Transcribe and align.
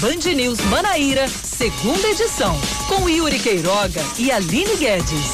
Band 0.00 0.32
News 0.32 0.60
Manaíra, 0.66 1.26
segunda 1.26 2.06
edição, 2.06 2.56
com 2.86 3.08
Yuri 3.08 3.36
Queiroga 3.40 4.00
e 4.16 4.30
Aline 4.30 4.76
Guedes. 4.76 5.32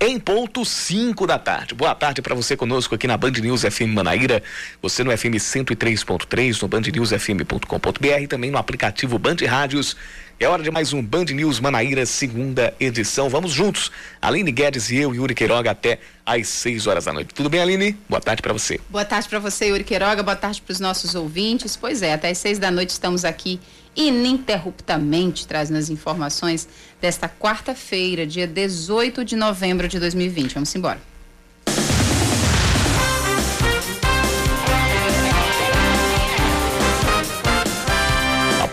Em 0.00 0.18
ponto 0.18 0.64
5 0.64 1.26
da 1.26 1.38
tarde. 1.38 1.74
Boa 1.74 1.94
tarde 1.94 2.22
para 2.22 2.34
você 2.34 2.56
conosco 2.56 2.94
aqui 2.94 3.06
na 3.06 3.18
Band 3.18 3.32
News 3.32 3.60
FM 3.60 3.92
Manaíra. 3.92 4.42
Você 4.80 5.04
no 5.04 5.14
FM 5.14 5.36
103.3, 5.36 6.62
no 6.62 6.68
bandnewsfm.com.br 6.68 8.22
e 8.22 8.26
também 8.26 8.50
no 8.50 8.56
aplicativo 8.56 9.18
Band 9.18 9.36
Rádios 9.46 9.94
é 10.40 10.48
hora 10.48 10.64
de 10.64 10.70
mais 10.70 10.92
um 10.92 11.00
Band 11.00 11.26
News 11.26 11.60
Manaíra, 11.60 12.04
segunda 12.04 12.74
edição. 12.80 13.28
Vamos 13.28 13.52
juntos, 13.52 13.92
Aline 14.20 14.50
Guedes 14.50 14.90
e 14.90 14.96
eu, 14.96 15.14
Yuri 15.14 15.32
Queiroga, 15.32 15.70
até 15.70 16.00
às 16.26 16.48
6 16.48 16.88
horas 16.88 17.04
da 17.04 17.12
noite. 17.12 17.32
Tudo 17.32 17.48
bem, 17.48 17.60
Aline? 17.60 17.96
Boa 18.08 18.20
tarde 18.20 18.42
para 18.42 18.52
você. 18.52 18.80
Boa 18.90 19.04
tarde 19.04 19.28
para 19.28 19.38
você, 19.38 19.66
Yuri 19.66 19.84
Queiroga. 19.84 20.24
Boa 20.24 20.34
tarde 20.34 20.60
para 20.60 20.72
os 20.72 20.80
nossos 20.80 21.14
ouvintes. 21.14 21.76
Pois 21.76 22.02
é, 22.02 22.14
até 22.14 22.30
às 22.30 22.38
6 22.38 22.58
da 22.58 22.70
noite 22.70 22.90
estamos 22.90 23.24
aqui 23.24 23.60
ininterruptamente 23.96 25.46
trazendo 25.46 25.78
as 25.78 25.90
informações 25.90 26.68
desta 27.00 27.28
quarta-feira, 27.28 28.26
dia 28.26 28.46
18 28.46 29.24
de 29.24 29.36
novembro 29.36 29.88
de 29.88 29.98
2020. 29.98 30.54
Vamos 30.54 30.74
embora. 30.74 31.14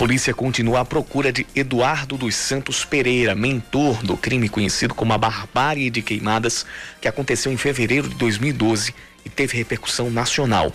polícia 0.01 0.33
continua 0.33 0.79
à 0.79 0.83
procura 0.83 1.31
de 1.31 1.45
Eduardo 1.55 2.17
dos 2.17 2.33
Santos 2.33 2.83
Pereira, 2.83 3.35
mentor 3.35 4.01
do 4.01 4.17
crime 4.17 4.49
conhecido 4.49 4.95
como 4.95 5.13
a 5.13 5.17
barbárie 5.17 5.91
de 5.91 6.01
queimadas, 6.01 6.65
que 6.99 7.07
aconteceu 7.07 7.51
em 7.51 7.55
fevereiro 7.55 8.09
de 8.09 8.15
2012 8.15 8.95
e 9.23 9.29
teve 9.29 9.57
repercussão 9.57 10.09
nacional. 10.09 10.73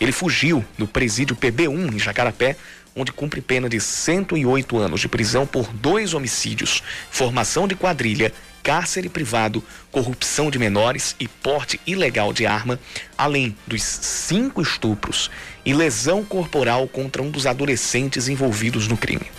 Ele 0.00 0.12
fugiu 0.12 0.64
do 0.78 0.86
presídio 0.86 1.34
PB1 1.34 1.92
em 1.92 1.98
Jacarapé, 1.98 2.54
onde 2.98 3.12
cumpre 3.12 3.40
pena 3.40 3.68
de 3.68 3.80
108 3.80 4.76
anos 4.76 5.00
de 5.00 5.08
prisão 5.08 5.46
por 5.46 5.72
dois 5.72 6.14
homicídios, 6.14 6.82
formação 7.10 7.68
de 7.68 7.76
quadrilha 7.76 8.32
cárcere 8.62 9.08
privado, 9.08 9.64
corrupção 9.90 10.50
de 10.50 10.58
menores 10.58 11.16
e 11.18 11.26
porte 11.26 11.80
ilegal 11.86 12.32
de 12.32 12.44
arma, 12.44 12.78
além 13.16 13.56
dos 13.66 13.82
cinco 13.82 14.60
estupros 14.60 15.30
e 15.64 15.72
lesão 15.72 16.24
corporal 16.24 16.86
contra 16.86 17.22
um 17.22 17.30
dos 17.30 17.46
adolescentes 17.46 18.28
envolvidos 18.28 18.86
no 18.88 18.96
crime. 18.96 19.30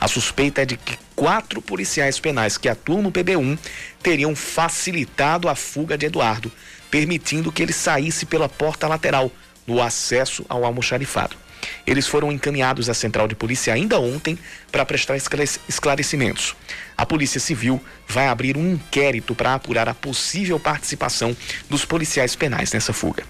A 0.00 0.06
suspeita 0.06 0.62
é 0.62 0.66
de 0.66 0.76
que 0.76 0.98
quatro 1.16 1.60
policiais 1.60 2.20
penais 2.20 2.56
que 2.56 2.68
atuam 2.68 3.02
no 3.02 3.10
PB1 3.10 3.58
teriam 4.02 4.36
facilitado 4.36 5.48
a 5.48 5.54
fuga 5.54 5.98
de 5.98 6.06
Eduardo, 6.06 6.52
permitindo 6.90 7.50
que 7.50 7.62
ele 7.62 7.72
saísse 7.72 8.26
pela 8.26 8.48
porta 8.48 8.86
lateral 8.86 9.32
no 9.66 9.82
acesso 9.82 10.46
ao 10.48 10.64
almoxarifado. 10.64 11.45
Eles 11.86 12.06
foram 12.06 12.32
encaminhados 12.32 12.88
à 12.88 12.94
central 12.94 13.28
de 13.28 13.34
polícia 13.34 13.72
ainda 13.72 13.98
ontem 13.98 14.38
para 14.70 14.84
prestar 14.84 15.16
esclarecimentos. 15.16 16.56
A 16.96 17.06
Polícia 17.06 17.40
Civil 17.40 17.80
vai 18.08 18.28
abrir 18.28 18.56
um 18.56 18.72
inquérito 18.72 19.34
para 19.34 19.54
apurar 19.54 19.88
a 19.88 19.94
possível 19.94 20.58
participação 20.58 21.36
dos 21.68 21.84
policiais 21.84 22.34
penais 22.34 22.72
nessa 22.72 22.92
fuga. 22.92 23.24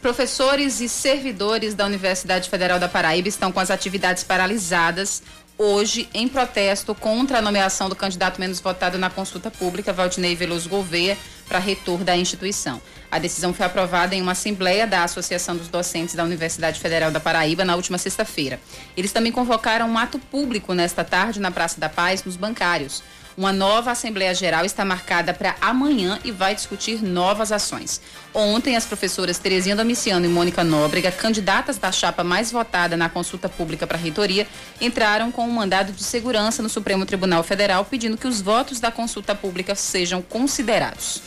Professores 0.00 0.80
e 0.80 0.88
servidores 0.88 1.74
da 1.74 1.84
Universidade 1.84 2.48
Federal 2.48 2.78
da 2.78 2.88
Paraíba 2.88 3.28
estão 3.28 3.52
com 3.52 3.60
as 3.60 3.70
atividades 3.70 4.24
paralisadas 4.24 5.22
hoje 5.58 6.08
em 6.14 6.26
protesto 6.26 6.94
contra 6.94 7.38
a 7.38 7.42
nomeação 7.42 7.86
do 7.90 7.94
candidato 7.94 8.40
menos 8.40 8.60
votado 8.60 8.96
na 8.96 9.10
consulta 9.10 9.50
pública, 9.50 9.92
Valdinei 9.92 10.34
Veloso 10.34 10.70
Gouveia, 10.70 11.18
para 11.46 11.58
reitor 11.58 12.02
da 12.02 12.16
instituição. 12.16 12.80
A 13.10 13.18
decisão 13.18 13.52
foi 13.52 13.66
aprovada 13.66 14.14
em 14.14 14.22
uma 14.22 14.32
assembleia 14.32 14.86
da 14.86 15.02
Associação 15.02 15.56
dos 15.56 15.68
Docentes 15.68 16.14
da 16.14 16.22
Universidade 16.22 16.78
Federal 16.78 17.10
da 17.10 17.18
Paraíba 17.18 17.64
na 17.64 17.74
última 17.74 17.98
sexta-feira. 17.98 18.60
Eles 18.96 19.10
também 19.10 19.32
convocaram 19.32 19.88
um 19.88 19.98
ato 19.98 20.18
público 20.18 20.72
nesta 20.74 21.02
tarde 21.02 21.40
na 21.40 21.50
Praça 21.50 21.80
da 21.80 21.88
Paz, 21.88 22.22
nos 22.22 22.36
bancários. 22.36 23.02
Uma 23.36 23.52
nova 23.52 23.92
Assembleia 23.92 24.34
Geral 24.34 24.64
está 24.64 24.84
marcada 24.84 25.32
para 25.32 25.56
amanhã 25.60 26.20
e 26.24 26.30
vai 26.30 26.54
discutir 26.54 27.02
novas 27.02 27.50
ações. 27.50 28.00
Ontem, 28.34 28.76
as 28.76 28.84
professoras 28.84 29.38
Terezinha 29.38 29.74
Domiciano 29.74 30.26
e 30.26 30.28
Mônica 30.28 30.62
Nóbrega, 30.62 31.10
candidatas 31.10 31.78
da 31.78 31.90
chapa 31.90 32.22
mais 32.22 32.52
votada 32.52 32.96
na 32.96 33.08
consulta 33.08 33.48
pública 33.48 33.86
para 33.86 33.96
a 33.96 34.00
reitoria, 34.00 34.46
entraram 34.80 35.32
com 35.32 35.46
um 35.46 35.52
mandado 35.52 35.92
de 35.92 36.02
segurança 36.02 36.62
no 36.62 36.68
Supremo 36.68 37.06
Tribunal 37.06 37.42
Federal 37.42 37.84
pedindo 37.84 38.16
que 38.16 38.26
os 38.26 38.40
votos 38.40 38.78
da 38.78 38.90
consulta 38.90 39.34
pública 39.34 39.74
sejam 39.74 40.20
considerados. 40.20 41.22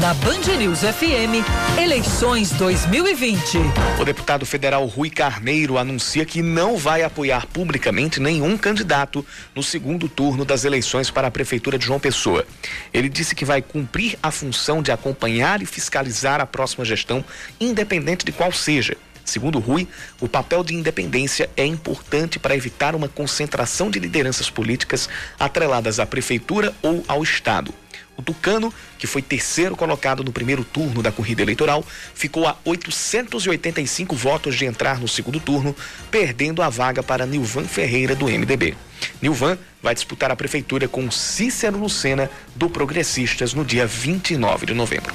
Na 0.00 0.14
Band 0.14 0.56
News 0.56 0.80
FM, 0.80 1.44
eleições 1.76 2.52
2020. 2.52 3.58
O 4.00 4.04
deputado 4.04 4.46
federal 4.46 4.86
Rui 4.86 5.10
Carneiro 5.10 5.76
anuncia 5.76 6.24
que 6.24 6.40
não 6.40 6.76
vai 6.76 7.02
apoiar 7.02 7.46
publicamente 7.46 8.20
nenhum 8.20 8.56
candidato 8.56 9.26
no 9.56 9.62
segundo 9.62 10.08
turno 10.08 10.44
das 10.44 10.64
eleições 10.64 11.10
para 11.10 11.26
a 11.26 11.30
Prefeitura 11.32 11.76
de 11.76 11.84
João 11.84 11.98
Pessoa. 11.98 12.46
Ele 12.94 13.08
disse 13.08 13.34
que 13.34 13.44
vai 13.44 13.60
cumprir 13.60 14.16
a 14.22 14.30
função 14.30 14.80
de 14.80 14.92
acompanhar 14.92 15.62
e 15.62 15.66
fiscalizar 15.66 16.40
a 16.40 16.46
próxima 16.46 16.84
gestão, 16.84 17.24
independente 17.60 18.24
de 18.24 18.30
qual 18.30 18.52
seja. 18.52 18.96
Segundo 19.24 19.58
Rui, 19.58 19.88
o 20.20 20.28
papel 20.28 20.62
de 20.62 20.74
independência 20.74 21.50
é 21.56 21.66
importante 21.66 22.38
para 22.38 22.54
evitar 22.54 22.94
uma 22.94 23.08
concentração 23.08 23.90
de 23.90 23.98
lideranças 23.98 24.48
políticas 24.48 25.08
atreladas 25.40 25.98
à 25.98 26.06
prefeitura 26.06 26.72
ou 26.82 27.04
ao 27.08 27.22
Estado. 27.24 27.74
O 28.18 28.22
Tucano, 28.22 28.74
que 28.98 29.06
foi 29.06 29.22
terceiro 29.22 29.76
colocado 29.76 30.24
no 30.24 30.32
primeiro 30.32 30.64
turno 30.64 31.00
da 31.00 31.12
corrida 31.12 31.40
eleitoral, 31.40 31.86
ficou 32.12 32.48
a 32.48 32.56
885 32.64 34.16
votos 34.16 34.56
de 34.56 34.66
entrar 34.66 34.98
no 34.98 35.06
segundo 35.06 35.38
turno, 35.38 35.74
perdendo 36.10 36.60
a 36.60 36.68
vaga 36.68 37.00
para 37.00 37.24
Nilvan 37.24 37.64
Ferreira, 37.64 38.16
do 38.16 38.26
MDB. 38.26 38.76
Nilvan 39.22 39.56
vai 39.80 39.94
disputar 39.94 40.32
a 40.32 40.36
prefeitura 40.36 40.88
com 40.88 41.08
Cícero 41.12 41.78
Lucena, 41.78 42.28
do 42.56 42.68
Progressistas, 42.68 43.54
no 43.54 43.64
dia 43.64 43.86
29 43.86 44.66
de 44.66 44.74
novembro. 44.74 45.14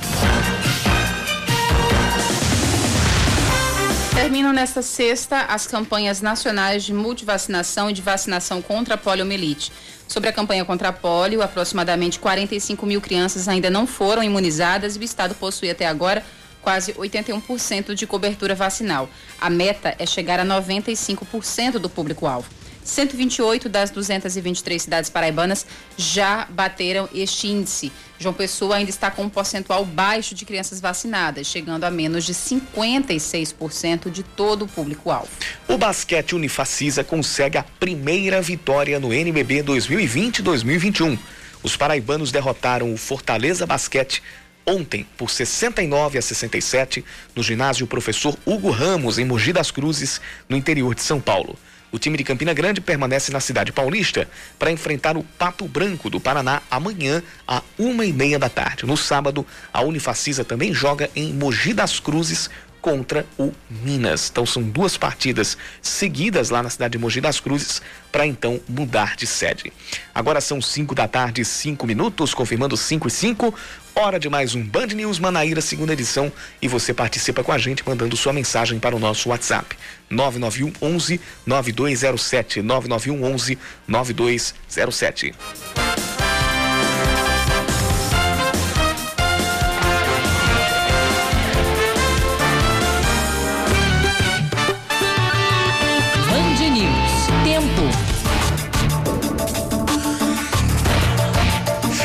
Terminam 4.14 4.54
nesta 4.54 4.84
sexta 4.84 5.42
as 5.46 5.66
campanhas 5.66 6.22
nacionais 6.22 6.84
de 6.84 6.94
multivacinação 6.94 7.90
e 7.90 7.94
de 7.94 8.02
vacinação 8.02 8.62
contra 8.62 8.94
a 8.94 8.98
poliomielite. 8.98 9.72
Sobre 10.08 10.30
a 10.30 10.34
campanha 10.34 10.64
contra 10.64 10.90
a 10.90 10.94
polio, 10.94 11.42
aproximadamente 11.42 12.20
45 12.20 12.86
mil 12.86 13.02
crianças 13.02 13.48
ainda 13.48 13.72
não 13.72 13.88
foram 13.88 14.22
imunizadas 14.22 14.96
e 14.96 15.00
o 15.00 15.04
Estado 15.04 15.34
possui 15.34 15.72
até 15.72 15.88
agora 15.88 16.24
quase 16.62 16.94
81% 16.94 17.96
de 17.96 18.06
cobertura 18.06 18.54
vacinal. 18.54 19.10
A 19.42 19.50
meta 19.50 19.96
é 19.98 20.06
chegar 20.06 20.40
a 20.40 20.46
95% 20.46 21.80
do 21.80 21.90
público-alvo. 21.90 22.48
128 22.84 23.70
das 23.70 23.90
223 23.90 24.82
cidades 24.82 25.10
paraibanas 25.10 25.66
já 25.98 26.46
bateram 26.50 27.10
este 27.14 27.48
índice. 27.48 27.92
João 28.20 28.34
Pessoa 28.34 28.76
ainda 28.76 28.90
está 28.90 29.12
com 29.12 29.24
um 29.24 29.30
percentual 29.30 29.84
baixo 29.86 30.34
de 30.34 30.46
crianças 30.46 30.80
vacinadas, 30.80 31.48
chegando 31.48 31.84
a 31.84 31.92
menos 31.92 32.24
de 32.24 32.34
56% 32.34 34.10
de 34.10 34.24
todo 34.24 34.66
o 34.66 34.68
público-alvo. 34.68 35.30
O 35.68 35.78
basquete 35.78 36.36
Unifacisa 36.36 37.04
consegue 37.04 37.58
a 37.58 37.64
primeira 37.64 38.42
vitória 38.42 39.00
no 39.00 39.14
NBB 39.14 39.64
2020-2021. 39.64 41.18
Os 41.62 41.78
paraibanos 41.78 42.32
derrotaram 42.32 42.94
o 42.94 42.98
Fortaleza 42.98 43.66
Basquete 43.66 44.22
ontem 44.66 45.06
por 45.18 45.30
69 45.30 46.18
a 46.18 46.22
67 46.22 47.04
no 47.36 47.44
ginásio 47.44 47.88
Professor 47.88 48.38
Hugo 48.46 48.70
Ramos 48.70 49.18
em 49.18 49.26
Mogi 49.26 49.52
das 49.52 49.72
Cruzes, 49.72 50.22
no 50.48 50.56
interior 50.56 50.96
de 50.96 51.02
São 51.02 51.20
Paulo. 51.20 51.58
O 51.94 52.00
time 52.00 52.18
de 52.18 52.24
Campina 52.24 52.56
Grande 52.56 52.82
permanece 52.82 53.32
na 53.32 53.40
cidade 53.40 53.72
paulista 53.72 54.28
para 54.58 54.72
enfrentar 54.72 55.16
o 55.16 55.22
Pato 55.22 55.68
Branco 55.68 56.10
do 56.10 56.20
Paraná 56.20 56.60
amanhã, 56.72 57.22
à 57.48 57.62
uma 57.78 58.04
e 58.04 58.12
meia 58.12 58.40
da 58.40 58.50
tarde. 58.50 58.84
No 58.84 58.98
sábado, 58.98 59.46
a 59.72 59.80
Unifacisa 59.84 60.44
também 60.44 60.74
joga 60.74 61.08
em 61.16 61.32
Mogi 61.32 61.72
das 61.72 62.00
Cruzes 62.00 62.50
contra 62.84 63.26
o 63.40 63.54
Minas. 63.70 64.30
Então 64.30 64.46
são 64.46 64.62
duas 64.62 64.98
partidas 64.98 65.58
seguidas 65.82 66.50
lá 66.50 66.62
na 66.62 66.70
cidade 66.70 66.92
de 66.92 66.98
Mogi 66.98 67.22
das 67.22 67.40
Cruzes 67.40 67.82
para 68.12 68.28
então 68.28 68.60
mudar 68.68 69.16
de 69.16 69.26
sede. 69.26 69.72
Agora 70.14 70.42
são 70.42 70.62
5 70.62 70.94
da 70.94 71.08
tarde, 71.08 71.46
5 71.46 71.88
minutos, 71.88 72.34
confirmando 72.34 72.76
5 72.76 73.08
e 73.08 73.12
5. 73.12 73.56
Hora 73.96 74.20
de 74.20 74.28
mais 74.28 74.54
um 74.54 74.62
Band 74.62 74.88
News 74.88 75.18
Manaíra, 75.18 75.62
segunda 75.62 75.94
edição, 75.94 76.30
e 76.62 76.68
você 76.68 76.94
participa 76.94 77.42
com 77.42 77.54
a 77.54 77.58
gente 77.58 77.88
mandando 77.88 78.18
sua 78.18 78.34
mensagem 78.34 78.78
para 78.80 78.96
o 78.96 79.00
nosso 79.00 79.30
WhatsApp. 79.30 79.78
991 80.10 80.74
11 80.82 81.22
9207 81.46 82.62
991 82.62 83.34
11 83.34 83.58
9207. 83.88 85.34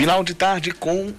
Final 0.08 0.24
de 0.24 0.32
tarde 0.32 0.70
com 0.72 1.12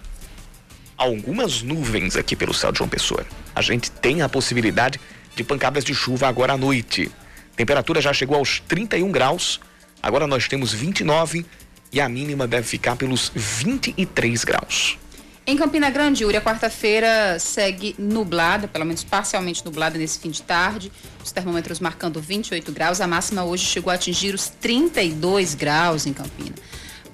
algumas 0.98 1.62
nuvens 1.62 2.16
aqui 2.16 2.36
pelo 2.36 2.56
céu 2.56 2.72
de 2.72 2.80
João 2.80 2.90
Pessoa. 2.90 3.24
A 3.54 3.62
gente 3.62 3.92
tem 3.92 4.24
a 4.24 4.28
possibilidade 4.28 5.00
de 5.36 5.44
pancadas 5.44 5.84
de 5.84 5.94
chuva 5.94 6.28
agora 6.28 6.54
à 6.54 6.58
noite. 6.58 7.12
Temperatura 7.56 8.02
já 8.02 8.12
chegou 8.12 8.36
aos 8.36 8.60
31 8.62 9.12
graus, 9.12 9.60
agora 10.02 10.26
nós 10.26 10.48
temos 10.48 10.74
29 10.74 11.46
e 11.94 12.02
a 12.02 12.10
mínima 12.10 12.48
deve 12.48 12.68
ficar 12.68 12.96
pelos 12.96 13.32
23 13.36 14.44
graus. 14.44 14.98
Em 15.46 15.56
Campina 15.56 15.92
Grande, 15.92 16.24
Yuri, 16.24 16.38
a 16.38 16.42
quarta-feira 16.42 17.38
segue 17.38 17.96
nublada, 18.00 18.68
pelo 18.68 18.86
menos 18.86 19.04
parcialmente 19.04 19.64
nublada 19.64 20.00
nesse 20.00 20.18
fim 20.18 20.32
de 20.32 20.42
tarde. 20.42 20.92
Os 21.24 21.32
termômetros 21.32 21.80
marcando 21.80 22.20
28 22.20 22.72
graus. 22.72 23.00
A 23.02 23.06
máxima 23.06 23.44
hoje 23.44 23.66
chegou 23.66 23.92
a 23.92 23.94
atingir 23.94 24.34
os 24.34 24.50
32 24.50 25.54
graus 25.54 26.08
em 26.08 26.14
Campina. 26.14 26.56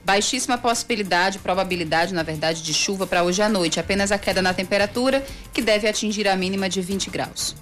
Baixíssima 0.06 0.56
possibilidade, 0.56 1.40
probabilidade, 1.40 2.14
na 2.14 2.22
verdade, 2.22 2.62
de 2.62 2.72
chuva 2.76 3.08
para 3.08 3.24
hoje 3.24 3.42
à 3.42 3.50
noite. 3.50 3.80
Apenas 3.80 4.12
a 4.12 4.20
queda 4.20 4.40
na 4.40 4.54
temperatura, 4.54 5.26
que 5.52 5.64
deve 5.64 5.88
atingir 5.88 6.28
a 6.28 6.36
mínima 6.36 6.70
de 6.70 6.80
20 6.80 7.10
graus. 7.10 7.56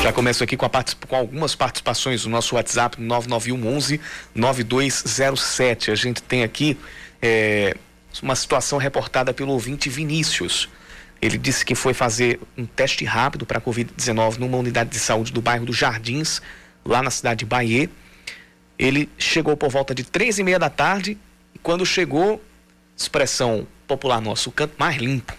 Já 0.00 0.12
começo 0.12 0.44
aqui 0.44 0.56
com, 0.56 0.68
com, 1.08 1.16
algumas 1.16 1.56
participações 1.56 2.24
no 2.24 2.30
nosso 2.30 2.54
WhatsApp 2.54 3.00
991 3.00 3.76
11 3.76 4.00
9207. 4.32 5.90
A 5.90 5.94
gente 5.96 6.22
tem 6.22 6.44
aqui 6.44 6.78
é, 7.20 7.74
uma 8.22 8.36
situação 8.36 8.78
reportada 8.78 9.34
pelo 9.34 9.50
ouvinte 9.50 9.88
Vinícius. 9.88 10.68
Ele 11.22 11.38
disse 11.38 11.64
que 11.64 11.76
foi 11.76 11.94
fazer 11.94 12.40
um 12.58 12.66
teste 12.66 13.04
rápido 13.04 13.46
para 13.46 13.58
a 13.58 13.60
Covid-19 13.60 14.38
numa 14.38 14.58
unidade 14.58 14.90
de 14.90 14.98
saúde 14.98 15.32
do 15.32 15.40
bairro 15.40 15.64
dos 15.64 15.76
Jardins, 15.76 16.42
lá 16.84 17.00
na 17.00 17.10
cidade 17.10 17.38
de 17.38 17.44
Bahia. 17.44 17.88
Ele 18.76 19.08
chegou 19.16 19.56
por 19.56 19.70
volta 19.70 19.94
de 19.94 20.02
três 20.02 20.40
e 20.40 20.42
meia 20.42 20.58
da 20.58 20.68
tarde 20.68 21.16
e 21.54 21.58
quando 21.60 21.86
chegou, 21.86 22.42
expressão 22.96 23.68
popular 23.86 24.20
nossa, 24.20 24.48
o 24.48 24.52
canto 24.52 24.74
mais 24.76 24.96
limpo. 24.96 25.32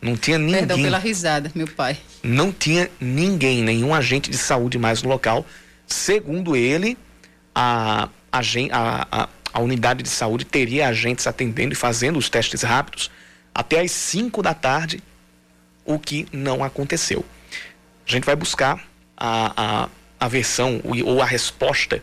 Não 0.00 0.16
tinha 0.16 0.38
ninguém. 0.38 0.58
Perdão 0.58 0.80
pela 0.80 0.98
risada, 0.98 1.50
meu 1.52 1.66
pai. 1.66 1.96
Não 2.22 2.52
tinha 2.52 2.88
ninguém, 3.00 3.64
nenhum 3.64 3.92
agente 3.92 4.30
de 4.30 4.38
saúde 4.38 4.78
mais 4.78 5.02
no 5.02 5.08
local. 5.08 5.44
Segundo 5.84 6.54
ele, 6.54 6.96
a, 7.52 8.08
a, 8.30 8.40
a, 8.70 9.28
a 9.52 9.60
unidade 9.60 10.04
de 10.04 10.08
saúde 10.08 10.44
teria 10.44 10.86
agentes 10.86 11.26
atendendo 11.26 11.72
e 11.72 11.76
fazendo 11.76 12.20
os 12.20 12.28
testes 12.28 12.62
rápidos 12.62 13.10
até 13.56 13.80
às 13.80 13.90
5 13.90 14.42
da 14.42 14.52
tarde, 14.52 15.02
o 15.82 15.98
que 15.98 16.26
não 16.30 16.62
aconteceu. 16.62 17.24
A 18.06 18.10
gente 18.10 18.24
vai 18.24 18.36
buscar 18.36 18.86
a, 19.16 19.84
a, 19.84 19.88
a 20.20 20.28
versão 20.28 20.82
ou 20.84 21.22
a 21.22 21.24
resposta 21.24 22.02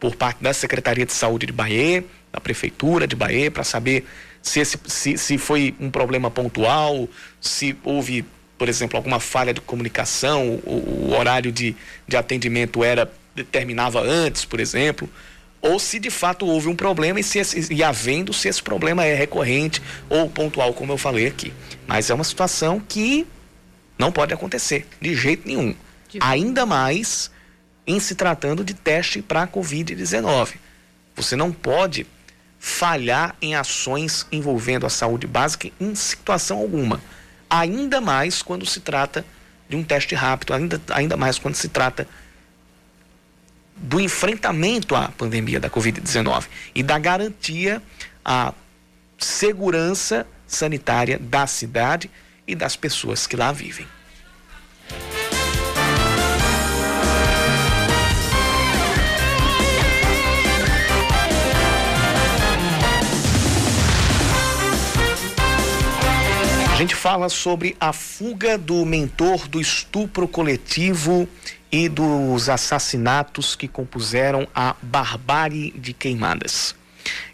por 0.00 0.16
parte 0.16 0.42
da 0.42 0.52
Secretaria 0.52 1.06
de 1.06 1.12
Saúde 1.12 1.46
de 1.46 1.52
Bahia, 1.52 2.04
da 2.32 2.40
Prefeitura 2.40 3.06
de 3.06 3.14
Bahia, 3.14 3.48
para 3.48 3.62
saber 3.62 4.08
se, 4.42 4.58
esse, 4.58 4.76
se, 4.86 5.16
se 5.16 5.38
foi 5.38 5.72
um 5.78 5.88
problema 5.88 6.32
pontual, 6.32 7.08
se 7.40 7.76
houve, 7.84 8.24
por 8.58 8.68
exemplo, 8.68 8.96
alguma 8.96 9.20
falha 9.20 9.54
de 9.54 9.60
comunicação, 9.60 10.60
o, 10.66 11.10
o 11.10 11.16
horário 11.16 11.52
de, 11.52 11.76
de 12.08 12.16
atendimento 12.16 12.82
era 12.82 13.08
determinava 13.36 14.00
antes, 14.00 14.44
por 14.44 14.58
exemplo 14.58 15.08
ou 15.60 15.78
se 15.78 15.98
de 15.98 16.10
fato 16.10 16.46
houve 16.46 16.68
um 16.68 16.76
problema 16.76 17.18
e, 17.18 17.24
se 17.24 17.38
esse, 17.38 17.72
e 17.72 17.82
havendo 17.82 18.32
se 18.32 18.48
esse 18.48 18.62
problema 18.62 19.04
é 19.04 19.14
recorrente 19.14 19.82
ou 20.08 20.28
pontual, 20.28 20.72
como 20.72 20.92
eu 20.92 20.98
falei 20.98 21.26
aqui. 21.26 21.52
Mas 21.86 22.10
é 22.10 22.14
uma 22.14 22.24
situação 22.24 22.80
que 22.80 23.26
não 23.98 24.12
pode 24.12 24.32
acontecer 24.32 24.86
de 25.00 25.14
jeito 25.14 25.46
nenhum. 25.46 25.74
De... 26.08 26.18
Ainda 26.20 26.64
mais 26.64 27.30
em 27.86 27.98
se 27.98 28.14
tratando 28.14 28.62
de 28.62 28.74
teste 28.74 29.20
para 29.20 29.42
a 29.42 29.48
Covid-19. 29.48 30.54
Você 31.16 31.34
não 31.34 31.50
pode 31.50 32.06
falhar 32.58 33.34
em 33.40 33.54
ações 33.54 34.26
envolvendo 34.30 34.86
a 34.86 34.90
saúde 34.90 35.26
básica 35.26 35.70
em 35.80 35.94
situação 35.94 36.58
alguma. 36.58 37.00
Ainda 37.48 38.00
mais 38.00 38.42
quando 38.42 38.66
se 38.66 38.80
trata 38.80 39.24
de 39.68 39.76
um 39.76 39.82
teste 39.82 40.14
rápido, 40.14 40.54
ainda, 40.54 40.80
ainda 40.90 41.16
mais 41.16 41.38
quando 41.38 41.54
se 41.54 41.68
trata 41.68 42.06
do 43.78 44.00
enfrentamento 44.00 44.94
à 44.94 45.08
pandemia 45.08 45.60
da 45.60 45.70
Covid-19 45.70 46.46
e 46.74 46.82
da 46.82 46.98
garantia 46.98 47.82
à 48.24 48.52
segurança 49.18 50.26
sanitária 50.46 51.18
da 51.18 51.46
cidade 51.46 52.10
e 52.46 52.54
das 52.54 52.76
pessoas 52.76 53.26
que 53.26 53.36
lá 53.36 53.52
vivem. 53.52 53.86
A 66.78 66.80
gente 66.80 66.94
fala 66.94 67.28
sobre 67.28 67.76
a 67.80 67.92
fuga 67.92 68.56
do 68.56 68.86
mentor 68.86 69.48
do 69.48 69.60
estupro 69.60 70.28
coletivo 70.28 71.28
e 71.72 71.88
dos 71.88 72.48
assassinatos 72.48 73.56
que 73.56 73.66
compuseram 73.66 74.46
a 74.54 74.76
barbárie 74.80 75.72
de 75.72 75.92
queimadas. 75.92 76.76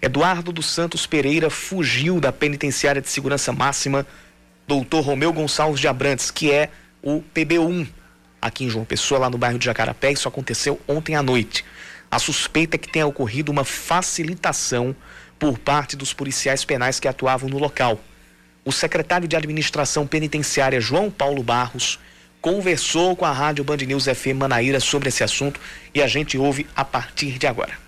Eduardo 0.01 0.51
dos 0.51 0.65
Santos 0.65 1.07
Pereira 1.07 1.51
fugiu 1.51 2.21
da 2.21 2.33
penitenciária 2.33 3.03
de 3.03 3.11
segurança 3.11 3.53
máxima 3.53 4.07
Doutor 4.67 5.03
Romeu 5.03 5.31
Gonçalves 5.31 5.79
de 5.79 5.89
Abrantes, 5.89 6.31
que 6.31 6.51
é 6.51 6.71
o 7.03 7.23
PB1, 7.35 7.87
aqui 8.41 8.65
em 8.65 8.71
João 8.71 8.87
Pessoa, 8.87 9.21
lá 9.21 9.29
no 9.29 9.37
bairro 9.37 9.59
de 9.59 9.67
Jacarapé. 9.67 10.11
Isso 10.11 10.27
aconteceu 10.27 10.81
ontem 10.89 11.17
à 11.17 11.23
noite. 11.23 11.67
A 12.11 12.19
suspeita 12.19 12.77
é 12.77 12.79
que 12.79 12.91
tenha 12.91 13.07
ocorrido 13.07 13.53
uma 13.53 13.63
facilitação 13.63 14.97
por 15.39 15.59
parte 15.59 15.97
dos 15.97 16.15
policiais 16.15 16.65
penais 16.65 16.99
que 16.99 17.07
atuavam 17.07 17.51
no 17.51 17.59
local. 17.59 18.01
O 18.65 18.73
secretário 18.73 19.29
de 19.29 19.37
Administração 19.37 20.07
Penitenciária, 20.07 20.81
João 20.81 21.11
Paulo 21.11 21.43
Barros, 21.43 21.99
conversou 22.41 23.15
com 23.15 23.25
a 23.25 23.33
Rádio 23.33 23.63
Band 23.63 23.77
News 23.77 24.07
FM 24.07 24.37
Manaíra 24.39 24.81
sobre 24.81 25.09
esse 25.09 25.23
assunto 25.23 25.61
e 25.95 26.03
a 26.03 26.07
gente 26.07 26.39
ouve 26.39 26.67
a 26.75 26.85
partir 26.85 27.39
de 27.39 27.47
agora. 27.47 27.84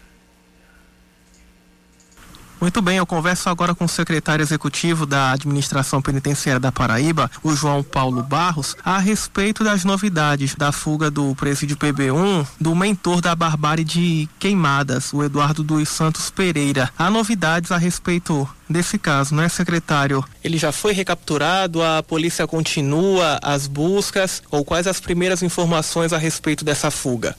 Muito 2.59 2.81
bem, 2.81 2.97
eu 2.97 3.07
converso 3.07 3.51
agora 3.51 3.75
com 3.75 3.85
o 3.85 3.89
secretário 3.89 4.43
executivo 4.43 5.05
da 5.05 5.33
Administração 5.33 6.01
Penitenciária 6.01 6.59
da 6.59 6.73
Paraíba, 6.73 7.31
o 7.43 7.55
João 7.55 7.83
Paulo 7.83 8.23
Barros, 8.23 8.75
a 8.83 8.99
respeito 8.99 9.63
das 9.63 9.85
novidades 9.85 10.55
da 10.55 10.73
fuga 10.73 11.11
do 11.11 11.35
presídio 11.35 11.77
PB1 11.77 12.47
do 12.59 12.75
mentor 12.75 13.21
da 13.21 13.35
barbárie 13.35 13.85
de 13.85 14.27
queimadas, 14.39 15.13
o 15.13 15.23
Eduardo 15.23 15.63
dos 15.63 15.89
Santos 15.91 16.31
Pereira. 16.31 16.91
Há 16.99 17.11
novidades 17.11 17.71
a 17.71 17.77
respeito 17.77 18.49
desse 18.69 18.99
caso, 18.99 19.35
não 19.35 19.43
é, 19.43 19.51
secretário? 19.51 20.25
Ele 20.43 20.57
já 20.57 20.73
foi 20.73 20.95
recapturado, 20.95 21.83
a 21.83 22.03
polícia 22.03 22.47
continua 22.47 23.39
as 23.43 23.67
buscas, 23.67 24.43
ou 24.51 24.65
quais 24.65 24.87
as 24.87 24.99
primeiras 24.99 25.43
informações 25.43 26.11
a 26.13 26.19
respeito 26.19 26.65
dessa 26.65 26.91
fuga? 26.91 27.37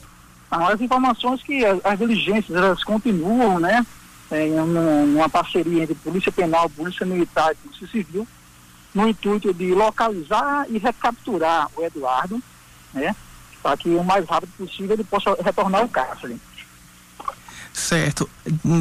As 0.48 0.80
informações 0.80 1.42
que 1.42 1.64
as, 1.64 1.78
as 1.84 1.98
diligências 1.98 2.56
elas 2.56 2.84
continuam, 2.84 3.58
né? 3.58 3.84
Em 4.32 4.58
uma 4.60 5.28
parceria 5.28 5.82
entre 5.82 5.94
Polícia 5.94 6.30
Penal, 6.30 6.68
Polícia 6.70 7.06
Militar 7.06 7.52
e 7.52 7.56
Polícia 7.56 7.86
Civil, 7.88 8.26
no 8.94 9.08
intuito 9.08 9.52
de 9.54 9.74
localizar 9.74 10.66
e 10.68 10.78
recapturar 10.78 11.68
o 11.76 11.84
Eduardo, 11.84 12.42
né, 12.92 13.14
para 13.62 13.76
que 13.76 13.88
o 13.88 14.02
mais 14.02 14.26
rápido 14.26 14.50
possível 14.56 14.94
ele 14.94 15.04
possa 15.04 15.36
retornar 15.42 15.82
ao 15.82 15.88
cárcere. 15.88 16.40
Certo. 17.72 18.28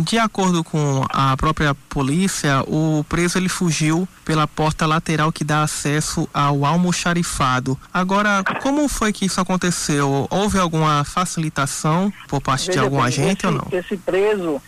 De 0.03 0.17
acordo 0.17 0.63
com 0.63 1.05
a 1.09 1.37
própria 1.37 1.75
polícia, 1.87 2.63
o 2.65 3.05
preso 3.07 3.37
ele 3.37 3.47
fugiu 3.47 4.07
pela 4.25 4.47
porta 4.47 4.87
lateral 4.87 5.31
que 5.31 5.43
dá 5.43 5.61
acesso 5.61 6.27
ao 6.33 6.65
almoxarifado. 6.65 7.77
Agora, 7.93 8.43
como 8.63 8.87
foi 8.87 9.13
que 9.13 9.25
isso 9.25 9.39
aconteceu? 9.39 10.27
Houve 10.31 10.57
alguma 10.57 11.03
facilitação 11.03 12.11
por 12.27 12.41
parte 12.41 12.67
Veja 12.67 12.79
de 12.79 12.83
algum 12.85 12.97
bem, 12.97 13.05
agente 13.05 13.45
esse, 13.45 13.47
ou 13.47 13.51
não? 13.51 13.67
Esse 13.71 13.97
preso, 13.97 14.59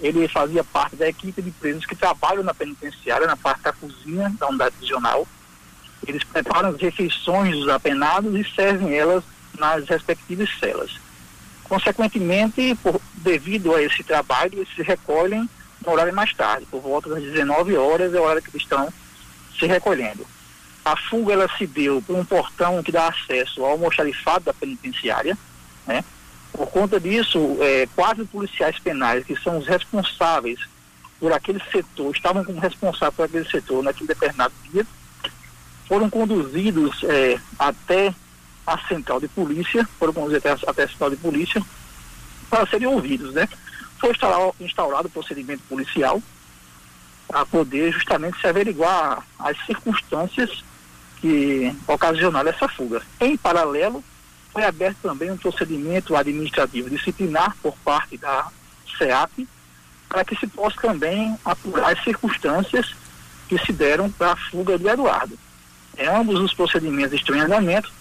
ele 0.00 0.26
fazia 0.28 0.64
parte 0.64 0.96
da 0.96 1.08
equipe 1.08 1.42
de 1.42 1.50
presos 1.50 1.84
que 1.84 1.94
trabalham 1.94 2.42
na 2.42 2.54
penitenciária, 2.54 3.26
na 3.26 3.36
parte 3.36 3.62
da 3.62 3.72
cozinha 3.72 4.32
da 4.38 4.48
unidade 4.48 4.74
prisional. 4.76 5.26
Eles 6.06 6.24
preparam 6.24 6.70
as 6.70 6.80
refeições 6.80 7.54
dos 7.54 7.68
apenados 7.68 8.34
e 8.34 8.44
servem 8.54 8.96
elas 8.96 9.22
nas 9.58 9.86
respectivas 9.86 10.48
celas. 10.58 10.98
Consequentemente, 11.64 12.76
por, 12.82 13.00
devido 13.14 13.74
a 13.74 13.82
esse 13.82 14.02
trabalho, 14.02 14.54
eles 14.54 14.68
se 14.74 14.82
recolhem 14.82 15.48
no 15.84 15.92
horário 15.92 16.14
mais 16.14 16.32
tarde, 16.34 16.66
por 16.66 16.80
volta 16.80 17.10
das 17.10 17.22
19 17.22 17.76
horas 17.76 18.12
é 18.12 18.18
a 18.18 18.22
hora 18.22 18.40
que 18.40 18.50
eles 18.50 18.62
estão 18.62 18.92
se 19.58 19.66
recolhendo. 19.66 20.26
A 20.84 20.96
fuga 20.96 21.34
ela 21.34 21.48
se 21.56 21.66
deu 21.66 22.02
por 22.02 22.16
um 22.16 22.24
portão 22.24 22.82
que 22.82 22.90
dá 22.90 23.08
acesso 23.08 23.62
ao 23.62 23.72
almoxarifado 23.72 24.46
da 24.46 24.54
penitenciária, 24.54 25.36
né? 25.86 26.04
Por 26.52 26.66
conta 26.68 27.00
disso, 27.00 27.56
é, 27.60 27.88
quatro 27.94 28.26
policiais 28.26 28.78
penais, 28.78 29.24
que 29.24 29.36
são 29.36 29.58
os 29.58 29.66
responsáveis 29.66 30.58
por 31.18 31.32
aquele 31.32 31.60
setor, 31.70 32.14
estavam 32.14 32.44
como 32.44 32.60
responsáveis 32.60 33.14
por 33.14 33.24
aquele 33.24 33.48
setor 33.48 33.82
naquele 33.82 34.08
determinado 34.08 34.54
dia, 34.70 34.86
foram 35.86 36.08
conduzidos 36.08 37.02
é, 37.04 37.38
até 37.58 38.14
à 38.66 38.78
central 38.86 39.20
de 39.20 39.28
polícia, 39.28 39.86
foram 39.98 40.12
conduzir 40.12 40.38
até, 40.38 40.50
até 40.50 40.84
a 40.84 40.88
central 40.88 41.10
de 41.10 41.16
polícia, 41.16 41.62
para 42.48 42.66
serem 42.66 42.88
ouvidos, 42.88 43.32
né? 43.34 43.48
Foi 43.98 44.10
instaurado, 44.10 44.54
instaurado 44.60 45.08
o 45.08 45.10
procedimento 45.10 45.62
policial 45.68 46.22
para 47.28 47.46
poder 47.46 47.92
justamente 47.92 48.40
se 48.40 48.46
averiguar 48.46 49.24
as 49.38 49.56
circunstâncias 49.66 50.64
que 51.20 51.74
ocasionaram 51.86 52.50
essa 52.50 52.66
fuga. 52.68 53.02
Em 53.20 53.36
paralelo, 53.36 54.02
foi 54.52 54.64
aberto 54.64 54.98
também 55.02 55.30
um 55.30 55.36
procedimento 55.36 56.16
administrativo 56.16 56.90
disciplinar 56.90 57.56
por 57.62 57.76
parte 57.78 58.16
da 58.16 58.48
SEAP 58.98 59.46
para 60.08 60.24
que 60.24 60.36
se 60.36 60.46
possa 60.46 60.76
também 60.80 61.36
apurar 61.44 61.92
as 61.92 62.02
circunstâncias 62.02 62.94
que 63.48 63.58
se 63.58 63.72
deram 63.72 64.10
para 64.10 64.32
a 64.32 64.36
fuga 64.36 64.78
de 64.78 64.88
Eduardo. 64.88 65.38
É, 65.96 66.08
ambos 66.08 66.40
os 66.40 66.54
procedimentos 66.54 67.12
estão 67.12 67.36
em 67.36 67.40
andamento 67.40 67.92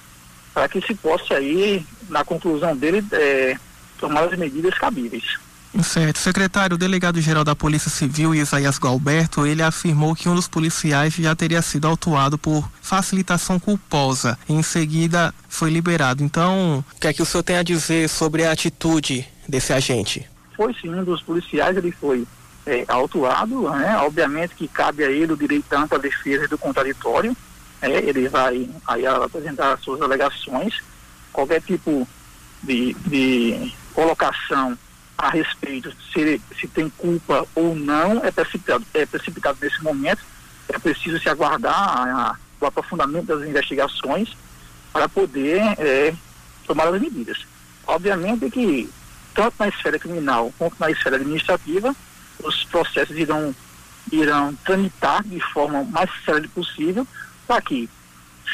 para 0.53 0.67
que 0.67 0.81
se 0.81 0.95
possa 0.95 1.35
aí, 1.35 1.85
na 2.09 2.23
conclusão 2.23 2.75
dele, 2.75 3.05
é, 3.11 3.57
tomar 3.99 4.23
as 4.23 4.37
medidas 4.37 4.73
cabíveis. 4.75 5.37
Certo. 5.83 6.17
Secretário, 6.17 6.75
o 6.75 6.77
delegado-geral 6.77 7.43
da 7.43 7.55
Polícia 7.55 7.89
Civil, 7.89 8.33
Isaías 8.33 8.79
Galberto, 8.79 9.45
ele 9.45 9.61
afirmou 9.61 10.15
que 10.15 10.27
um 10.27 10.35
dos 10.35 10.47
policiais 10.47 11.13
já 11.13 11.35
teria 11.35 11.61
sido 11.61 11.87
autuado 11.87 12.37
por 12.37 12.69
facilitação 12.81 13.59
culposa. 13.59 14.37
Em 14.47 14.63
seguida, 14.63 15.33
foi 15.47 15.69
liberado. 15.69 16.23
Então, 16.23 16.83
o 16.95 16.99
que 16.99 17.07
é 17.07 17.13
que 17.13 17.21
o 17.21 17.25
senhor 17.25 17.43
tem 17.43 17.57
a 17.57 17.63
dizer 17.63 18.09
sobre 18.09 18.45
a 18.45 18.51
atitude 18.51 19.27
desse 19.47 19.71
agente? 19.71 20.27
Foi 20.55 20.73
sim, 20.73 20.93
um 20.93 21.03
dos 21.03 21.21
policiais, 21.21 21.77
ele 21.77 21.91
foi 21.91 22.27
é, 22.65 22.83
autuado, 22.87 23.69
né? 23.69 23.97
Obviamente 23.99 24.55
que 24.55 24.67
cabe 24.67 25.03
a 25.03 25.11
ele 25.11 25.33
o 25.33 25.37
direito 25.37 25.69
da 25.69 25.81
ampla 25.81 25.99
defesa 25.99 26.47
do 26.47 26.57
contraditório. 26.57 27.35
É, 27.81 27.91
ele 27.99 28.27
vai 28.27 28.69
aí 28.87 29.05
apresentar 29.05 29.73
as 29.73 29.81
suas 29.81 30.01
alegações. 30.01 30.81
Qualquer 31.31 31.61
tipo 31.61 32.07
de, 32.63 32.93
de 33.05 33.73
colocação 33.93 34.77
a 35.19 35.29
respeito 35.29 35.91
se, 36.13 36.41
se 36.57 36.65
tem 36.69 36.89
culpa 36.89 37.45
ou 37.53 37.75
não 37.75 38.23
é 38.23 38.31
precipitado, 38.31 38.85
é 38.93 39.05
precipitado 39.05 39.57
nesse 39.61 39.83
momento. 39.83 40.21
É 40.69 40.79
preciso 40.79 41.19
se 41.19 41.27
aguardar 41.27 41.73
a, 41.73 42.29
a, 42.29 42.35
o 42.61 42.65
aprofundamento 42.65 43.25
das 43.25 43.45
investigações 43.47 44.29
para 44.93 45.09
poder 45.09 45.59
é, 45.77 46.13
tomar 46.65 46.87
as 46.87 47.01
medidas. 47.01 47.45
Obviamente 47.85 48.49
que, 48.49 48.89
tanto 49.33 49.55
na 49.59 49.67
esfera 49.67 49.99
criminal 49.99 50.53
quanto 50.57 50.77
na 50.79 50.89
esfera 50.89 51.17
administrativa, 51.17 51.93
os 52.41 52.63
processos 52.65 53.17
irão, 53.17 53.53
irão 54.13 54.55
tramitar 54.63 55.21
de 55.23 55.41
forma 55.41 55.83
mais 55.83 56.09
séria 56.23 56.47
possível 56.55 57.05
para 57.45 57.61
que, 57.61 57.89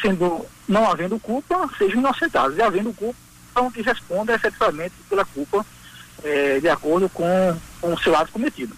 sendo, 0.01 0.47
não 0.67 0.89
havendo 0.89 1.19
culpa, 1.19 1.69
sejam 1.77 1.99
inocentados. 1.99 2.57
E 2.57 2.61
havendo 2.63 2.91
culpa, 2.91 3.19
então 3.51 3.69
que 3.69 3.83
responda 3.83 4.33
efetivamente 4.33 4.95
pela 5.07 5.25
culpa 5.25 5.63
é, 6.25 6.59
de 6.59 6.67
acordo 6.67 7.07
com, 7.07 7.55
com 7.79 7.93
o 7.93 7.99
seu 7.99 8.15
ato 8.15 8.31
cometido. 8.31 8.75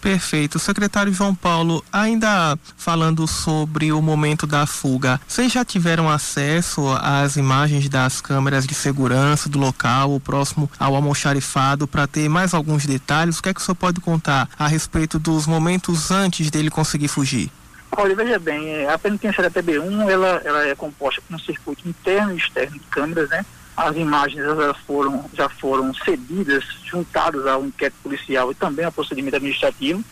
Perfeito. 0.00 0.58
Secretário 0.58 1.12
João 1.12 1.34
Paulo, 1.34 1.84
ainda 1.92 2.58
falando 2.76 3.26
sobre 3.26 3.92
o 3.92 4.00
momento 4.00 4.46
da 4.46 4.66
fuga, 4.66 5.20
vocês 5.28 5.52
já 5.52 5.64
tiveram 5.64 6.08
acesso 6.08 6.82
às 7.02 7.36
imagens 7.36 7.88
das 7.88 8.20
câmeras 8.20 8.66
de 8.66 8.74
segurança 8.74 9.48
do 9.48 9.58
local, 9.58 10.18
próximo 10.20 10.70
ao 10.78 10.94
almoxarifado, 10.94 11.86
para 11.86 12.06
ter 12.06 12.28
mais 12.28 12.54
alguns 12.54 12.86
detalhes? 12.86 13.38
O 13.38 13.42
que 13.42 13.50
é 13.50 13.54
que 13.54 13.60
o 13.60 13.64
senhor 13.64 13.74
pode 13.74 14.00
contar 14.00 14.48
a 14.58 14.66
respeito 14.66 15.18
dos 15.18 15.46
momentos 15.46 16.10
antes 16.10 16.50
dele 16.50 16.70
conseguir 16.70 17.08
fugir? 17.08 17.50
Olha, 17.96 18.14
veja 18.14 18.38
bem, 18.38 18.68
é, 18.68 18.90
a 18.90 18.98
penitenciária 18.98 19.50
TB1 19.50 20.08
ela, 20.08 20.40
ela 20.44 20.66
é 20.66 20.74
composta 20.74 21.20
por 21.20 21.34
um 21.34 21.38
circuito 21.38 21.86
interno 21.88 22.32
e 22.32 22.36
externo 22.36 22.78
de 22.78 22.84
câmeras, 22.86 23.28
né? 23.28 23.44
As 23.76 23.96
imagens 23.96 24.40
elas 24.44 24.76
foram, 24.86 25.24
já 25.32 25.48
foram 25.48 25.94
cedidas, 25.94 26.64
juntadas 26.84 27.46
ao 27.46 27.64
inquérito 27.64 27.96
policial 28.02 28.50
e 28.50 28.54
também 28.54 28.84
ao 28.84 28.92
procedimento 28.92 29.36
administrativo, 29.36 30.04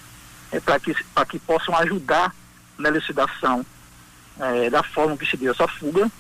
é, 0.50 0.60
para 0.60 0.80
que, 0.80 0.94
que 1.28 1.38
possam 1.40 1.76
ajudar 1.76 2.34
na 2.78 2.88
elucidação 2.88 3.64
é, 4.40 4.70
da 4.70 4.82
forma 4.82 5.16
que 5.16 5.26
se 5.26 5.36
deu 5.36 5.52
essa 5.52 5.68
fuga. 5.68 6.10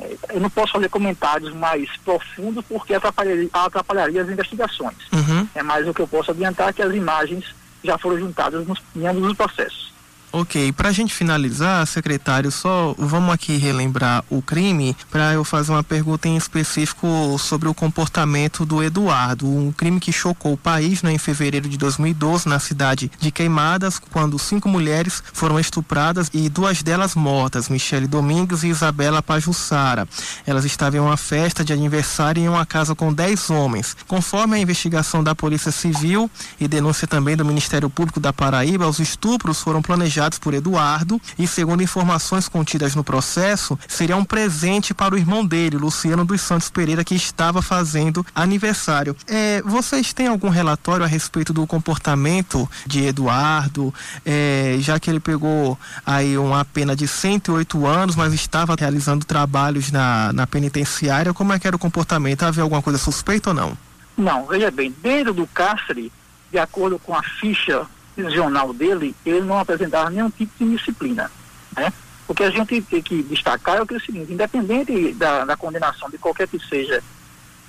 É, 0.00 0.16
eu 0.30 0.40
não 0.40 0.50
posso 0.50 0.72
fazer 0.72 0.88
comentários 0.88 1.54
mais 1.54 1.88
profundos 2.04 2.64
porque 2.68 2.94
atrapalharia, 2.94 3.48
atrapalharia 3.52 4.22
as 4.22 4.28
investigações. 4.28 4.96
Uhum. 5.12 5.48
É 5.54 5.62
mais 5.62 5.86
o 5.86 5.94
que 5.94 6.00
eu 6.00 6.08
posso 6.08 6.30
adiantar 6.30 6.72
que 6.72 6.82
as 6.82 6.94
imagens 6.94 7.54
já 7.82 7.96
foram 7.98 8.18
juntadas 8.18 8.66
nos, 8.66 8.80
em 8.96 9.06
ambos 9.06 9.24
os 9.24 9.36
processos. 9.36 9.87
Ok, 10.30 10.72
para 10.72 10.90
a 10.90 10.92
gente 10.92 11.14
finalizar, 11.14 11.86
secretário, 11.86 12.52
só 12.52 12.94
vamos 12.98 13.32
aqui 13.32 13.56
relembrar 13.56 14.22
o 14.28 14.42
crime 14.42 14.94
para 15.10 15.32
eu 15.32 15.42
fazer 15.42 15.72
uma 15.72 15.82
pergunta 15.82 16.28
em 16.28 16.36
específico 16.36 17.06
sobre 17.38 17.66
o 17.66 17.72
comportamento 17.72 18.66
do 18.66 18.82
Eduardo, 18.82 19.48
um 19.48 19.72
crime 19.72 19.98
que 19.98 20.12
chocou 20.12 20.52
o 20.52 20.56
país 20.56 21.02
né, 21.02 21.12
em 21.12 21.18
fevereiro 21.18 21.66
de 21.66 21.78
2012 21.78 22.46
na 22.46 22.58
cidade 22.58 23.10
de 23.18 23.30
Queimadas, 23.30 23.98
quando 23.98 24.38
cinco 24.38 24.68
mulheres 24.68 25.22
foram 25.32 25.58
estupradas 25.58 26.28
e 26.34 26.50
duas 26.50 26.82
delas 26.82 27.14
mortas, 27.14 27.70
Michele 27.70 28.06
Domingues 28.06 28.64
e 28.64 28.68
Isabela 28.68 29.22
Pajussara. 29.22 30.06
Elas 30.46 30.66
estavam 30.66 31.00
em 31.00 31.02
uma 31.02 31.16
festa 31.16 31.64
de 31.64 31.72
aniversário 31.72 32.42
em 32.42 32.48
uma 32.50 32.66
casa 32.66 32.94
com 32.94 33.14
dez 33.14 33.48
homens. 33.48 33.96
Conforme 34.06 34.56
a 34.56 34.60
investigação 34.60 35.24
da 35.24 35.34
Polícia 35.34 35.72
Civil 35.72 36.30
e 36.60 36.68
denúncia 36.68 37.08
também 37.08 37.34
do 37.34 37.46
Ministério 37.46 37.88
Público 37.88 38.20
da 38.20 38.30
Paraíba, 38.30 38.86
os 38.86 38.98
estupros 38.98 39.62
foram 39.62 39.80
planejados 39.80 40.17
planejados 40.18 40.38
por 40.38 40.52
Eduardo 40.52 41.20
e, 41.38 41.46
segundo 41.46 41.82
informações 41.82 42.48
contidas 42.48 42.94
no 42.94 43.04
processo, 43.04 43.78
seria 43.86 44.16
um 44.16 44.24
presente 44.24 44.92
para 44.92 45.14
o 45.14 45.18
irmão 45.18 45.46
dele, 45.46 45.76
Luciano 45.76 46.24
dos 46.24 46.40
Santos 46.40 46.68
Pereira, 46.68 47.04
que 47.04 47.14
estava 47.14 47.62
fazendo 47.62 48.26
aniversário. 48.34 49.16
É, 49.26 49.62
vocês 49.62 50.12
têm 50.12 50.26
algum 50.26 50.48
relatório 50.48 51.04
a 51.04 51.08
respeito 51.08 51.52
do 51.52 51.66
comportamento 51.66 52.68
de 52.84 53.04
Eduardo, 53.04 53.94
é, 54.26 54.76
já 54.80 54.98
que 54.98 55.08
ele 55.08 55.20
pegou 55.20 55.78
aí 56.04 56.36
uma 56.36 56.64
pena 56.64 56.96
de 56.96 57.06
108 57.06 57.86
anos, 57.86 58.16
mas 58.16 58.32
estava 58.34 58.74
realizando 58.78 59.24
trabalhos 59.24 59.92
na, 59.92 60.32
na 60.32 60.46
penitenciária? 60.46 61.32
Como 61.32 61.52
é 61.52 61.58
que 61.58 61.66
era 61.66 61.76
o 61.76 61.78
comportamento? 61.78 62.42
Havia 62.42 62.64
alguma 62.64 62.82
coisa 62.82 62.98
suspeita 62.98 63.50
ou 63.50 63.54
não? 63.54 63.78
Não, 64.16 64.46
veja 64.46 64.70
bem, 64.70 64.92
dentro 65.00 65.32
do 65.32 65.46
cárcere, 65.46 66.10
de 66.50 66.58
acordo 66.58 66.98
com 66.98 67.14
a 67.14 67.22
ficha 67.22 67.86
prisional 68.18 68.72
dele, 68.72 69.14
ele 69.24 69.42
não 69.42 69.60
apresentava 69.60 70.10
nenhum 70.10 70.28
tipo 70.28 70.52
de 70.58 70.76
disciplina. 70.76 71.30
Né? 71.76 71.92
O 72.26 72.34
que 72.34 72.42
a 72.42 72.50
gente 72.50 72.82
tem 72.82 73.00
que 73.00 73.22
destacar 73.22 73.76
é 73.76 73.80
o, 73.82 73.86
que 73.86 73.94
é 73.94 73.96
o 73.96 74.00
seguinte, 74.00 74.32
independente 74.32 75.12
da, 75.12 75.44
da 75.44 75.56
condenação 75.56 76.10
de 76.10 76.18
qualquer 76.18 76.48
que 76.48 76.58
seja 76.58 77.00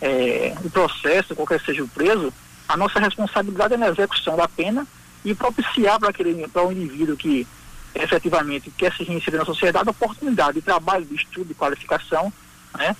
é, 0.01 0.55
o 0.63 0.69
processo, 0.71 1.35
qualquer 1.35 1.59
que 1.59 1.67
seja 1.67 1.83
o 1.83 1.87
preso, 1.87 2.33
a 2.67 2.75
nossa 2.75 2.99
responsabilidade 2.99 3.75
é 3.75 3.77
na 3.77 3.89
execução 3.89 4.35
da 4.35 4.47
pena 4.47 4.87
e 5.23 5.35
propiciar 5.35 5.99
para 5.99 6.09
aquele 6.09 6.47
para 6.47 6.65
o 6.65 6.71
indivíduo 6.71 7.15
que 7.15 7.45
efetivamente 7.93 8.71
quer 8.71 8.91
se 8.93 9.03
reinserir 9.03 9.37
na 9.37 9.45
sociedade 9.45 9.89
oportunidade 9.89 10.53
de 10.53 10.61
trabalho, 10.61 11.05
de 11.05 11.15
estudo, 11.15 11.47
de 11.47 11.53
qualificação, 11.53 12.33
né? 12.75 12.95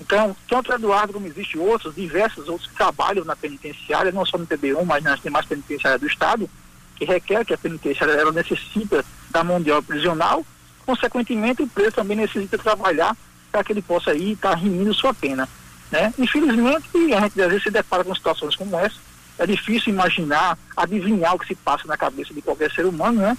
Então, 0.00 0.36
tanto 0.48 0.72
Eduardo 0.72 1.12
como 1.12 1.26
existe 1.26 1.58
outros, 1.58 1.94
diversos 1.94 2.48
outros 2.48 2.68
que 2.68 2.74
trabalham 2.74 3.24
na 3.24 3.36
penitenciária, 3.36 4.10
não 4.10 4.26
só 4.26 4.38
no 4.38 4.46
TB1, 4.46 4.84
mas 4.84 5.02
nas 5.04 5.20
demais 5.20 5.46
penitenciárias 5.46 6.00
do 6.00 6.06
Estado, 6.06 6.50
que 7.02 7.12
requer 7.12 7.44
que 7.44 7.52
a 7.52 7.58
penitenciária 7.58 8.12
ela 8.12 8.30
necessita 8.30 9.04
da 9.30 9.42
mão 9.42 9.60
de 9.60 9.70
obra 9.70 9.82
prisional, 9.82 10.46
consequentemente 10.86 11.62
o 11.62 11.66
preso 11.66 11.92
também 11.92 12.16
necessita 12.16 12.56
trabalhar 12.56 13.16
para 13.50 13.64
que 13.64 13.72
ele 13.72 13.82
possa 13.82 14.14
ir 14.14 14.32
estar 14.32 14.56
tá 14.56 14.94
sua 14.94 15.12
pena. 15.12 15.48
Né? 15.90 16.14
Infelizmente, 16.18 16.88
a 17.14 17.20
gente 17.20 17.42
às 17.42 17.48
vezes 17.48 17.62
se 17.64 17.70
depara 17.70 18.04
com 18.04 18.14
situações 18.14 18.54
como 18.54 18.78
essa, 18.78 18.96
é 19.38 19.46
difícil 19.46 19.92
imaginar, 19.92 20.56
adivinhar 20.76 21.34
o 21.34 21.38
que 21.38 21.48
se 21.48 21.54
passa 21.54 21.86
na 21.86 21.96
cabeça 21.96 22.32
de 22.32 22.40
qualquer 22.40 22.70
ser 22.70 22.86
humano, 22.86 23.20
né? 23.20 23.36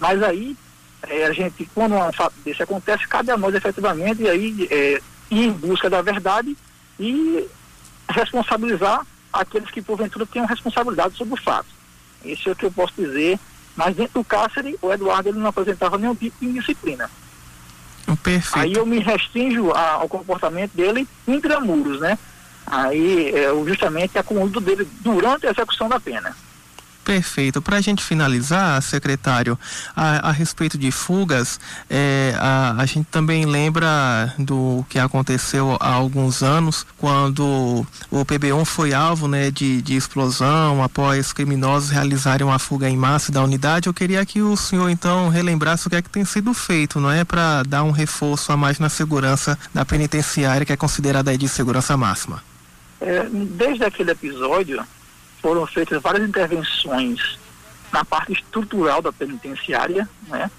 Mas 0.00 0.22
aí, 0.22 0.56
é, 1.02 1.26
a 1.26 1.32
gente, 1.32 1.68
quando 1.74 1.94
um 1.94 2.12
fato 2.12 2.34
desse 2.44 2.62
acontece, 2.62 3.06
cabe 3.06 3.30
a 3.30 3.36
nós 3.36 3.54
efetivamente 3.54 4.26
aí, 4.26 4.68
é, 4.70 5.00
ir 5.30 5.48
em 5.48 5.52
busca 5.52 5.90
da 5.90 6.00
verdade 6.00 6.56
e 6.98 7.46
responsabilizar 8.08 9.04
aqueles 9.32 9.70
que 9.70 9.82
porventura 9.82 10.24
tenham 10.26 10.46
responsabilidade 10.46 11.16
sobre 11.16 11.34
o 11.34 11.42
fato. 11.42 11.81
Isso 12.24 12.48
é 12.48 12.52
o 12.52 12.56
que 12.56 12.66
eu 12.66 12.72
posso 12.72 12.94
dizer. 12.96 13.38
Mas 13.74 13.96
dentro 13.96 14.20
do 14.20 14.24
cárcere, 14.24 14.76
o 14.82 14.92
Eduardo 14.92 15.28
ele 15.28 15.38
não 15.38 15.46
apresentava 15.46 15.96
nenhum 15.96 16.14
tipo 16.14 16.36
de 16.40 16.46
indisciplina. 16.46 17.10
Perfeito. 18.22 18.58
Aí 18.58 18.72
eu 18.74 18.86
me 18.86 18.98
restringo 18.98 19.72
a, 19.72 19.92
ao 19.94 20.08
comportamento 20.08 20.72
dele 20.74 21.08
intramuros, 21.26 22.00
né? 22.00 22.18
Aí 22.66 23.34
é 23.34 23.48
justamente 23.66 24.16
a 24.16 24.20
acúmulo 24.20 24.60
dele 24.60 24.86
durante 25.00 25.46
a 25.46 25.50
execução 25.50 25.88
da 25.88 25.98
pena. 25.98 26.34
Perfeito. 27.04 27.60
Para 27.60 27.78
a 27.78 27.80
gente 27.80 28.02
finalizar, 28.02 28.80
secretário, 28.80 29.58
a, 29.94 30.28
a 30.28 30.32
respeito 30.32 30.78
de 30.78 30.92
fugas, 30.92 31.58
é, 31.90 32.32
a, 32.38 32.76
a, 32.78 32.86
gente 32.86 33.06
também 33.10 33.44
lembra 33.44 34.32
do 34.38 34.84
que 34.88 35.00
aconteceu 35.00 35.76
há 35.80 35.92
alguns 35.92 36.42
anos, 36.42 36.86
quando 36.96 37.84
o 38.10 38.24
PB1 38.24 38.64
foi 38.64 38.94
alvo 38.94 39.26
né, 39.26 39.50
de, 39.50 39.82
de 39.82 39.96
explosão 39.96 40.82
após 40.82 41.32
criminosos 41.32 41.90
realizarem 41.90 42.46
uma 42.46 42.58
fuga 42.58 42.88
em 42.88 42.96
massa 42.96 43.32
da 43.32 43.42
unidade. 43.42 43.88
Eu 43.88 43.94
queria 43.94 44.24
que 44.24 44.40
o 44.40 44.56
senhor 44.56 44.88
então 44.88 45.28
relembrasse 45.28 45.88
o 45.88 45.90
que 45.90 45.96
é 45.96 46.02
que 46.02 46.10
tem 46.10 46.24
sido 46.24 46.54
feito, 46.54 47.00
não 47.00 47.10
é, 47.10 47.24
para 47.24 47.64
dar 47.64 47.82
um 47.82 47.90
reforço 47.90 48.52
a 48.52 48.56
mais 48.56 48.78
na 48.78 48.88
segurança 48.88 49.58
da 49.74 49.84
penitenciária, 49.84 50.64
que 50.64 50.72
é 50.72 50.76
considerada 50.76 51.36
de 51.36 51.48
segurança 51.48 51.96
máxima. 51.96 52.42
É, 53.00 53.26
desde 53.28 53.84
aquele 53.84 54.12
episódio, 54.12 54.84
foram 55.42 55.66
feitas 55.66 56.00
várias 56.00 56.26
intervenções 56.26 57.38
na 57.92 58.04
parte 58.04 58.32
estrutural 58.32 59.02
da 59.02 59.12
penitenciária, 59.12 60.08
né? 60.28 60.50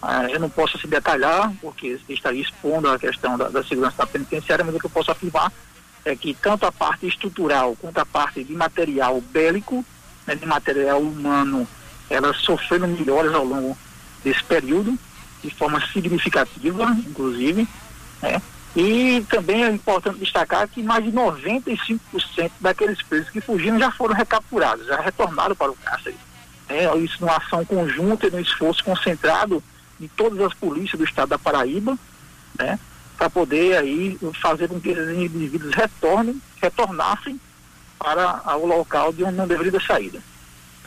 Ah, 0.00 0.24
eu 0.30 0.38
não 0.38 0.50
posso 0.50 0.78
se 0.78 0.86
detalhar, 0.86 1.52
porque 1.60 1.98
estaria 2.08 2.42
expondo 2.42 2.88
a 2.88 2.98
questão 2.98 3.36
da, 3.36 3.48
da, 3.48 3.64
segurança 3.64 3.96
da 3.96 4.06
penitenciária, 4.06 4.64
mas 4.64 4.74
o 4.74 4.78
que 4.78 4.86
eu 4.86 4.90
posso 4.90 5.10
afirmar 5.10 5.50
é 6.04 6.14
que 6.14 6.34
tanto 6.34 6.66
a 6.66 6.70
parte 6.70 7.06
estrutural 7.06 7.74
quanto 7.80 7.98
a 7.98 8.06
parte 8.06 8.44
de 8.44 8.54
material 8.54 9.20
bélico, 9.20 9.84
né, 10.26 10.36
de 10.36 10.46
material 10.46 11.00
humano, 11.00 11.66
elas 12.08 12.36
sofreram 12.36 12.86
melhores 12.86 13.32
ao 13.32 13.44
longo 13.44 13.76
desse 14.22 14.44
período, 14.44 14.96
de 15.42 15.50
forma 15.50 15.84
significativa, 15.88 16.84
inclusive, 17.06 17.66
né? 18.22 18.40
E 18.76 19.24
também 19.30 19.64
é 19.64 19.70
importante 19.70 20.18
destacar 20.18 20.68
que 20.68 20.82
mais 20.82 21.02
de 21.02 21.10
95% 21.10 21.98
daqueles 22.60 23.00
presos 23.00 23.30
que 23.30 23.40
fugiram 23.40 23.78
já 23.78 23.90
foram 23.90 24.14
recapturados, 24.14 24.86
já 24.86 25.00
retornaram 25.00 25.56
para 25.56 25.72
o 25.72 25.76
cárcere. 25.76 26.16
É, 26.68 26.94
isso 26.98 27.16
numa 27.20 27.38
ação 27.38 27.64
conjunta 27.64 28.26
e 28.26 28.30
num 28.30 28.38
esforço 28.38 28.84
concentrado 28.84 29.64
de 29.98 30.08
todas 30.08 30.38
as 30.40 30.52
polícias 30.52 30.98
do 30.98 31.04
estado 31.04 31.30
da 31.30 31.38
Paraíba, 31.38 31.96
né, 32.58 32.78
para 33.16 33.30
poder 33.30 33.78
aí 33.78 34.18
fazer 34.42 34.68
com 34.68 34.78
que 34.78 34.90
esses 34.90 35.08
indivíduos 35.16 35.74
retornem, 35.74 36.38
retornassem 36.60 37.40
para 37.98 38.58
o 38.58 38.66
local 38.66 39.10
de 39.10 39.24
onde 39.24 39.36
não 39.36 39.48
deveria 39.48 39.80
saída. 39.80 40.20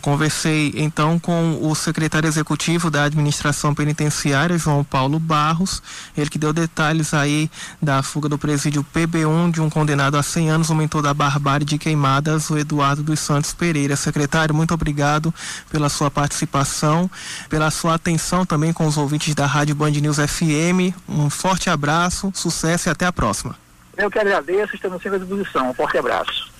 Conversei 0.02 0.74
então 0.76 1.20
com 1.20 1.60
o 1.62 1.76
secretário 1.76 2.28
executivo 2.28 2.90
da 2.90 3.04
administração 3.04 3.76
penitenciária, 3.76 4.58
João 4.58 4.84
Paulo 4.84 5.20
Barros, 5.20 5.82
ele 6.18 6.30
que 6.30 6.38
deu 6.38 6.54
detalhes 6.54 7.14
aí 7.14 7.50
da 7.82 8.02
fuga 8.02 8.30
do 8.30 8.38
presídio 8.38 8.86
PB1 8.94 9.52
de 9.52 9.62
um 9.62 9.70
condenado 9.70 10.18
a 10.18 10.24
100 10.24 10.50
anos, 10.50 10.70
o 10.70 10.76
mentor 10.76 11.02
da 11.02 11.14
barbárie 11.14 11.66
de 11.66 11.78
queimadas, 11.78 12.50
o 12.50 12.58
Eduardo 12.58 13.04
dos 13.04 13.20
Santos 13.20 13.54
Pereira. 13.54 13.96
Secretário, 13.96 14.56
muito 14.56 14.74
obrigado 14.74 15.34
pela 15.70 15.90
sua 15.90 16.10
participação, 16.10 17.10
pela 17.50 17.70
sua 17.70 17.96
atenção 17.96 18.46
também 18.46 18.72
com 18.72 18.88
os 18.88 18.98
ouvintes 18.98 19.36
da 19.36 19.46
Rádio 19.46 19.76
Band 19.76 19.92
News 19.92 20.18
FM. 20.18 20.96
Um 21.08 21.30
forte 21.30 21.70
abraço, 21.70 22.32
sucesso 22.34 22.90
e 22.90 22.92
até 22.92 23.06
a 23.06 23.14
próxima. 23.14 23.56
Eu 23.98 24.10
que 24.10 24.18
agradeço, 24.18 24.76
estamos 24.76 25.02
sempre 25.02 25.18
à 25.18 25.20
disposição. 25.20 25.72
Um 25.72 25.74
forte 25.74 25.98
abraço. 25.98 26.59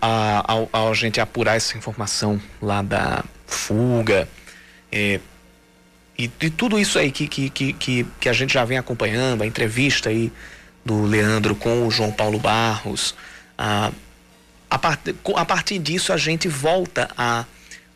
A, 0.00 0.52
ao, 0.52 0.68
ao, 0.72 0.94
gente 0.94 1.20
apurar 1.20 1.56
essa 1.56 1.76
informação 1.76 2.40
lá 2.60 2.82
da 2.82 3.24
fuga, 3.46 4.28
é, 4.90 5.20
e, 6.18 6.30
e, 6.40 6.50
tudo 6.50 6.78
isso 6.78 6.98
aí 6.98 7.10
que, 7.10 7.26
que, 7.26 7.50
que, 7.50 8.06
que, 8.20 8.28
a 8.28 8.32
gente 8.32 8.52
já 8.52 8.64
vem 8.64 8.78
acompanhando, 8.78 9.42
a 9.42 9.46
entrevista 9.46 10.10
aí 10.10 10.32
do 10.84 11.04
Leandro 11.04 11.54
com 11.54 11.86
o 11.86 11.90
João 11.90 12.12
Paulo 12.12 12.38
Barros, 12.38 13.14
a, 13.56 13.90
a, 14.70 14.78
part, 14.78 15.14
a 15.34 15.44
partir 15.44 15.78
disso 15.78 16.12
a 16.12 16.16
gente 16.16 16.48
volta 16.48 17.08
a 17.16 17.44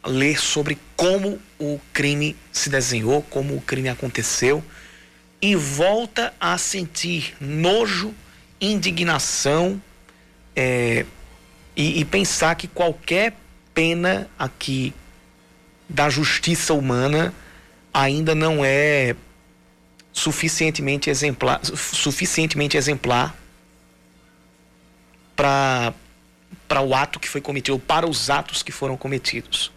ler 0.07 0.39
sobre 0.41 0.79
como 0.97 1.39
o 1.59 1.81
crime 1.93 2.37
se 2.53 2.71
desenhou, 2.71 3.23
como 3.23 3.55
o 3.55 3.61
crime 3.61 3.89
aconteceu 3.89 4.63
e 5.41 5.55
volta 5.55 6.33
a 6.41 6.57
sentir 6.57 7.35
nojo, 7.41 8.15
indignação, 8.61 9.81
é, 10.55 11.05
e, 11.77 12.01
e 12.01 12.05
pensar 12.05 12.55
que 12.55 12.67
qualquer 12.67 13.37
pena 13.75 14.29
aqui 14.39 14.95
da 15.89 16.09
justiça 16.09 16.73
humana 16.73 17.35
ainda 17.93 18.35
não 18.35 18.65
é 18.65 19.15
suficientemente 20.13 21.11
exemplar, 21.11 21.61
suficientemente 21.65 22.77
exemplar 22.77 23.37
para 25.37 25.93
para 26.67 26.81
o 26.81 26.95
ato 26.95 27.21
que 27.21 27.29
foi 27.29 27.41
cometido, 27.41 27.79
para 27.79 28.09
os 28.09 28.29
atos 28.29 28.61
que 28.61 28.73
foram 28.73 28.97
cometidos. 28.97 29.71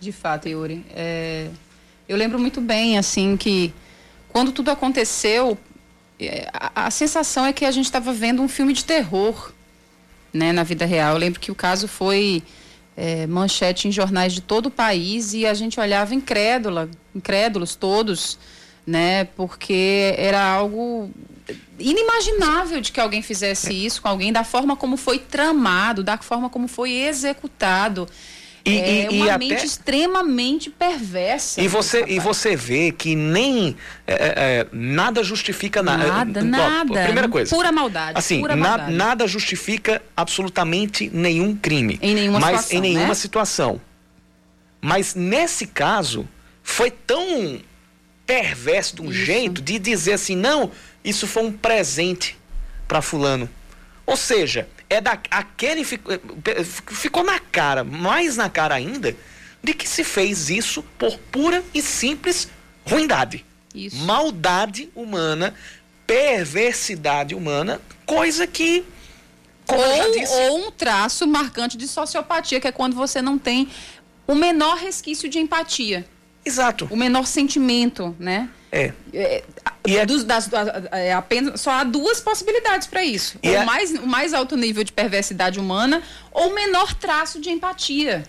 De 0.00 0.10
fato, 0.10 0.48
Yuri. 0.48 0.84
É, 0.90 1.48
eu 2.08 2.16
lembro 2.16 2.36
muito 2.38 2.60
bem, 2.60 2.98
assim, 2.98 3.36
que 3.36 3.72
quando 4.28 4.50
tudo 4.50 4.70
aconteceu, 4.70 5.56
é, 6.18 6.48
a, 6.52 6.86
a 6.86 6.90
sensação 6.90 7.46
é 7.46 7.52
que 7.52 7.64
a 7.64 7.70
gente 7.70 7.84
estava 7.84 8.12
vendo 8.12 8.42
um 8.42 8.48
filme 8.48 8.72
de 8.72 8.84
terror 8.84 9.52
né, 10.36 10.52
na 10.52 10.62
vida 10.62 10.84
real. 10.84 11.14
Eu 11.14 11.18
lembro 11.18 11.40
que 11.40 11.50
o 11.50 11.54
caso 11.54 11.88
foi 11.88 12.42
é, 12.96 13.26
manchete 13.26 13.88
em 13.88 13.92
jornais 13.92 14.32
de 14.32 14.40
todo 14.40 14.66
o 14.66 14.70
país 14.70 15.34
e 15.34 15.46
a 15.46 15.54
gente 15.54 15.80
olhava 15.80 16.14
incrédula, 16.14 16.88
incrédulos 17.14 17.74
todos, 17.74 18.38
né, 18.86 19.24
porque 19.36 20.14
era 20.16 20.42
algo 20.42 21.10
inimaginável 21.78 22.80
de 22.80 22.90
que 22.90 23.00
alguém 23.00 23.22
fizesse 23.22 23.72
isso 23.72 24.00
com 24.00 24.08
alguém, 24.08 24.32
da 24.32 24.44
forma 24.44 24.76
como 24.76 24.96
foi 24.96 25.18
tramado, 25.18 26.02
da 26.02 26.16
forma 26.18 26.48
como 26.48 26.68
foi 26.68 26.92
executado. 26.92 28.08
E, 28.66 28.78
é 28.78 29.12
e, 29.12 29.22
uma 29.22 29.34
e 29.34 29.38
mente 29.38 29.54
até... 29.54 29.64
extremamente 29.64 30.70
perversa. 30.70 31.60
E 31.60 31.68
você, 31.68 32.04
e 32.08 32.18
você 32.18 32.56
vê 32.56 32.90
que 32.90 33.14
nem 33.14 33.76
é, 34.04 34.12
é, 34.12 34.16
é 34.16 34.66
nada 34.72 35.22
justifica 35.22 35.84
na, 35.84 35.96
nada. 35.96 36.42
Nada, 36.42 37.04
Primeira 37.04 37.28
coisa. 37.28 37.54
Pura 37.54 37.70
maldade. 37.70 38.18
Assim, 38.18 38.40
pura 38.40 38.56
na, 38.56 38.68
maldade. 38.68 38.92
nada 38.92 39.26
justifica 39.28 40.02
absolutamente 40.16 41.08
nenhum 41.14 41.54
crime. 41.54 41.96
Em 42.02 42.12
nenhuma 42.16 42.40
mas 42.40 42.62
situação. 42.62 42.78
Em 42.78 42.80
nenhuma 42.80 43.08
né? 43.08 43.14
situação. 43.14 43.80
Mas 44.80 45.14
nesse 45.14 45.68
caso, 45.68 46.28
foi 46.60 46.90
tão 46.90 47.60
perverso 48.26 48.96
de 48.96 49.02
um 49.02 49.10
isso. 49.10 49.24
jeito 49.24 49.62
de 49.62 49.78
dizer 49.78 50.14
assim: 50.14 50.34
não, 50.34 50.72
isso 51.04 51.28
foi 51.28 51.44
um 51.44 51.52
presente 51.52 52.36
para 52.88 53.00
Fulano. 53.00 53.48
Ou 54.04 54.16
seja, 54.16 54.68
é 54.88 55.00
da 55.00 55.18
aquele 55.30 55.82
eh, 55.82 56.64
ficou 56.64 57.24
na 57.24 57.38
cara, 57.38 57.84
mais 57.84 58.36
na 58.36 58.48
cara 58.48 58.74
ainda, 58.74 59.16
de 59.62 59.74
que 59.74 59.88
se 59.88 60.04
fez 60.04 60.48
isso 60.50 60.82
por 60.98 61.18
pura 61.18 61.64
e 61.74 61.82
simples 61.82 62.48
ruindade. 62.84 63.44
Isso. 63.74 63.96
Maldade 64.04 64.88
humana, 64.94 65.54
perversidade 66.06 67.34
humana, 67.34 67.80
coisa 68.06 68.46
que 68.46 68.84
ou, 69.68 70.52
ou 70.52 70.68
um 70.68 70.70
traço 70.70 71.26
marcante 71.26 71.76
de 71.76 71.88
sociopatia, 71.88 72.60
que 72.60 72.68
é 72.68 72.72
quando 72.72 72.94
você 72.94 73.20
não 73.20 73.36
tem 73.36 73.68
o 74.26 74.34
menor 74.34 74.76
resquício 74.76 75.28
de 75.28 75.38
empatia. 75.38 76.06
Exato. 76.44 76.86
O 76.90 76.96
menor 76.96 77.26
sentimento, 77.26 78.14
né? 78.18 78.48
É. 78.76 78.92
é 79.14 79.44
e 79.86 79.96
é... 79.96 80.04
Dos, 80.04 80.24
das, 80.24 80.50
é 80.92 81.12
apenas, 81.12 81.60
só 81.60 81.70
há 81.70 81.84
duas 81.84 82.20
possibilidades 82.20 82.86
para 82.86 83.02
isso. 83.04 83.38
Ou 83.42 83.54
é... 83.54 83.64
mais, 83.64 83.90
o 83.92 84.06
mais 84.06 84.34
alto 84.34 84.56
nível 84.56 84.84
de 84.84 84.92
perversidade 84.92 85.58
humana 85.58 86.02
ou 86.32 86.54
menor 86.54 86.92
traço 86.94 87.40
de 87.40 87.50
empatia. 87.50 88.24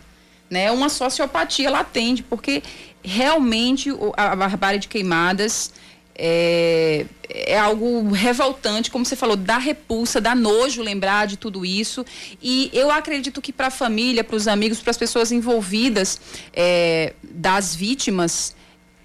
Né? 0.50 0.72
Uma 0.72 0.88
sociopatia 0.88 1.70
latente, 1.70 2.24
porque 2.24 2.64
realmente 3.04 3.90
a, 4.16 4.32
a 4.32 4.36
barbárie 4.36 4.80
de 4.80 4.88
queimadas 4.88 5.74
é, 6.18 7.06
é, 7.30 7.58
algo 7.58 8.12
revoltante, 8.12 8.90
como 8.90 9.06
você 9.06 9.16
falou, 9.16 9.36
dá 9.36 9.58
repulsa, 9.60 10.20
dá 10.20 10.34
nojo 10.34 10.82
lembrar 10.82 11.28
de 11.28 11.38
tudo 11.38 11.64
isso. 11.64 12.04
E 12.42 12.72
eu 12.74 12.90
acredito 12.90 13.42
que 13.42 13.54
para 13.54 13.68
a 13.68 13.72
família, 13.72 14.24
para 14.24 14.36
os 14.36 14.48
amigos, 14.48 14.80
para 14.80 14.92
as 14.92 14.98
pessoas 14.98 15.32
envolvidas 15.32 16.20
é, 16.54 17.14
das 17.24 17.76
vítimas, 17.76 18.56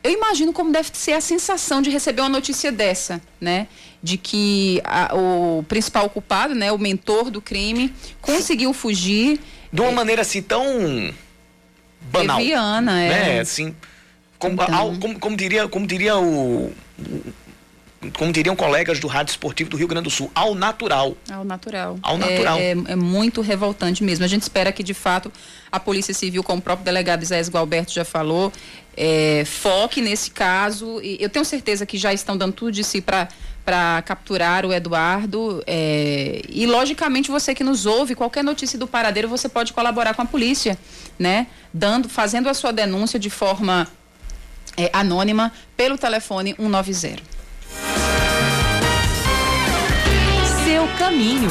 eu 0.03 0.11
imagino 0.11 0.53
como 0.53 0.73
deve 0.73 0.91
ser 0.93 1.13
a 1.13 1.21
sensação 1.21 1.81
de 1.81 1.91
receber 1.91 2.23
uma 2.23 2.29
notícia 2.29 2.73
dessa, 2.73 3.21
né? 3.41 3.69
De 4.03 4.17
que 4.17 4.81
a, 4.85 5.15
o 5.15 5.65
principal 5.69 6.11
culpado, 6.11 6.55
né, 6.55 6.73
o 6.73 6.79
mentor 6.79 7.31
do 7.31 7.41
crime, 7.41 7.93
conseguiu 8.21 8.73
fugir. 8.73 9.41
De 9.73 9.81
uma 9.81 9.91
é, 9.91 9.95
maneira 9.95 10.23
assim 10.23 10.43
tão 10.43 11.13
banal. 12.11 12.39
Leviana, 12.39 13.01
é. 13.01 13.09
Né? 13.09 13.41
Assim, 13.41 13.75
como, 14.39 14.55
então... 14.55 14.99
como, 14.99 15.21
como, 15.21 15.37
diria, 15.37 15.69
como 15.69 15.87
diria 15.87 16.17
o, 16.17 16.73
como 18.11 18.33
diriam 18.33 18.57
colegas 18.57 18.99
do 18.99 19.07
Rádio 19.07 19.31
Esportivo 19.31 19.71
do 19.71 19.77
Rio 19.77 19.87
Grande 19.87 20.05
do 20.05 20.11
Sul, 20.11 20.31
ao 20.35 20.55
natural. 20.55 21.17
Ao 21.31 21.45
natural. 21.45 21.99
Ao 22.03 22.19
natural. 22.19 22.59
É, 22.59 22.73
é, 22.73 22.77
é, 22.89 22.97
muito 22.97 23.41
revoltante 23.41 24.03
mesmo. 24.03 24.25
A 24.25 24.29
gente 24.29 24.43
espera 24.43 24.73
que, 24.73 24.83
de 24.83 24.95
fato, 24.95 25.33
a 25.71 25.79
Polícia 25.79 26.13
Civil, 26.13 26.43
como 26.43 26.59
o 26.59 26.63
próprio 26.63 26.85
delegado 26.85 27.23
Isaías 27.23 27.49
Gualberto 27.49 27.93
já 27.93 28.05
falou, 28.05 28.53
é, 28.97 29.45
foque 29.45 30.01
nesse 30.01 30.31
caso. 30.31 31.01
E 31.03 31.17
eu 31.21 31.29
tenho 31.29 31.45
certeza 31.45 31.87
que 31.87 31.97
já 31.97 32.13
estão 32.13 32.37
dando 32.37 32.53
tudo 32.53 32.73
de 32.73 32.83
si 32.83 33.01
para 33.01 33.29
para 33.65 34.03
capturar 34.03 34.67
o 34.67 34.73
Eduardo. 34.73 35.63
É, 35.69 36.43
e, 36.49 36.67
logicamente, 36.67 37.31
você 37.31 37.55
que 37.55 37.63
nos 37.63 37.87
ouve, 37.87 38.17
qualquer 38.17 38.43
notícia 38.43 38.77
do 38.79 38.89
paradeiro, 38.89 39.29
você 39.29 39.49
pode 39.49 39.73
colaborar 39.73 40.15
com 40.15 40.23
a 40.23 40.25
polícia, 40.25 40.77
né? 41.17 41.47
Dando, 41.73 42.09
fazendo 42.09 42.49
a 42.49 42.55
sua 42.55 42.73
denúncia 42.73 43.21
de 43.21 43.31
forma 43.31 43.87
é, 44.77 44.91
anônima 44.93 45.53
pelo 45.77 45.97
telefone 45.97 46.57
190. 46.59 47.42
Seu 50.83 50.89
caminho. 50.99 51.49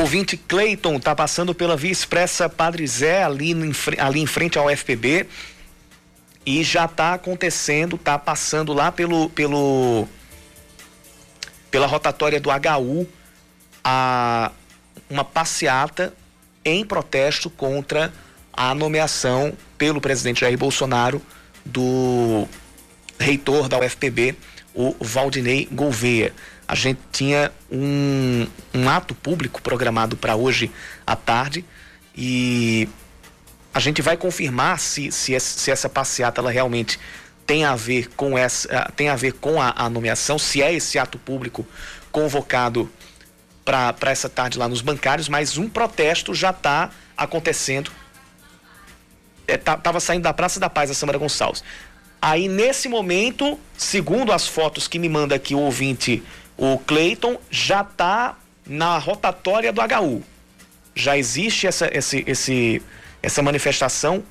Ouvinte 0.00 0.36
Cleiton 0.36 0.96
está 0.96 1.14
passando 1.14 1.54
pela 1.54 1.76
Via 1.76 1.92
Expressa 1.92 2.48
Padre 2.48 2.84
Zé, 2.84 3.22
ali, 3.22 3.54
no, 3.54 3.72
ali 3.98 4.20
em 4.20 4.26
frente 4.26 4.58
ao 4.58 4.68
FPB 4.68 5.24
e 6.44 6.64
já 6.64 6.86
está 6.86 7.14
acontecendo, 7.14 7.94
está 7.94 8.18
passando 8.18 8.72
lá 8.72 8.90
pelo, 8.90 9.30
pelo 9.30 10.08
pela 11.70 11.86
rotatória 11.86 12.40
do 12.40 12.50
HU 12.50 13.06
a 13.84 14.50
uma 15.08 15.22
passeata 15.22 16.12
em 16.64 16.84
protesto 16.84 17.48
contra 17.48 18.12
a 18.52 18.74
nomeação 18.74 19.52
pelo 19.78 20.00
presidente 20.00 20.40
Jair 20.40 20.58
Bolsonaro 20.58 21.22
do 21.64 22.48
reitor 23.16 23.68
da 23.68 23.78
UFPB, 23.78 24.34
o 24.74 24.96
Valdinei 25.00 25.68
Gouveia. 25.70 26.34
A 26.68 26.74
gente 26.74 27.00
tinha 27.12 27.52
um, 27.70 28.46
um 28.74 28.88
ato 28.88 29.14
público 29.14 29.62
programado 29.62 30.16
para 30.16 30.34
hoje 30.34 30.70
à 31.06 31.14
tarde 31.14 31.64
e 32.16 32.88
a 33.72 33.78
gente 33.78 34.02
vai 34.02 34.16
confirmar 34.16 34.78
se, 34.80 35.12
se, 35.12 35.38
se 35.38 35.70
essa 35.70 35.88
passeata 35.88 36.40
ela 36.40 36.50
realmente 36.50 36.98
tem 37.46 37.64
a 37.64 37.76
ver 37.76 38.08
com 38.16 38.36
essa 38.36 38.68
eh, 38.72 38.90
tem 38.96 39.08
a 39.08 39.14
ver 39.14 39.34
com 39.34 39.62
a, 39.62 39.72
a 39.76 39.88
nomeação, 39.88 40.38
se 40.38 40.60
é 40.60 40.74
esse 40.74 40.98
ato 40.98 41.18
público 41.18 41.64
convocado 42.10 42.90
para 43.64 44.10
essa 44.10 44.28
tarde 44.28 44.58
lá 44.58 44.68
nos 44.68 44.80
bancários, 44.80 45.28
mas 45.28 45.58
um 45.58 45.68
protesto 45.68 46.32
já 46.32 46.50
está 46.50 46.90
acontecendo. 47.16 47.90
É, 49.46 49.56
tá, 49.56 49.78
saindo 50.00 50.22
da 50.22 50.32
Praça 50.32 50.58
da 50.58 50.70
Paz 50.70 50.90
a 50.90 50.94
Samara 50.94 51.18
Gonçalves. 51.18 51.62
Aí 52.22 52.48
nesse 52.48 52.88
momento, 52.88 53.58
segundo 53.76 54.32
as 54.32 54.48
fotos 54.48 54.88
que 54.88 54.98
me 54.98 55.08
manda 55.08 55.34
aqui 55.34 55.54
o 55.54 55.60
ouvinte, 55.60 56.22
o 56.56 56.78
Cleiton, 56.78 57.38
já 57.50 57.82
está 57.82 58.36
na 58.66 58.98
rotatória 58.98 59.72
do 59.72 59.80
HU. 59.80 60.22
Já 60.94 61.16
existe 61.16 61.66
essa, 61.66 61.90
esse, 61.92 62.24
esse 62.26 62.82
essa 63.22 63.42
manifestação 63.42 64.22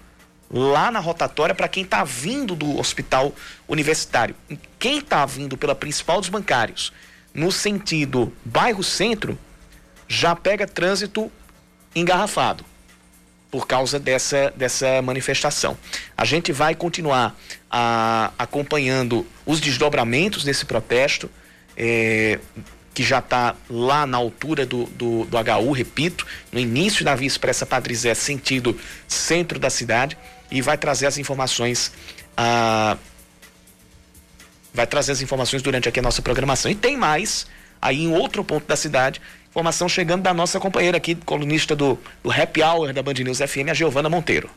lá 0.49 0.89
na 0.91 0.99
rotatória 0.99 1.53
para 1.53 1.67
quem 1.67 1.83
está 1.83 2.03
vindo 2.03 2.55
do 2.55 2.79
hospital 2.79 3.33
universitário. 3.67 4.35
Quem 4.79 4.99
está 4.99 5.25
vindo 5.25 5.57
pela 5.57 5.75
principal 5.75 6.19
dos 6.19 6.29
bancários, 6.29 6.93
no 7.33 7.51
sentido 7.51 8.31
bairro 8.43 8.83
centro, 8.83 9.37
já 10.07 10.35
pega 10.35 10.67
trânsito 10.67 11.31
engarrafado 11.95 12.63
por 13.49 13.67
causa 13.67 13.99
dessa, 13.99 14.53
dessa 14.55 15.01
manifestação. 15.01 15.77
A 16.17 16.25
gente 16.25 16.51
vai 16.51 16.75
continuar 16.75 17.35
a, 17.69 18.31
acompanhando 18.37 19.25
os 19.45 19.59
desdobramentos 19.59 20.43
desse 20.43 20.65
protesto. 20.65 21.29
É, 21.77 22.39
que 22.93 23.03
já 23.03 23.19
está 23.19 23.55
lá 23.69 24.07
na 24.07 24.17
altura 24.17 24.65
do, 24.65 24.85
do, 24.85 25.25
do, 25.25 25.37
HU, 25.37 25.71
repito, 25.73 26.25
no 26.49 26.57
início 26.57 27.03
da 27.03 27.13
Via 27.13 27.27
Expressa 27.27 27.65
Padre 27.65 27.93
Zé, 27.93 28.13
sentido 28.13 28.79
centro 29.05 29.59
da 29.59 29.69
cidade, 29.69 30.17
e 30.49 30.61
vai 30.61 30.77
trazer 30.77 31.05
as 31.05 31.17
informações. 31.17 31.91
Ah, 32.37 32.97
vai 34.73 34.87
trazer 34.87 35.11
as 35.11 35.21
informações 35.21 35.61
durante 35.61 35.89
aqui 35.89 35.99
a 35.99 36.03
nossa 36.03 36.21
programação. 36.21 36.71
E 36.71 36.75
tem 36.75 36.95
mais, 36.95 37.45
aí 37.81 38.03
em 38.03 38.13
outro 38.13 38.45
ponto 38.45 38.65
da 38.65 38.77
cidade, 38.77 39.21
informação 39.49 39.89
chegando 39.89 40.21
da 40.21 40.33
nossa 40.33 40.57
companheira 40.57 40.97
aqui, 40.97 41.15
colunista 41.15 41.75
do, 41.75 41.99
do 42.23 42.31
Happy 42.31 42.63
Hour 42.63 42.93
da 42.93 43.03
Band 43.03 43.13
News 43.13 43.39
FM, 43.39 43.69
a 43.71 43.73
Giovana 43.73 44.09
Monteiro. 44.09 44.49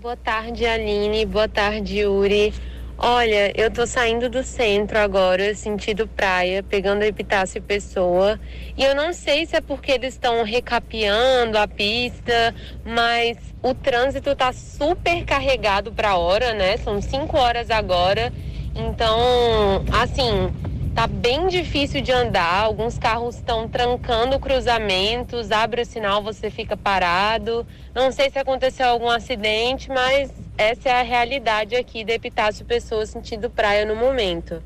Boa 0.00 0.16
tarde, 0.16 0.64
Aline. 0.66 1.24
Boa 1.24 1.48
tarde, 1.48 2.00
Yuri. 2.00 2.54
Olha, 3.00 3.52
eu 3.54 3.70
tô 3.70 3.86
saindo 3.86 4.28
do 4.28 4.42
centro 4.42 4.98
agora, 4.98 5.54
sentido 5.54 6.08
praia, 6.08 6.64
pegando 6.64 7.04
a 7.04 7.06
Epitácio 7.06 7.62
Pessoa. 7.62 8.40
E 8.76 8.82
eu 8.82 8.92
não 8.92 9.12
sei 9.12 9.46
se 9.46 9.54
é 9.54 9.60
porque 9.60 9.92
eles 9.92 10.14
estão 10.14 10.42
recapeando 10.42 11.56
a 11.56 11.68
pista, 11.68 12.52
mas 12.84 13.38
o 13.62 13.72
trânsito 13.72 14.34
tá 14.34 14.52
super 14.52 15.24
carregado 15.24 15.92
pra 15.92 16.16
hora, 16.16 16.52
né? 16.54 16.76
São 16.78 17.00
5 17.00 17.38
horas 17.38 17.70
agora. 17.70 18.32
Então, 18.74 19.84
assim, 19.92 20.52
tá 20.92 21.06
bem 21.06 21.46
difícil 21.46 22.00
de 22.00 22.10
andar. 22.10 22.64
Alguns 22.64 22.98
carros 22.98 23.36
estão 23.36 23.68
trancando 23.68 24.40
cruzamentos, 24.40 25.52
abre 25.52 25.82
o 25.82 25.86
sinal, 25.86 26.20
você 26.20 26.50
fica 26.50 26.76
parado. 26.76 27.64
Não 27.94 28.10
sei 28.10 28.28
se 28.28 28.40
aconteceu 28.40 28.88
algum 28.88 29.08
acidente, 29.08 29.88
mas 29.88 30.32
essa 30.58 30.88
é 30.88 31.00
a 31.00 31.02
realidade 31.02 31.76
aqui 31.76 32.04
da 32.04 32.12
Epitácio 32.12 32.66
Pessoas 32.66 33.10
sentindo 33.10 33.48
praia 33.48 33.86
no 33.86 33.94
momento. 33.94 34.60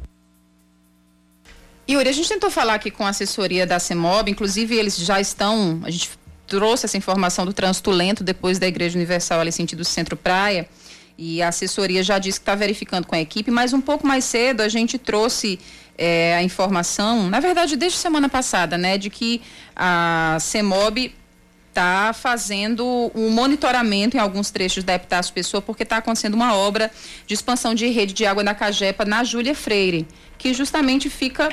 Yuri, 1.88 2.08
a 2.08 2.12
gente 2.12 2.28
tentou 2.28 2.50
falar 2.50 2.74
aqui 2.74 2.90
com 2.90 3.04
a 3.04 3.10
assessoria 3.10 3.66
da 3.66 3.78
CEMOB, 3.78 4.30
inclusive 4.30 4.74
eles 4.74 4.96
já 4.96 5.20
estão, 5.20 5.82
a 5.84 5.90
gente 5.90 6.10
trouxe 6.46 6.86
essa 6.86 6.96
informação 6.96 7.44
do 7.44 7.52
trânsito 7.52 7.90
lento 7.90 8.24
depois 8.24 8.58
da 8.58 8.66
Igreja 8.66 8.96
Universal 8.96 9.40
ali 9.40 9.52
sentido 9.52 9.84
Centro 9.84 10.16
Praia, 10.16 10.66
e 11.18 11.42
a 11.42 11.48
assessoria 11.48 12.02
já 12.02 12.18
disse 12.18 12.40
que 12.40 12.42
está 12.42 12.54
verificando 12.54 13.06
com 13.06 13.14
a 13.14 13.20
equipe, 13.20 13.50
mas 13.50 13.74
um 13.74 13.80
pouco 13.80 14.06
mais 14.06 14.24
cedo 14.24 14.62
a 14.62 14.68
gente 14.68 14.96
trouxe 14.96 15.60
é, 15.98 16.34
a 16.34 16.42
informação, 16.42 17.28
na 17.28 17.38
verdade 17.38 17.76
desde 17.76 17.98
semana 17.98 18.30
passada, 18.30 18.78
né, 18.78 18.96
de 18.96 19.10
que 19.10 19.42
a 19.76 20.38
CEMOB 20.40 21.14
está 21.72 22.12
fazendo 22.12 23.10
um 23.14 23.30
monitoramento 23.30 24.16
em 24.16 24.20
alguns 24.20 24.50
trechos 24.50 24.84
da 24.84 24.94
Epitácio 24.94 25.32
Pessoa, 25.32 25.62
porque 25.62 25.82
está 25.82 25.96
acontecendo 25.96 26.34
uma 26.34 26.54
obra 26.54 26.90
de 27.26 27.32
expansão 27.32 27.74
de 27.74 27.88
rede 27.88 28.12
de 28.12 28.26
água 28.26 28.44
da 28.44 28.54
Cajepa 28.54 29.06
na 29.06 29.24
Júlia 29.24 29.54
Freire, 29.54 30.06
que 30.36 30.52
justamente 30.52 31.08
fica 31.08 31.50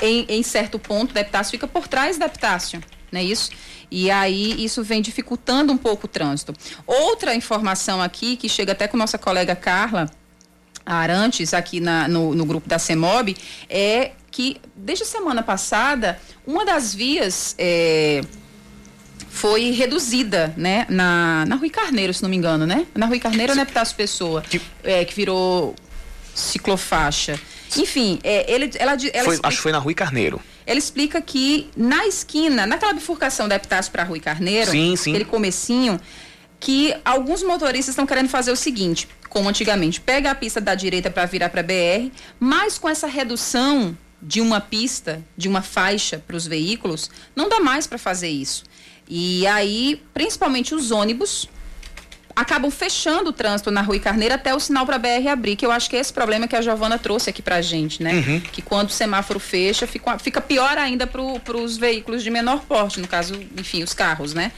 em, 0.00 0.26
em 0.28 0.42
certo 0.42 0.80
ponto 0.80 1.14
da 1.14 1.20
Epitácio, 1.20 1.52
fica 1.52 1.68
por 1.68 1.86
trás 1.86 2.18
da 2.18 2.26
Epitácio, 2.26 2.82
não 3.12 3.20
é 3.20 3.24
isso? 3.24 3.52
E 3.88 4.10
aí 4.10 4.64
isso 4.64 4.82
vem 4.82 5.00
dificultando 5.00 5.72
um 5.72 5.78
pouco 5.78 6.06
o 6.06 6.08
trânsito. 6.08 6.52
Outra 6.84 7.32
informação 7.34 8.02
aqui, 8.02 8.36
que 8.36 8.48
chega 8.48 8.72
até 8.72 8.88
com 8.88 8.96
nossa 8.96 9.16
colega 9.16 9.54
Carla 9.54 10.10
Arantes, 10.84 11.54
aqui 11.54 11.78
na, 11.78 12.08
no, 12.08 12.34
no 12.34 12.44
grupo 12.44 12.68
da 12.68 12.80
CEMOB, 12.80 13.36
é 13.68 14.10
que 14.28 14.60
desde 14.74 15.04
a 15.04 15.06
semana 15.06 15.42
passada, 15.42 16.18
uma 16.44 16.64
das 16.64 16.92
vias. 16.92 17.54
É, 17.58 18.22
foi 19.32 19.70
reduzida, 19.70 20.52
né? 20.58 20.86
Na, 20.90 21.46
na 21.46 21.56
Rui 21.56 21.70
Carneiro, 21.70 22.12
se 22.12 22.22
não 22.22 22.28
me 22.28 22.36
engano, 22.36 22.66
né? 22.66 22.86
Na 22.94 23.06
Rui 23.06 23.18
Carneiro 23.18 23.52
ou 23.52 23.56
na 23.56 23.62
Epitácio 23.62 23.96
Pessoa, 23.96 24.42
que, 24.42 24.60
é, 24.84 25.06
que 25.06 25.14
virou 25.14 25.74
ciclofaixa. 26.34 27.40
Enfim, 27.78 28.20
é, 28.22 28.52
ele, 28.52 28.70
ela, 28.78 28.92
ela 28.92 28.98
foi, 28.98 29.34
explica, 29.34 29.48
acho 29.48 29.56
que 29.56 29.62
foi 29.62 29.72
na 29.72 29.78
Rui 29.78 29.94
Carneiro. 29.94 30.40
Ela 30.66 30.78
explica 30.78 31.20
que 31.22 31.70
na 31.74 32.06
esquina, 32.06 32.66
naquela 32.66 32.92
bifurcação 32.92 33.48
da 33.48 33.56
Epitácio 33.56 33.90
para 33.90 34.04
Rui 34.04 34.20
Carneiro, 34.20 34.70
sim, 34.70 34.94
sim. 34.96 35.10
aquele 35.10 35.24
comecinho, 35.24 35.98
que 36.60 36.94
alguns 37.02 37.42
motoristas 37.42 37.94
estão 37.94 38.06
querendo 38.06 38.28
fazer 38.28 38.52
o 38.52 38.56
seguinte, 38.56 39.08
como 39.30 39.48
antigamente, 39.48 39.98
pega 39.98 40.30
a 40.30 40.34
pista 40.34 40.60
da 40.60 40.74
direita 40.74 41.10
para 41.10 41.24
virar 41.24 41.48
para 41.48 41.62
BR, 41.62 42.12
mas 42.38 42.76
com 42.76 42.88
essa 42.88 43.06
redução 43.06 43.96
de 44.20 44.40
uma 44.40 44.60
pista, 44.60 45.24
de 45.36 45.48
uma 45.48 45.62
faixa 45.62 46.22
para 46.24 46.36
os 46.36 46.46
veículos, 46.46 47.10
não 47.34 47.48
dá 47.48 47.58
mais 47.58 47.86
para 47.86 47.98
fazer 47.98 48.28
isso. 48.28 48.62
E 49.08 49.46
aí, 49.46 50.02
principalmente 50.14 50.74
os 50.74 50.90
ônibus, 50.90 51.48
acabam 52.34 52.70
fechando 52.70 53.30
o 53.30 53.32
trânsito 53.32 53.70
na 53.70 53.82
Rua 53.82 53.98
Carneiro 53.98 54.34
até 54.34 54.54
o 54.54 54.60
sinal 54.60 54.86
para 54.86 54.96
a 54.96 54.98
BR 54.98 55.28
abrir, 55.30 55.56
que 55.56 55.64
eu 55.64 55.70
acho 55.70 55.88
que 55.88 55.96
é 55.96 56.00
esse 56.00 56.12
problema 56.12 56.48
que 56.48 56.56
a 56.56 56.62
Giovana 56.62 56.98
trouxe 56.98 57.30
aqui 57.30 57.42
para 57.42 57.56
a 57.56 57.62
gente, 57.62 58.02
né? 58.02 58.14
Uhum. 58.14 58.40
Que 58.40 58.62
quando 58.62 58.88
o 58.88 58.92
semáforo 58.92 59.38
fecha, 59.38 59.86
fica, 59.86 60.18
fica 60.18 60.40
pior 60.40 60.78
ainda 60.78 61.06
para 61.06 61.20
os 61.56 61.76
veículos 61.76 62.22
de 62.22 62.30
menor 62.30 62.60
porte, 62.60 63.00
no 63.00 63.08
caso, 63.08 63.38
enfim, 63.56 63.82
os 63.82 63.92
carros, 63.92 64.34
né? 64.34 64.52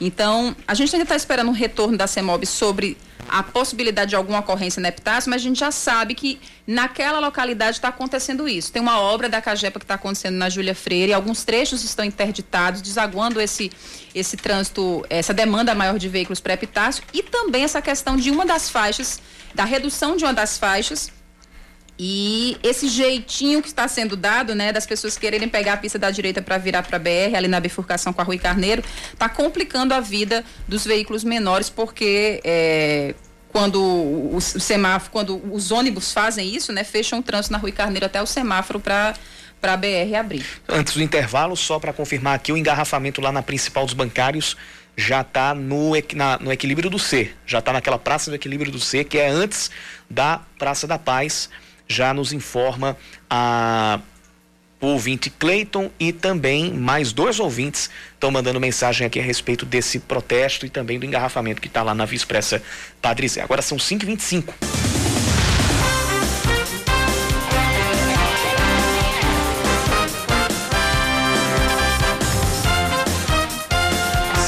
Então, 0.00 0.54
a 0.66 0.74
gente 0.74 0.94
ainda 0.94 1.04
está 1.04 1.16
esperando 1.16 1.48
um 1.48 1.52
retorno 1.52 1.96
da 1.96 2.06
CEMOB 2.06 2.46
sobre 2.46 2.96
a 3.28 3.42
possibilidade 3.42 4.10
de 4.10 4.16
alguma 4.16 4.38
ocorrência 4.38 4.80
na 4.80 4.88
Epitácio, 4.88 5.28
mas 5.28 5.42
a 5.42 5.44
gente 5.44 5.58
já 5.58 5.70
sabe 5.70 6.14
que 6.14 6.40
naquela 6.66 7.18
localidade 7.18 7.76
está 7.76 7.88
acontecendo 7.88 8.48
isso. 8.48 8.72
Tem 8.72 8.80
uma 8.80 8.98
obra 9.00 9.28
da 9.28 9.40
Cagepa 9.40 9.78
que 9.78 9.84
está 9.84 9.94
acontecendo 9.94 10.36
na 10.36 10.48
Júlia 10.48 10.74
Freire, 10.74 11.10
e 11.10 11.14
alguns 11.14 11.44
trechos 11.44 11.84
estão 11.84 12.04
interditados, 12.04 12.80
desaguando 12.80 13.40
esse, 13.40 13.70
esse 14.14 14.36
trânsito, 14.36 15.04
essa 15.10 15.34
demanda 15.34 15.74
maior 15.74 15.98
de 15.98 16.08
veículos 16.08 16.40
para 16.40 16.54
Epitácio, 16.54 17.02
e 17.12 17.22
também 17.22 17.64
essa 17.64 17.82
questão 17.82 18.16
de 18.16 18.30
uma 18.30 18.46
das 18.46 18.70
faixas, 18.70 19.20
da 19.54 19.64
redução 19.64 20.16
de 20.16 20.24
uma 20.24 20.32
das 20.32 20.56
faixas, 20.56 21.10
e 21.98 22.56
esse 22.62 22.88
jeitinho 22.88 23.60
que 23.60 23.68
está 23.68 23.88
sendo 23.88 24.16
dado, 24.16 24.54
né, 24.54 24.72
das 24.72 24.86
pessoas 24.86 25.18
quererem 25.18 25.48
pegar 25.48 25.72
a 25.72 25.76
pista 25.76 25.98
da 25.98 26.10
direita 26.10 26.40
para 26.40 26.56
virar 26.56 26.82
para 26.84 26.96
a 26.96 27.00
BR, 27.00 27.36
ali 27.36 27.48
na 27.48 27.58
bifurcação 27.58 28.12
com 28.12 28.20
a 28.20 28.24
Rui 28.24 28.38
Carneiro, 28.38 28.84
está 29.12 29.28
complicando 29.28 29.92
a 29.92 30.00
vida 30.00 30.44
dos 30.68 30.84
veículos 30.84 31.24
menores, 31.24 31.68
porque 31.68 32.40
é, 32.44 33.14
quando 33.48 33.82
o, 33.82 34.40
semáforo, 34.40 35.10
quando 35.10 35.52
os 35.52 35.72
ônibus 35.72 36.12
fazem 36.12 36.54
isso, 36.54 36.72
né, 36.72 36.84
fecham 36.84 37.18
o 37.18 37.22
trânsito 37.22 37.52
na 37.52 37.58
Rui 37.58 37.72
Carneiro 37.72 38.06
até 38.06 38.22
o 38.22 38.26
semáforo 38.26 38.78
para 38.78 39.14
para 39.60 39.72
a 39.72 39.76
BR 39.76 40.14
abrir. 40.16 40.46
Antes 40.68 40.94
do 40.94 41.02
intervalo, 41.02 41.56
só 41.56 41.80
para 41.80 41.92
confirmar 41.92 42.36
aqui, 42.36 42.52
o 42.52 42.56
engarrafamento 42.56 43.20
lá 43.20 43.32
na 43.32 43.42
principal 43.42 43.84
dos 43.84 43.92
bancários 43.92 44.56
já 44.96 45.22
está 45.22 45.52
no, 45.52 45.94
no 46.40 46.52
equilíbrio 46.52 46.88
do 46.88 46.96
C, 46.96 47.32
já 47.44 47.58
está 47.58 47.72
naquela 47.72 47.98
praça 47.98 48.30
do 48.30 48.36
equilíbrio 48.36 48.70
do 48.70 48.78
C, 48.78 49.02
que 49.02 49.18
é 49.18 49.28
antes 49.28 49.68
da 50.08 50.42
Praça 50.58 50.86
da 50.86 50.96
Paz, 50.96 51.48
já 51.88 52.12
nos 52.12 52.32
informa 52.32 52.96
a 53.28 54.00
o 54.80 54.86
ouvinte 54.86 55.28
Cleiton 55.28 55.90
e 55.98 56.12
também 56.12 56.72
mais 56.72 57.12
dois 57.12 57.40
ouvintes 57.40 57.90
estão 58.14 58.30
mandando 58.30 58.60
mensagem 58.60 59.06
aqui 59.06 59.18
a 59.18 59.22
respeito 59.22 59.66
desse 59.66 59.98
protesto 59.98 60.64
e 60.66 60.70
também 60.70 60.98
do 61.00 61.06
engarrafamento 61.06 61.60
que 61.60 61.66
está 61.66 61.82
lá 61.82 61.94
na 61.94 62.04
Via 62.04 62.16
Expressa 62.16 62.62
Padre 63.02 63.28
Zé. 63.28 63.42
Agora 63.42 63.60
são 63.60 63.76
5h25. 63.76 64.67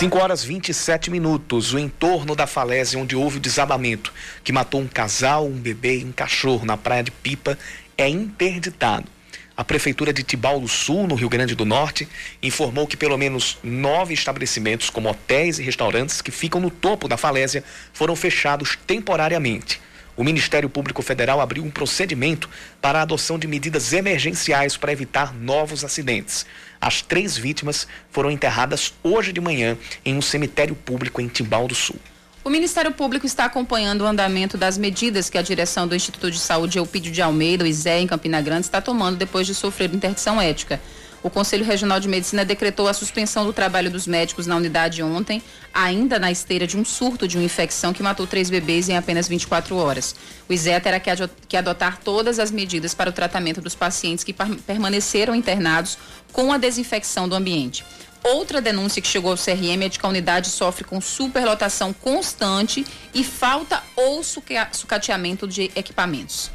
Cinco 0.01 0.17
horas 0.17 0.43
27 0.43 1.11
minutos, 1.11 1.75
o 1.75 1.79
entorno 1.79 2.35
da 2.35 2.47
falésia 2.47 2.99
onde 2.99 3.15
houve 3.15 3.37
o 3.37 3.41
desabamento 3.41 4.11
que 4.43 4.51
matou 4.51 4.81
um 4.81 4.89
casal, 4.89 5.45
um 5.45 5.59
bebê 5.59 5.99
e 5.99 6.05
um 6.07 6.11
cachorro 6.11 6.65
na 6.65 6.75
praia 6.75 7.03
de 7.03 7.11
Pipa 7.11 7.59
é 7.99 8.09
interditado. 8.09 9.07
A 9.55 9.63
Prefeitura 9.63 10.11
de 10.11 10.23
Tibau 10.23 10.59
do 10.59 10.69
Sul, 10.69 11.07
no 11.07 11.15
Rio 11.15 11.29
Grande 11.29 11.55
do 11.55 11.67
Norte, 11.67 12.09
informou 12.43 12.87
que 12.87 12.97
pelo 12.97 13.19
menos 13.19 13.59
nove 13.63 14.15
estabelecimentos, 14.15 14.89
como 14.89 15.11
hotéis 15.11 15.59
e 15.59 15.63
restaurantes, 15.63 16.23
que 16.23 16.31
ficam 16.31 16.63
no 16.63 16.71
topo 16.71 17.07
da 17.07 17.19
falésia, 17.19 17.63
foram 17.93 18.17
fechados 18.17 18.79
temporariamente. 18.87 19.83
O 20.17 20.25
Ministério 20.25 20.69
Público 20.69 21.03
Federal 21.03 21.43
abriu 21.43 21.63
um 21.63 21.71
procedimento 21.71 22.49
para 22.81 22.99
a 23.01 23.03
adoção 23.03 23.39
de 23.39 23.47
medidas 23.47 23.93
emergenciais 23.93 24.79
para 24.79 24.93
evitar 24.93 25.35
novos 25.35 25.85
acidentes. 25.85 26.47
As 26.81 27.03
três 27.03 27.37
vítimas 27.37 27.87
foram 28.11 28.31
enterradas 28.31 28.95
hoje 29.03 29.33
de 29.33 29.41
manhã 29.41 29.77
em 30.05 30.17
um 30.17 30.23
cemitério 30.23 30.75
público 30.75 31.21
em 31.21 31.29
Timbal 31.29 31.69
do 31.69 31.75
Sul. 31.75 31.97
O 32.43 32.49
Ministério 32.49 32.91
Público 32.91 33.27
está 33.27 33.45
acompanhando 33.45 34.01
o 34.01 34.07
andamento 34.07 34.57
das 34.57 34.79
medidas 34.79 35.29
que 35.29 35.37
a 35.37 35.43
direção 35.43 35.87
do 35.87 35.95
Instituto 35.95 36.31
de 36.31 36.39
Saúde 36.39 36.79
Eupídio 36.79 37.13
de 37.13 37.21
Almeida, 37.21 37.65
o 37.65 37.67
ISE, 37.67 37.91
em 37.91 38.07
Campina 38.07 38.41
Grande, 38.41 38.65
está 38.65 38.81
tomando 38.81 39.19
depois 39.19 39.47
de 39.47 39.55
sofrer 39.55 39.93
interdição 39.95 40.41
ética. 40.41 40.81
O 41.23 41.29
Conselho 41.29 41.67
Regional 41.67 42.01
de 42.01 42.09
Medicina 42.09 42.47
decretou 42.47 42.89
a 42.89 42.95
suspensão 42.95 43.45
do 43.45 43.53
trabalho 43.53 43.91
dos 43.91 44.07
médicos 44.07 44.47
na 44.47 44.57
unidade 44.57 45.03
ontem, 45.03 45.43
ainda 45.73 46.19
na 46.19 46.33
esteira 46.33 46.67
de 46.67 46.79
um 46.79 46.85
surto 46.85 47.29
de 47.29 47.37
uma 47.37 47.45
infecção 47.45 47.93
que 47.93 48.03
matou 48.03 48.27
três 48.27 48.49
bebês 48.49 48.89
em 48.89 48.97
apenas 48.97 49.29
24 49.29 49.77
horas. 49.77 50.15
O 50.49 50.53
ISE 50.53 50.81
terá 50.81 50.99
que 50.99 51.57
adotar 51.57 51.99
todas 51.99 52.39
as 52.39 52.51
medidas 52.51 52.95
para 52.95 53.11
o 53.11 53.13
tratamento 53.13 53.61
dos 53.61 53.75
pacientes 53.75 54.25
que 54.25 54.33
permaneceram 54.33 55.35
internados 55.35 55.99
com 56.33 56.53
a 56.53 56.57
desinfecção 56.57 57.29
do 57.29 57.35
ambiente. 57.35 57.85
Outra 58.23 58.61
denúncia 58.61 59.01
que 59.03 59.09
chegou 59.09 59.31
ao 59.31 59.37
CRM 59.37 59.83
é 59.83 59.89
de 59.89 59.99
que 59.99 60.07
a 60.07 60.09
unidade 60.09 60.49
sofre 60.49 60.85
com 60.85 61.01
superlotação 61.03 61.93
constante 61.93 62.87
e 63.15 63.23
falta 63.23 63.83
ou 63.95 64.23
sucateamento 64.23 65.47
de 65.47 65.71
equipamentos. 65.75 66.51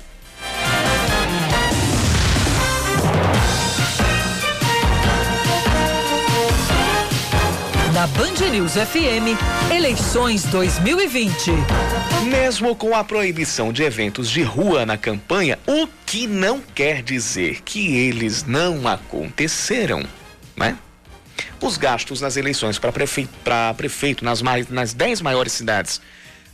Na 7.96 8.08
Band 8.08 8.52
News 8.52 8.74
FM, 8.74 9.40
eleições 9.74 10.44
2020. 10.48 11.50
Mesmo 12.30 12.76
com 12.76 12.94
a 12.94 13.06
proibição 13.06 13.72
de 13.72 13.84
eventos 13.84 14.30
de 14.30 14.44
rua 14.44 14.86
na 14.86 14.98
campanha, 14.98 15.58
o 15.66 15.88
que 16.06 16.28
não 16.28 16.60
quer 16.60 17.02
dizer 17.02 17.62
que 17.62 17.96
eles 17.96 18.44
não 18.44 18.86
aconteceram, 18.86 20.04
né? 20.58 20.78
Os 21.62 21.78
gastos 21.78 22.20
nas 22.20 22.36
eleições 22.36 22.78
para 22.78 22.92
prefeito, 22.92 23.32
prefeito 23.78 24.26
nas, 24.26 24.42
mais, 24.42 24.68
nas 24.68 24.94
10 24.94 25.22
maiores 25.22 25.54
cidades 25.54 26.02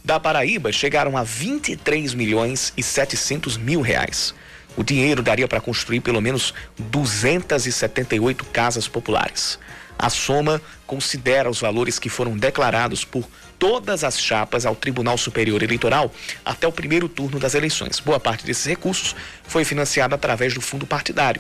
da 0.05 0.19
Paraíba 0.19 0.71
chegaram 0.71 1.17
a 1.17 1.23
23 1.23 2.13
milhões 2.13 2.71
e 2.77 2.83
700 2.83 3.57
mil 3.57 3.81
reais. 3.81 4.35
O 4.77 4.83
dinheiro 4.83 5.23
daria 5.23 5.47
para 5.47 5.59
construir 5.59 6.01
pelo 6.01 6.21
menos 6.21 6.53
278 6.77 8.45
casas 8.45 8.87
populares. 8.87 9.57
A 10.01 10.09
soma 10.09 10.59
considera 10.87 11.47
os 11.47 11.61
valores 11.61 11.99
que 11.99 12.09
foram 12.09 12.35
declarados 12.35 13.05
por 13.05 13.23
todas 13.59 14.03
as 14.03 14.19
chapas 14.19 14.65
ao 14.65 14.75
Tribunal 14.75 15.15
Superior 15.15 15.61
Eleitoral 15.61 16.11
até 16.43 16.67
o 16.67 16.71
primeiro 16.71 17.07
turno 17.07 17.39
das 17.39 17.53
eleições. 17.53 17.99
Boa 17.99 18.19
parte 18.19 18.43
desses 18.43 18.65
recursos 18.65 19.15
foi 19.43 19.63
financiada 19.63 20.15
através 20.15 20.55
do 20.55 20.61
fundo 20.61 20.87
partidário, 20.87 21.39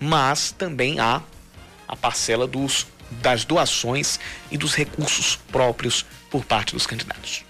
mas 0.00 0.50
também 0.50 0.98
há 0.98 1.22
a 1.86 1.94
parcela 1.94 2.48
dos, 2.48 2.88
das 3.12 3.44
doações 3.44 4.18
e 4.50 4.58
dos 4.58 4.74
recursos 4.74 5.36
próprios 5.52 6.04
por 6.28 6.44
parte 6.44 6.74
dos 6.74 6.88
candidatos. 6.88 7.44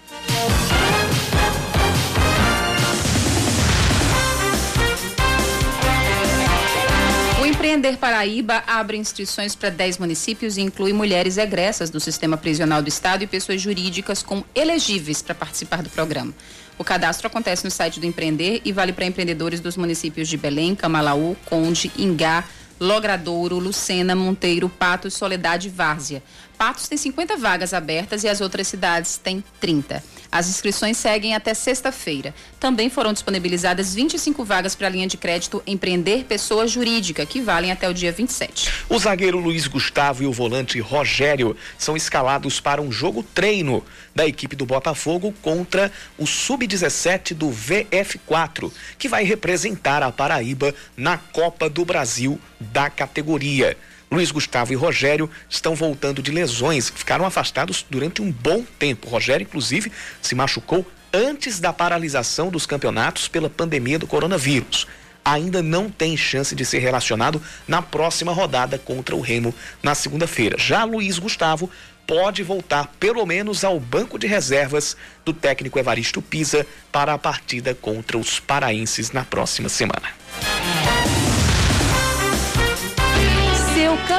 Empreender 7.61 7.95
Paraíba 7.97 8.63
abre 8.65 8.97
inscrições 8.97 9.53
para 9.53 9.69
10 9.69 9.99
municípios 9.99 10.57
e 10.57 10.61
inclui 10.61 10.93
mulheres 10.93 11.37
egressas 11.37 11.91
do 11.91 11.99
sistema 11.99 12.35
prisional 12.35 12.81
do 12.81 12.89
Estado 12.89 13.23
e 13.23 13.27
pessoas 13.27 13.61
jurídicas 13.61 14.23
com 14.23 14.43
elegíveis 14.55 15.21
para 15.21 15.35
participar 15.35 15.83
do 15.83 15.89
programa. 15.91 16.33
O 16.75 16.83
cadastro 16.83 17.27
acontece 17.27 17.63
no 17.63 17.69
site 17.69 17.99
do 17.99 18.05
Empreender 18.07 18.61
e 18.65 18.71
vale 18.71 18.91
para 18.91 19.05
empreendedores 19.05 19.59
dos 19.59 19.77
municípios 19.77 20.27
de 20.27 20.37
Belém, 20.37 20.73
Camalaú, 20.73 21.37
Conde, 21.45 21.91
Ingá, 21.99 22.45
Logradouro, 22.79 23.59
Lucena, 23.59 24.15
Monteiro, 24.15 24.67
Patos, 24.67 25.13
Soledade 25.13 25.67
e 25.67 25.69
Várzea. 25.71 26.23
Patos 26.61 26.87
tem 26.87 26.95
50 26.95 27.37
vagas 27.37 27.73
abertas 27.73 28.23
e 28.23 28.27
as 28.27 28.39
outras 28.39 28.67
cidades 28.67 29.17
têm 29.17 29.43
30. 29.59 30.03
As 30.31 30.47
inscrições 30.47 30.95
seguem 30.95 31.33
até 31.33 31.55
sexta-feira. 31.55 32.35
Também 32.59 32.87
foram 32.87 33.11
disponibilizadas 33.11 33.95
25 33.95 34.45
vagas 34.45 34.75
para 34.75 34.85
a 34.85 34.89
linha 34.91 35.07
de 35.07 35.17
crédito 35.17 35.63
Empreender 35.65 36.23
Pessoa 36.25 36.67
Jurídica, 36.67 37.25
que 37.25 37.41
valem 37.41 37.71
até 37.71 37.89
o 37.89 37.93
dia 37.95 38.11
27. 38.11 38.71
O 38.87 38.99
zagueiro 38.99 39.39
Luiz 39.39 39.65
Gustavo 39.65 40.21
e 40.21 40.27
o 40.27 40.31
volante 40.31 40.79
Rogério 40.79 41.57
são 41.79 41.97
escalados 41.97 42.59
para 42.59 42.79
um 42.79 42.91
jogo 42.91 43.23
treino 43.23 43.83
da 44.13 44.27
equipe 44.27 44.55
do 44.55 44.67
Botafogo 44.67 45.33
contra 45.41 45.91
o 46.15 46.27
Sub-17 46.27 47.33
do 47.33 47.49
VF4, 47.49 48.71
que 48.99 49.09
vai 49.09 49.23
representar 49.23 50.03
a 50.03 50.11
Paraíba 50.11 50.75
na 50.95 51.17
Copa 51.17 51.67
do 51.67 51.83
Brasil 51.83 52.39
da 52.59 52.87
categoria. 52.87 53.75
Luiz 54.13 54.29
Gustavo 54.29 54.73
e 54.73 54.75
Rogério 54.75 55.29
estão 55.49 55.73
voltando 55.73 56.21
de 56.21 56.31
lesões 56.31 56.89
ficaram 56.89 57.25
afastados 57.25 57.85
durante 57.89 58.21
um 58.21 58.29
bom 58.29 58.61
tempo. 58.77 59.07
Rogério, 59.07 59.45
inclusive, 59.45 59.89
se 60.21 60.35
machucou 60.35 60.85
antes 61.13 61.61
da 61.61 61.71
paralisação 61.71 62.49
dos 62.49 62.65
campeonatos 62.65 63.29
pela 63.29 63.49
pandemia 63.49 63.97
do 63.97 64.05
coronavírus. 64.05 64.85
Ainda 65.23 65.61
não 65.61 65.89
tem 65.89 66.17
chance 66.17 66.53
de 66.53 66.65
ser 66.65 66.79
relacionado 66.79 67.41
na 67.65 67.81
próxima 67.81 68.33
rodada 68.33 68.77
contra 68.77 69.15
o 69.15 69.21
Remo 69.21 69.55
na 69.81 69.95
segunda-feira. 69.95 70.57
Já 70.59 70.83
Luiz 70.83 71.17
Gustavo 71.17 71.69
pode 72.05 72.43
voltar 72.43 72.93
pelo 72.99 73.25
menos 73.25 73.63
ao 73.63 73.79
banco 73.79 74.19
de 74.19 74.27
reservas 74.27 74.97
do 75.23 75.31
técnico 75.31 75.79
Evaristo 75.79 76.21
Pisa 76.21 76.67
para 76.91 77.13
a 77.13 77.17
partida 77.17 77.73
contra 77.73 78.17
os 78.17 78.41
paraenses 78.41 79.13
na 79.13 79.23
próxima 79.23 79.69
semana. 79.69 80.20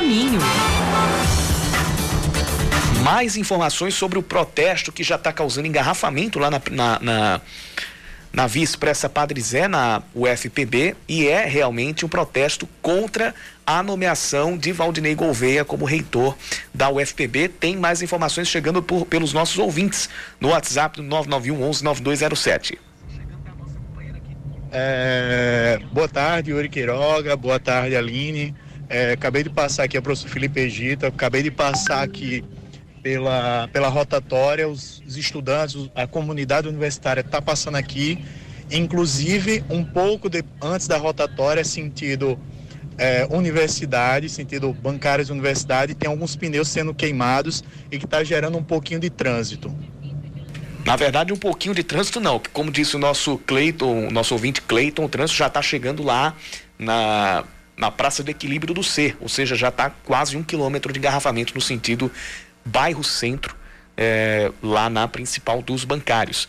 Caminho. 0.03 0.41
Mais 3.03 3.37
informações 3.37 3.95
sobre 3.95 4.19
o 4.19 4.23
protesto 4.23 4.93
que 4.93 5.03
já 5.03 5.15
está 5.17 5.33
causando 5.33 5.67
engarrafamento 5.67 6.39
lá 6.39 6.51
na, 6.51 6.61
na, 6.71 6.99
na, 7.01 7.41
na 8.33 8.47
Via 8.47 8.63
Expressa 8.63 9.09
Padre 9.09 9.41
Zé, 9.41 9.67
na 9.67 10.03
UFPB, 10.15 10.97
e 11.09 11.27
é 11.27 11.45
realmente 11.45 12.05
um 12.05 12.09
protesto 12.09 12.69
contra 12.81 13.35
a 13.67 13.83
nomeação 13.83 14.57
de 14.57 14.73
Valdinei 14.73 15.15
Gouveia 15.15 15.65
como 15.65 15.85
reitor 15.85 16.37
da 16.73 16.91
UFPB. 16.91 17.49
Tem 17.49 17.77
mais 17.77 18.03
informações 18.03 18.49
chegando 18.49 18.83
por, 18.83 19.07
pelos 19.07 19.33
nossos 19.33 19.59
ouvintes 19.59 20.09
no 20.41 20.49
WhatsApp 20.51 20.97
do 20.97 21.03
991 21.03 21.63
11 21.69 21.85
9207. 21.85 22.79
É, 24.75 25.81
boa 25.93 26.09
tarde, 26.09 26.51
Yuri 26.51 26.69
Queiroga. 26.69 27.37
Boa 27.37 27.61
tarde, 27.61 27.95
Aline. 27.95 28.55
É, 28.93 29.13
acabei 29.13 29.43
de 29.43 29.49
passar 29.49 29.85
aqui 29.85 29.97
a 29.97 30.03
professor 30.03 30.29
Felipe 30.29 30.61
Egita, 30.61 31.07
acabei 31.07 31.43
de 31.43 31.51
passar 31.51 32.03
aqui 32.03 32.45
pela, 33.03 33.67
pela 33.73 33.89
rotatória, 33.89 34.69
os, 34.69 35.03
os 35.07 35.17
estudantes, 35.17 35.89
a 35.95 36.07
comunidade 36.07 36.69
universitária 36.69 37.23
está 37.23 37.41
passando 37.41 37.77
aqui, 37.77 38.23
inclusive 38.71 39.65
um 39.71 39.83
pouco 39.83 40.29
de, 40.29 40.45
antes 40.61 40.87
da 40.87 40.99
rotatória, 40.99 41.65
sentido 41.65 42.39
é, 42.99 43.27
universidade, 43.31 44.29
sentido 44.29 44.71
bancários 44.75 45.29
de 45.29 45.33
universidade, 45.33 45.95
tem 45.95 46.11
alguns 46.11 46.37
pneus 46.37 46.69
sendo 46.69 46.93
queimados 46.93 47.65
e 47.91 47.99
que 47.99 48.05
está 48.05 48.23
gerando 48.23 48.59
um 48.59 48.63
pouquinho 48.63 49.01
de 49.01 49.09
trânsito. 49.09 49.75
Na 50.85 50.97
verdade, 50.97 51.33
um 51.33 51.39
pouquinho 51.39 51.75
de 51.75 51.83
trânsito 51.83 52.21
não, 52.21 52.39
como 52.53 52.71
disse 52.71 52.95
o 52.95 52.99
nosso 52.99 53.39
Cleiton, 53.39 54.11
nosso 54.11 54.35
ouvinte 54.35 54.61
Cleiton, 54.61 55.07
o 55.07 55.09
trânsito 55.09 55.39
já 55.39 55.47
está 55.47 55.63
chegando 55.63 56.03
lá 56.03 56.37
na, 56.79 57.43
na 57.77 57.91
Praça 57.91 58.23
do 58.23 58.31
Equilíbrio 58.31 58.75
do 58.75 58.83
Ser, 58.83 59.17
ou 59.21 59.29
seja, 59.29 59.57
já 59.57 59.69
está 59.69 59.91
quase 59.91 60.37
um 60.37 60.43
quilômetro 60.43 60.93
de 60.93 60.99
engarrafamento 60.99 61.55
no 61.55 61.61
sentido 61.61 62.11
bairro 62.65 63.03
centro, 63.03 63.57
é, 63.97 64.51
lá 64.63 64.89
na 64.89 65.09
principal 65.09 65.63
dos 65.63 65.85
bancários. 65.85 66.49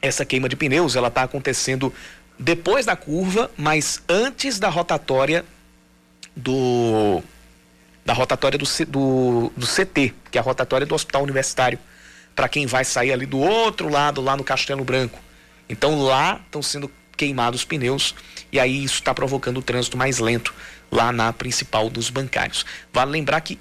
Essa 0.00 0.24
queima 0.24 0.48
de 0.48 0.56
pneus, 0.56 0.96
ela 0.96 1.08
está 1.08 1.22
acontecendo 1.22 1.92
depois 2.38 2.86
da 2.86 2.94
curva, 2.94 3.50
mas 3.56 4.02
antes 4.08 4.58
da 4.58 4.68
rotatória 4.68 5.44
do 6.36 7.22
da 8.04 8.14
rotatória 8.14 8.58
do, 8.58 8.64
do, 8.86 9.52
do 9.54 9.66
CT, 9.66 10.14
que 10.30 10.38
é 10.38 10.40
a 10.40 10.44
rotatória 10.44 10.86
do 10.86 10.94
Hospital 10.94 11.22
Universitário, 11.24 11.78
para 12.34 12.48
quem 12.48 12.64
vai 12.64 12.82
sair 12.82 13.12
ali 13.12 13.26
do 13.26 13.38
outro 13.38 13.90
lado, 13.90 14.22
lá 14.22 14.34
no 14.34 14.42
Castelo 14.42 14.82
Branco. 14.82 15.20
Então 15.68 16.00
lá 16.00 16.40
estão 16.46 16.62
sendo 16.62 16.90
queimados 17.18 17.60
os 17.60 17.64
pneus 17.66 18.14
e 18.50 18.58
aí 18.58 18.82
isso 18.82 18.94
está 18.94 19.12
provocando 19.12 19.58
o 19.58 19.62
trânsito 19.62 19.98
mais 19.98 20.18
lento 20.18 20.54
lá 20.90 21.12
na 21.12 21.32
principal 21.32 21.90
dos 21.90 22.08
bancários. 22.08 22.64
Vale 22.92 23.10
lembrar 23.10 23.42
que 23.42 23.58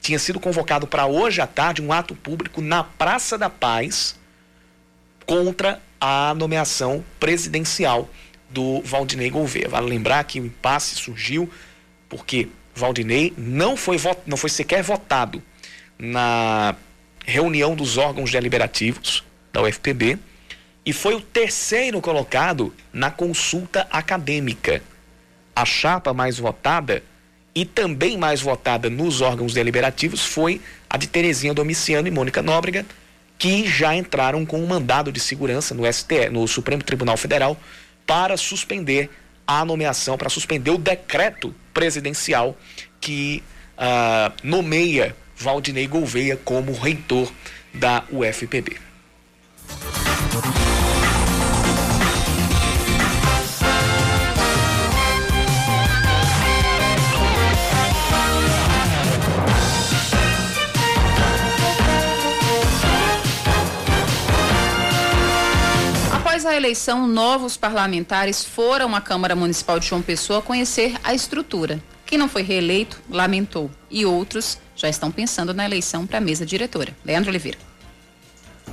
tinha 0.00 0.18
sido 0.18 0.38
convocado 0.38 0.86
para 0.86 1.06
hoje 1.06 1.40
à 1.40 1.46
tarde 1.46 1.82
um 1.82 1.92
ato 1.92 2.14
público 2.14 2.60
na 2.60 2.84
Praça 2.84 3.36
da 3.36 3.50
Paz 3.50 4.14
contra 5.26 5.80
a 6.00 6.34
nomeação 6.34 7.04
presidencial 7.18 8.08
do 8.48 8.82
Valdinei 8.82 9.30
Gouveia. 9.30 9.68
Vale 9.68 9.88
lembrar 9.88 10.22
que 10.24 10.40
o 10.40 10.46
impasse 10.46 10.94
surgiu 10.94 11.50
porque 12.08 12.48
Valdinei 12.74 13.32
não 13.36 13.76
foi, 13.76 13.96
não 14.26 14.36
foi 14.36 14.50
sequer 14.50 14.82
votado 14.82 15.42
na 15.98 16.74
reunião 17.26 17.74
dos 17.74 17.96
órgãos 17.96 18.30
deliberativos 18.30 19.24
da 19.52 19.62
UFPB 19.62 20.18
e 20.84 20.92
foi 20.92 21.14
o 21.14 21.20
terceiro 21.20 22.00
colocado 22.00 22.74
na 22.92 23.10
consulta 23.10 23.86
acadêmica. 23.90 24.82
A 25.54 25.64
chapa 25.64 26.14
mais 26.14 26.38
votada 26.38 27.02
e 27.54 27.64
também 27.64 28.16
mais 28.16 28.40
votada 28.40 28.88
nos 28.88 29.20
órgãos 29.20 29.52
deliberativos 29.52 30.24
foi 30.24 30.60
a 30.88 30.96
de 30.96 31.06
Terezinha 31.06 31.52
Domiciano 31.52 32.08
e 32.08 32.10
Mônica 32.10 32.42
Nóbrega, 32.42 32.86
que 33.38 33.66
já 33.66 33.94
entraram 33.94 34.44
com 34.44 34.62
um 34.62 34.66
mandado 34.66 35.10
de 35.10 35.20
segurança 35.20 35.74
no 35.74 35.90
STE, 35.92 36.28
no 36.30 36.46
Supremo 36.46 36.82
Tribunal 36.82 37.16
Federal, 37.16 37.58
para 38.06 38.36
suspender 38.36 39.10
a 39.46 39.64
nomeação, 39.64 40.16
para 40.16 40.28
suspender 40.28 40.70
o 40.70 40.78
decreto 40.78 41.54
presidencial 41.72 42.56
que 43.00 43.42
uh, 43.76 44.32
nomeia 44.42 45.16
Valdinei 45.36 45.86
Gouveia 45.86 46.36
como 46.36 46.72
reitor 46.72 47.32
da 47.72 48.04
UFPB. 48.10 48.76
Eleição, 66.60 67.08
novos 67.08 67.56
parlamentares 67.56 68.44
foram 68.44 68.94
à 68.94 69.00
Câmara 69.00 69.34
Municipal 69.34 69.80
de 69.80 69.86
João 69.86 70.02
Pessoa 70.02 70.42
conhecer 70.42 70.94
a 71.02 71.14
estrutura. 71.14 71.82
Quem 72.04 72.18
não 72.18 72.28
foi 72.28 72.42
reeleito 72.42 73.00
lamentou 73.08 73.70
e 73.90 74.04
outros 74.04 74.58
já 74.76 74.88
estão 74.88 75.10
pensando 75.10 75.54
na 75.54 75.64
eleição 75.64 76.06
para 76.06 76.18
a 76.18 76.20
mesa 76.20 76.44
diretora. 76.44 76.94
Leandro 77.04 77.30
Oliveira. 77.30 77.56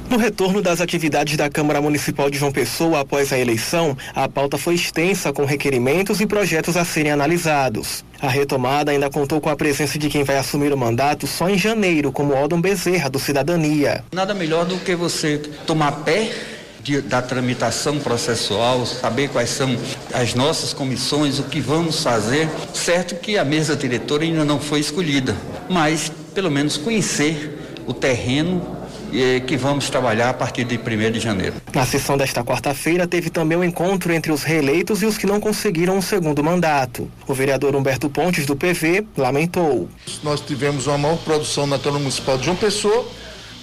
No 0.10 0.18
retorno 0.18 0.62
das 0.62 0.80
atividades 0.82 1.38
da 1.38 1.50
Câmara 1.50 1.82
Municipal 1.82 2.30
de 2.30 2.38
João 2.38 2.52
Pessoa 2.52 3.02
após 3.02 3.32
a 3.32 3.40
eleição, 3.40 3.98
a 4.14 4.28
pauta 4.28 4.58
foi 4.58 4.76
extensa 4.76 5.32
com 5.32 5.46
requerimentos 5.46 6.20
e 6.20 6.28
projetos 6.28 6.78
a 6.78 6.86
serem 6.86 7.12
analisados. 7.12 8.04
A 8.22 8.28
retomada 8.28 8.92
ainda 8.92 9.10
contou 9.10 9.40
com 9.40 9.50
a 9.50 9.56
presença 9.56 9.98
de 9.98 10.10
quem 10.10 10.24
vai 10.24 10.38
assumir 10.38 10.74
o 10.74 10.78
mandato 10.78 11.26
só 11.26 11.50
em 11.50 11.58
janeiro, 11.58 12.12
como 12.12 12.36
Odon 12.36 12.62
Bezerra, 12.62 13.10
do 13.10 13.20
Cidadania. 13.20 14.04
Nada 14.12 14.34
melhor 14.34 14.66
do 14.66 14.78
que 14.78 14.96
você 14.96 15.38
tomar 15.66 16.04
pé 16.04 16.57
de, 16.88 17.02
da 17.02 17.22
tramitação 17.22 18.00
processual, 18.00 18.86
saber 18.86 19.28
quais 19.30 19.50
são 19.50 19.78
as 20.14 20.34
nossas 20.34 20.74
comissões, 20.74 21.38
o 21.38 21.44
que 21.44 21.60
vamos 21.60 22.02
fazer. 22.02 22.48
Certo 22.74 23.16
que 23.16 23.38
a 23.38 23.44
mesa 23.44 23.76
diretora 23.76 24.24
ainda 24.24 24.46
não 24.46 24.58
foi 24.58 24.80
escolhida, 24.80 25.36
mas 25.70 26.10
pelo 26.34 26.50
menos 26.50 26.78
conhecer 26.78 27.60
o 27.86 27.94
terreno 27.94 28.78
que 29.48 29.56
vamos 29.56 29.90
trabalhar 29.90 30.30
a 30.30 30.34
partir 30.34 30.66
de 30.66 30.78
1 30.78 31.12
de 31.12 31.20
janeiro. 31.20 31.56
Na 31.74 31.86
sessão 31.86 32.18
desta 32.18 32.44
quarta-feira, 32.44 33.08
teve 33.08 33.30
também 33.30 33.58
um 33.58 33.64
encontro 33.64 34.14
entre 34.14 34.34
os 34.34 34.44
reeleitos 34.44 35.02
e 35.02 35.06
os 35.06 35.18
que 35.18 35.26
não 35.26 35.40
conseguiram 35.40 35.98
um 35.98 36.02
segundo 36.02 36.44
mandato. 36.44 37.10
O 37.26 37.34
vereador 37.34 37.74
Humberto 37.76 38.10
Pontes, 38.10 38.46
do 38.46 38.56
PV, 38.56 39.06
lamentou. 39.16 39.88
Nós 40.24 40.42
tivemos 40.42 40.88
uma 40.88 40.98
maior 40.98 41.18
produção 41.20 41.66
na 41.66 41.80
Câmara 41.80 42.00
Municipal 42.00 42.38
de 42.38 42.46
João 42.46 42.58
Pessoa, 42.58 43.08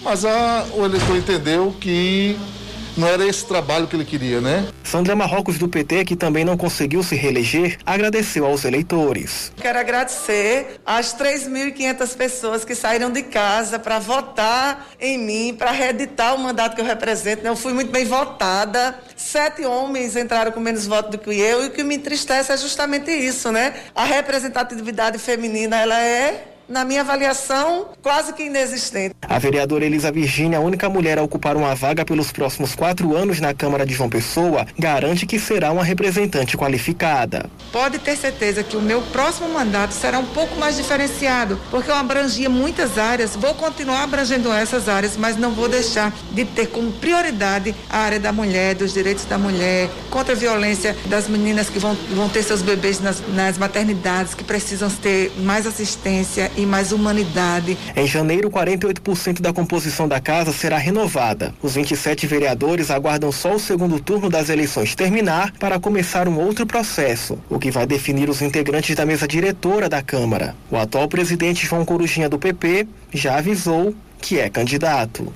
mas 0.02 0.24
a, 0.24 0.66
o 0.74 0.84
eleitor 0.84 1.14
entendeu 1.14 1.74
que 1.78 2.38
não 2.96 3.08
era 3.08 3.26
esse 3.26 3.44
trabalho 3.44 3.86
que 3.86 3.96
ele 3.96 4.04
queria, 4.04 4.40
né? 4.40 4.68
Sandra 4.82 5.16
Marrocos 5.16 5.58
do 5.58 5.68
PT, 5.68 6.04
que 6.04 6.16
também 6.16 6.44
não 6.44 6.56
conseguiu 6.56 7.02
se 7.02 7.14
reeleger, 7.14 7.78
agradeceu 7.84 8.46
aos 8.46 8.64
eleitores. 8.64 9.52
Quero 9.56 9.78
agradecer 9.78 10.80
às 10.86 11.14
3.500 11.14 12.16
pessoas 12.16 12.64
que 12.64 12.74
saíram 12.74 13.10
de 13.10 13.22
casa 13.22 13.78
para 13.78 13.98
votar 13.98 14.88
em 15.00 15.18
mim, 15.18 15.54
para 15.56 15.70
reeditar 15.70 16.34
o 16.34 16.38
mandato 16.38 16.74
que 16.74 16.80
eu 16.80 16.84
represento. 16.84 17.42
Né? 17.42 17.50
Eu 17.50 17.56
fui 17.56 17.72
muito 17.72 17.90
bem 17.90 18.04
votada. 18.04 18.98
Sete 19.16 19.64
homens 19.64 20.16
entraram 20.16 20.52
com 20.52 20.60
menos 20.60 20.86
votos 20.86 21.10
do 21.12 21.18
que 21.18 21.30
eu 21.30 21.64
e 21.64 21.66
o 21.66 21.70
que 21.70 21.82
me 21.82 21.96
entristece 21.96 22.52
é 22.52 22.56
justamente 22.56 23.10
isso, 23.10 23.50
né? 23.50 23.74
A 23.94 24.04
representatividade 24.04 25.18
feminina, 25.18 25.76
ela 25.76 26.00
é 26.00 26.53
na 26.68 26.84
minha 26.84 27.02
avaliação, 27.02 27.88
quase 28.02 28.32
que 28.32 28.44
inexistente. 28.44 29.14
A 29.22 29.38
vereadora 29.38 29.84
Elisa 29.84 30.10
Virgínia, 30.10 30.58
a 30.58 30.60
única 30.60 30.88
mulher 30.88 31.18
a 31.18 31.22
ocupar 31.22 31.56
uma 31.56 31.74
vaga 31.74 32.04
pelos 32.04 32.32
próximos 32.32 32.74
quatro 32.74 33.16
anos 33.16 33.40
na 33.40 33.52
Câmara 33.52 33.84
de 33.86 33.94
João 33.94 34.08
Pessoa, 34.08 34.66
garante 34.78 35.26
que 35.26 35.38
será 35.38 35.72
uma 35.72 35.84
representante 35.84 36.56
qualificada. 36.56 37.50
Pode 37.72 37.98
ter 37.98 38.16
certeza 38.16 38.62
que 38.62 38.76
o 38.76 38.80
meu 38.80 39.02
próximo 39.02 39.48
mandato 39.48 39.92
será 39.92 40.18
um 40.18 40.26
pouco 40.26 40.56
mais 40.56 40.76
diferenciado, 40.76 41.58
porque 41.70 41.90
eu 41.90 41.94
abrangia 41.94 42.48
muitas 42.48 42.98
áreas, 42.98 43.36
vou 43.36 43.54
continuar 43.54 44.04
abrangendo 44.04 44.52
essas 44.52 44.88
áreas, 44.88 45.16
mas 45.16 45.36
não 45.36 45.52
vou 45.52 45.68
deixar 45.68 46.12
de 46.32 46.44
ter 46.44 46.66
como 46.68 46.92
prioridade 46.92 47.74
a 47.90 47.98
área 47.98 48.20
da 48.20 48.32
mulher, 48.32 48.74
dos 48.74 48.92
direitos 48.92 49.24
da 49.24 49.38
mulher, 49.38 49.90
contra 50.10 50.34
a 50.34 50.36
violência 50.36 50.96
das 51.06 51.28
meninas 51.28 51.68
que 51.68 51.78
vão, 51.78 51.94
vão 52.10 52.28
ter 52.28 52.42
seus 52.42 52.62
bebês 52.62 53.00
nas, 53.00 53.22
nas 53.28 53.58
maternidades, 53.58 54.34
que 54.34 54.44
precisam 54.44 54.88
ter 54.88 55.32
mais 55.38 55.66
assistência 55.66 56.50
e 56.56 56.66
mais 56.66 56.92
humanidade. 56.92 57.76
Em 57.96 58.06
janeiro, 58.06 58.50
48% 58.50 59.40
da 59.40 59.52
composição 59.52 60.08
da 60.08 60.20
casa 60.20 60.52
será 60.52 60.78
renovada. 60.78 61.54
Os 61.62 61.74
27 61.74 62.26
vereadores 62.26 62.90
aguardam 62.90 63.30
só 63.32 63.54
o 63.54 63.60
segundo 63.60 64.00
turno 64.00 64.28
das 64.28 64.48
eleições 64.48 64.94
terminar 64.94 65.52
para 65.58 65.78
começar 65.78 66.28
um 66.28 66.38
outro 66.38 66.66
processo, 66.66 67.38
o 67.48 67.58
que 67.58 67.70
vai 67.70 67.86
definir 67.86 68.28
os 68.28 68.42
integrantes 68.42 68.94
da 68.96 69.06
mesa 69.06 69.26
diretora 69.26 69.88
da 69.88 70.02
Câmara. 70.02 70.54
O 70.70 70.76
atual 70.76 71.08
presidente 71.08 71.66
João 71.66 71.84
Corujinha 71.84 72.28
do 72.28 72.38
PP 72.38 72.86
já 73.12 73.38
avisou 73.38 73.94
que 74.20 74.38
é 74.38 74.48
candidato. 74.48 75.32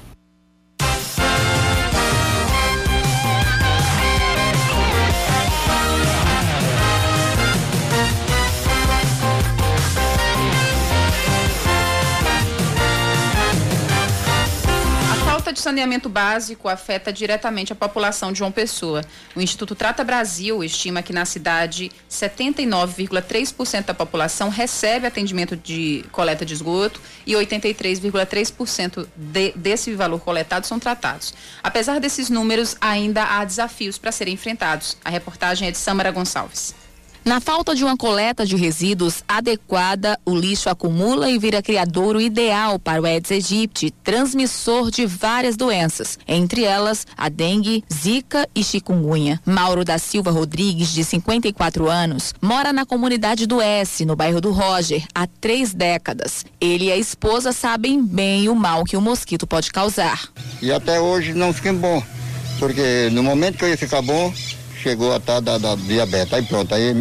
De 15.59 15.63
saneamento 15.63 16.09
básico 16.09 16.69
afeta 16.69 17.13
diretamente 17.13 17.73
a 17.73 17.77
população 17.77 18.33
de 18.33 18.39
João 18.39 18.53
Pessoa. 18.53 19.03
O 19.35 19.41
Instituto 19.41 19.75
Trata 19.75 20.05
Brasil 20.05 20.63
estima 20.63 21.03
que 21.03 21.13
na 21.13 21.25
cidade 21.25 21.91
79,3% 22.09 23.87
da 23.87 23.95
população 23.95 24.49
recebe 24.49 25.07
atendimento 25.07 25.57
de 25.57 26.05
coleta 26.13 26.47
de 26.47 26.55
esgoto 26.55 27.01
e 27.27 27.33
83,3% 27.33 29.07
de, 29.17 29.53
desse 29.53 29.95
valor 29.95 30.21
coletado 30.21 30.65
são 30.65 30.79
tratados. 30.79 31.35
Apesar 31.63 31.99
desses 31.99 32.31
números, 32.31 32.77
ainda 32.81 33.25
há 33.25 33.45
desafios 33.45 33.99
para 33.99 34.13
serem 34.13 34.35
enfrentados. 34.35 34.97
A 35.05 35.11
reportagem 35.11 35.69
é 35.69 35.71
de 35.71 35.79
Samara 35.79 36.11
Gonçalves. 36.11 36.75
Na 37.29 37.41
falta 37.41 37.75
de 37.75 37.85
uma 37.85 37.95
coleta 37.95 38.47
de 38.47 38.57
resíduos 38.57 39.23
adequada, 39.29 40.19
o 40.25 40.35
lixo 40.35 40.71
acumula 40.71 41.29
e 41.29 41.39
vira 41.39 41.61
criadouro 41.61 42.23
ideal 42.23 42.79
para 42.79 43.03
o 43.03 43.05
Aedes 43.05 43.31
aegypti, 43.31 43.91
transmissor 44.03 44.91
de 44.91 45.05
várias 45.05 45.55
doenças, 45.55 46.19
entre 46.27 46.65
elas 46.65 47.07
a 47.15 47.29
dengue, 47.29 47.85
zika 47.93 48.49
e 48.55 48.65
chikungunya. 48.65 49.39
Mauro 49.45 49.85
da 49.85 49.99
Silva 49.99 50.31
Rodrigues, 50.31 50.89
de 50.95 51.05
54 51.05 51.87
anos, 51.87 52.35
mora 52.41 52.73
na 52.73 52.87
comunidade 52.87 53.47
do 53.47 53.61
S, 53.61 54.07
no 54.07 54.17
bairro 54.17 54.41
do 54.41 54.51
Roger, 54.51 55.05
há 55.15 55.27
três 55.27 55.75
décadas. 55.75 56.47
Ele 56.59 56.87
e 56.87 56.93
a 56.93 56.97
esposa 56.97 57.53
sabem 57.53 58.03
bem 58.03 58.49
o 58.49 58.55
mal 58.55 58.85
que 58.85 58.97
o 58.97 59.03
mosquito 59.03 59.47
pode 59.47 59.71
causar. 59.71 60.31
E 60.63 60.73
até 60.73 60.99
hoje 60.99 61.35
não 61.35 61.53
fiquei 61.53 61.73
bom, 61.73 62.03
porque 62.59 63.11
no 63.13 63.23
momento 63.23 63.59
que 63.59 63.67
eu 63.67 63.69
ia 63.69 63.77
ficar 63.77 64.01
bom, 64.01 64.33
chegou 64.79 65.13
a 65.13 65.17
estar 65.17 65.41
da, 65.41 65.59
da 65.59 65.75
diabetes. 65.75 66.33
Aí 66.33 66.43
pronto, 66.43 66.75
aí 66.75 66.95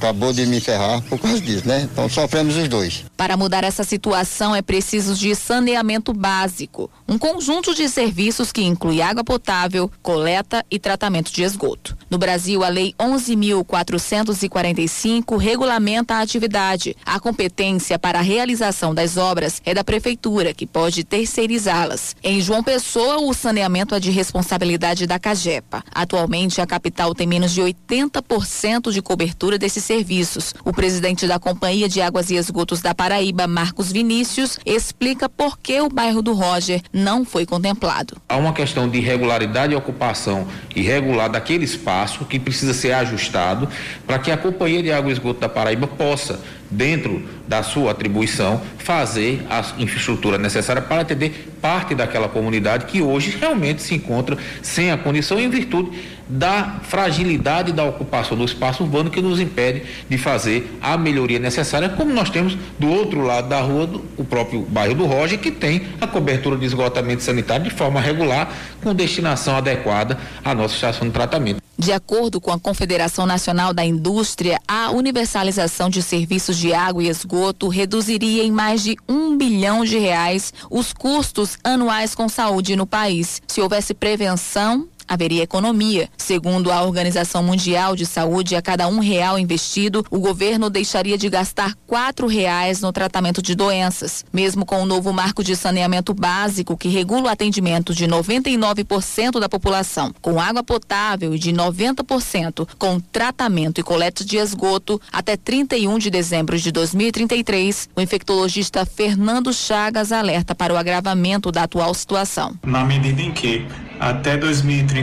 acabou 0.00 0.32
de 0.32 0.46
me 0.46 0.60
ferrar 0.60 1.02
por 1.02 1.20
causa 1.20 1.38
disso, 1.38 1.68
né? 1.68 1.86
Então 1.92 2.08
sofremos 2.08 2.56
os 2.56 2.66
dois. 2.68 3.04
Para 3.18 3.36
mudar 3.36 3.64
essa 3.64 3.84
situação 3.84 4.56
é 4.56 4.62
preciso 4.62 5.14
de 5.14 5.34
saneamento 5.34 6.14
básico, 6.14 6.90
um 7.06 7.18
conjunto 7.18 7.74
de 7.74 7.86
serviços 7.86 8.50
que 8.50 8.62
inclui 8.62 9.02
água 9.02 9.22
potável, 9.22 9.90
coleta 10.00 10.64
e 10.70 10.78
tratamento 10.78 11.30
de 11.30 11.42
esgoto. 11.42 11.94
No 12.08 12.16
Brasil, 12.16 12.64
a 12.64 12.68
Lei 12.68 12.94
11.445 12.98 15.36
regulamenta 15.36 16.14
a 16.14 16.20
atividade. 16.20 16.96
A 17.04 17.20
competência 17.20 17.98
para 17.98 18.20
a 18.20 18.22
realização 18.22 18.94
das 18.94 19.18
obras 19.18 19.60
é 19.66 19.74
da 19.74 19.84
Prefeitura, 19.84 20.54
que 20.54 20.66
pode 20.66 21.04
terceirizá-las. 21.04 22.16
Em 22.24 22.40
João 22.40 22.64
Pessoa, 22.64 23.20
o 23.20 23.34
saneamento 23.34 23.94
é 23.94 24.00
de 24.00 24.10
responsabilidade 24.10 25.06
da 25.06 25.18
Cagepa. 25.18 25.84
Atualmente, 25.92 26.62
a 26.62 26.66
capital 26.66 27.14
tem 27.14 27.26
menos 27.26 27.52
de 27.52 27.60
80% 27.60 28.90
de 28.90 29.02
cobertura 29.02 29.58
desses 29.58 29.89
serviços. 29.90 30.54
O 30.64 30.72
presidente 30.72 31.26
da 31.26 31.40
Companhia 31.40 31.88
de 31.88 32.00
Águas 32.00 32.30
e 32.30 32.36
Esgotos 32.36 32.80
da 32.80 32.94
Paraíba, 32.94 33.48
Marcos 33.48 33.90
Vinícius, 33.90 34.56
explica 34.64 35.28
por 35.28 35.58
que 35.58 35.80
o 35.80 35.88
bairro 35.88 36.22
do 36.22 36.32
Roger 36.32 36.80
não 36.92 37.24
foi 37.24 37.44
contemplado. 37.44 38.16
Há 38.28 38.36
uma 38.36 38.52
questão 38.52 38.88
de 38.88 39.00
regularidade 39.00 39.72
e 39.72 39.76
ocupação 39.76 40.46
irregular 40.76 41.28
daquele 41.28 41.64
espaço 41.64 42.24
que 42.24 42.38
precisa 42.38 42.72
ser 42.72 42.92
ajustado 42.92 43.68
para 44.06 44.20
que 44.20 44.30
a 44.30 44.36
Companhia 44.36 44.80
de 44.80 44.92
Água 44.92 45.10
e 45.10 45.12
Esgoto 45.12 45.40
da 45.40 45.48
Paraíba 45.48 45.88
possa 45.88 46.38
dentro 46.70 47.28
da 47.48 47.64
sua 47.64 47.90
atribuição, 47.90 48.62
fazer 48.78 49.44
a 49.50 49.60
infraestrutura 49.76 50.38
necessária 50.38 50.80
para 50.80 51.00
atender 51.00 51.52
parte 51.60 51.96
daquela 51.96 52.28
comunidade 52.28 52.86
que 52.86 53.02
hoje 53.02 53.36
realmente 53.38 53.82
se 53.82 53.96
encontra 53.96 54.38
sem 54.62 54.92
a 54.92 54.96
condição 54.96 55.40
em 55.40 55.50
virtude 55.50 55.90
da 56.30 56.76
fragilidade 56.82 57.72
da 57.72 57.84
ocupação 57.84 58.36
do 58.36 58.44
espaço 58.44 58.84
urbano 58.84 59.10
que 59.10 59.20
nos 59.20 59.40
impede 59.40 59.82
de 60.08 60.16
fazer 60.16 60.78
a 60.80 60.96
melhoria 60.96 61.38
necessária, 61.38 61.88
como 61.88 62.12
nós 62.12 62.30
temos 62.30 62.56
do 62.78 62.88
outro 62.88 63.20
lado 63.22 63.48
da 63.48 63.60
rua, 63.60 63.86
do, 63.86 64.04
o 64.16 64.24
próprio 64.24 64.62
bairro 64.62 64.94
do 64.94 65.06
Roger, 65.06 65.38
que 65.38 65.50
tem 65.50 65.82
a 66.00 66.06
cobertura 66.06 66.56
de 66.56 66.64
esgotamento 66.64 67.22
sanitário 67.22 67.64
de 67.64 67.70
forma 67.70 68.00
regular, 68.00 68.52
com 68.82 68.94
destinação 68.94 69.56
adequada 69.56 70.18
à 70.44 70.54
nossa 70.54 70.74
estação 70.74 71.06
de 71.06 71.12
tratamento. 71.12 71.60
De 71.80 71.92
acordo 71.92 72.42
com 72.42 72.52
a 72.52 72.60
Confederação 72.60 73.24
Nacional 73.24 73.72
da 73.72 73.82
Indústria, 73.82 74.60
a 74.68 74.90
universalização 74.90 75.88
de 75.88 76.02
serviços 76.02 76.58
de 76.58 76.74
água 76.74 77.02
e 77.02 77.08
esgoto 77.08 77.68
reduziria 77.68 78.44
em 78.44 78.52
mais 78.52 78.82
de 78.82 78.98
um 79.08 79.38
bilhão 79.38 79.82
de 79.82 79.98
reais 79.98 80.52
os 80.68 80.92
custos 80.92 81.56
anuais 81.64 82.14
com 82.14 82.28
saúde 82.28 82.76
no 82.76 82.86
país. 82.86 83.40
Se 83.48 83.62
houvesse 83.62 83.94
prevenção, 83.94 84.86
haveria 85.10 85.42
economia. 85.42 86.08
Segundo 86.16 86.70
a 86.70 86.84
Organização 86.84 87.42
Mundial 87.42 87.96
de 87.96 88.06
Saúde, 88.06 88.54
a 88.54 88.62
cada 88.62 88.86
um 88.86 89.00
real 89.00 89.36
investido, 89.36 90.06
o 90.08 90.20
governo 90.20 90.70
deixaria 90.70 91.18
de 91.18 91.28
gastar 91.28 91.74
quatro 91.84 92.28
reais 92.28 92.80
no 92.80 92.92
tratamento 92.92 93.42
de 93.42 93.56
doenças. 93.56 94.24
Mesmo 94.32 94.64
com 94.64 94.80
o 94.80 94.86
novo 94.86 95.12
marco 95.12 95.42
de 95.42 95.56
saneamento 95.56 96.14
básico 96.14 96.76
que 96.76 96.88
regula 96.88 97.22
o 97.22 97.28
atendimento 97.28 97.92
de 97.92 98.06
99% 98.06 99.40
da 99.40 99.48
população 99.48 100.14
com 100.20 100.40
água 100.40 100.62
potável 100.62 101.34
e 101.34 101.38
de 101.38 101.52
90% 101.52 102.68
com 102.78 103.00
tratamento 103.00 103.80
e 103.80 103.82
coleta 103.82 104.24
de 104.24 104.36
esgoto 104.36 105.00
até 105.10 105.36
31 105.36 105.98
de 105.98 106.10
dezembro 106.10 106.56
de 106.56 106.70
2033, 106.70 107.88
o 107.96 108.00
infectologista 108.00 108.86
Fernando 108.86 109.52
Chagas 109.52 110.12
alerta 110.12 110.54
para 110.54 110.72
o 110.72 110.76
agravamento 110.76 111.50
da 111.50 111.64
atual 111.64 111.92
situação. 111.94 112.54
Na 112.64 112.84
medida 112.84 113.20
em 113.20 113.32
que 113.32 113.66
até 113.98 114.36
2033, 114.36 114.99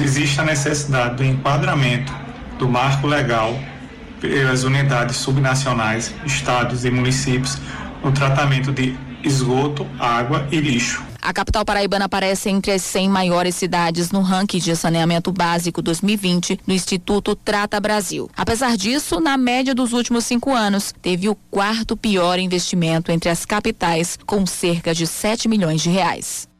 existe 0.00 0.40
a 0.40 0.44
necessidade 0.44 1.16
do 1.16 1.24
enquadramento 1.24 2.12
do 2.58 2.68
marco 2.68 3.06
legal 3.06 3.58
pelas 4.20 4.62
unidades 4.62 5.16
subnacionais, 5.16 6.14
estados 6.24 6.84
e 6.84 6.90
municípios 6.90 7.58
no 8.04 8.12
tratamento 8.12 8.70
de 8.72 8.96
esgoto, 9.24 9.86
água 9.98 10.46
e 10.50 10.60
lixo. 10.60 11.02
A 11.20 11.32
capital 11.32 11.64
paraibana 11.64 12.06
aparece 12.06 12.50
entre 12.50 12.72
as 12.72 12.82
100 12.82 13.08
maiores 13.08 13.54
cidades 13.54 14.10
no 14.10 14.22
ranking 14.22 14.58
de 14.58 14.74
saneamento 14.74 15.30
básico 15.30 15.80
2020 15.80 16.58
do 16.66 16.72
Instituto 16.74 17.36
Trata 17.36 17.78
Brasil. 17.78 18.28
Apesar 18.36 18.76
disso, 18.76 19.20
na 19.20 19.36
média 19.36 19.72
dos 19.72 19.92
últimos 19.92 20.26
cinco 20.26 20.52
anos, 20.52 20.92
teve 21.00 21.28
o 21.28 21.36
quarto 21.48 21.96
pior 21.96 22.40
investimento 22.40 23.12
entre 23.12 23.30
as 23.30 23.46
capitais, 23.46 24.18
com 24.26 24.44
cerca 24.44 24.92
de 24.92 25.06
7 25.06 25.48
milhões 25.48 25.80
de 25.80 25.90
reais. 25.90 26.51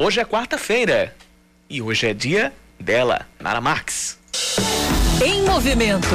Hoje 0.00 0.20
é 0.20 0.24
quarta-feira 0.24 1.12
e 1.68 1.82
hoje 1.82 2.06
é 2.06 2.14
dia 2.14 2.52
dela, 2.78 3.26
Nara 3.40 3.60
Marques. 3.60 4.16
Em 5.20 5.42
movimento 5.42 6.14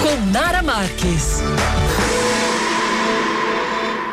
com 0.00 0.30
Nara 0.30 0.62
Marques. 0.62 1.40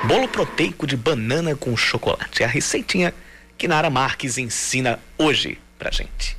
Bolo 0.06 0.28
proteico 0.28 0.88
de 0.88 0.98
banana 0.98 1.56
com 1.56 1.78
chocolate. 1.78 2.42
É 2.42 2.48
a 2.48 2.50
receitinha 2.50 3.14
que 3.60 3.68
Nara 3.68 3.92
Marques 3.92 4.40
ensina 4.40 5.00
hoje 5.20 5.60
pra 5.78 5.92
gente. 5.92 6.36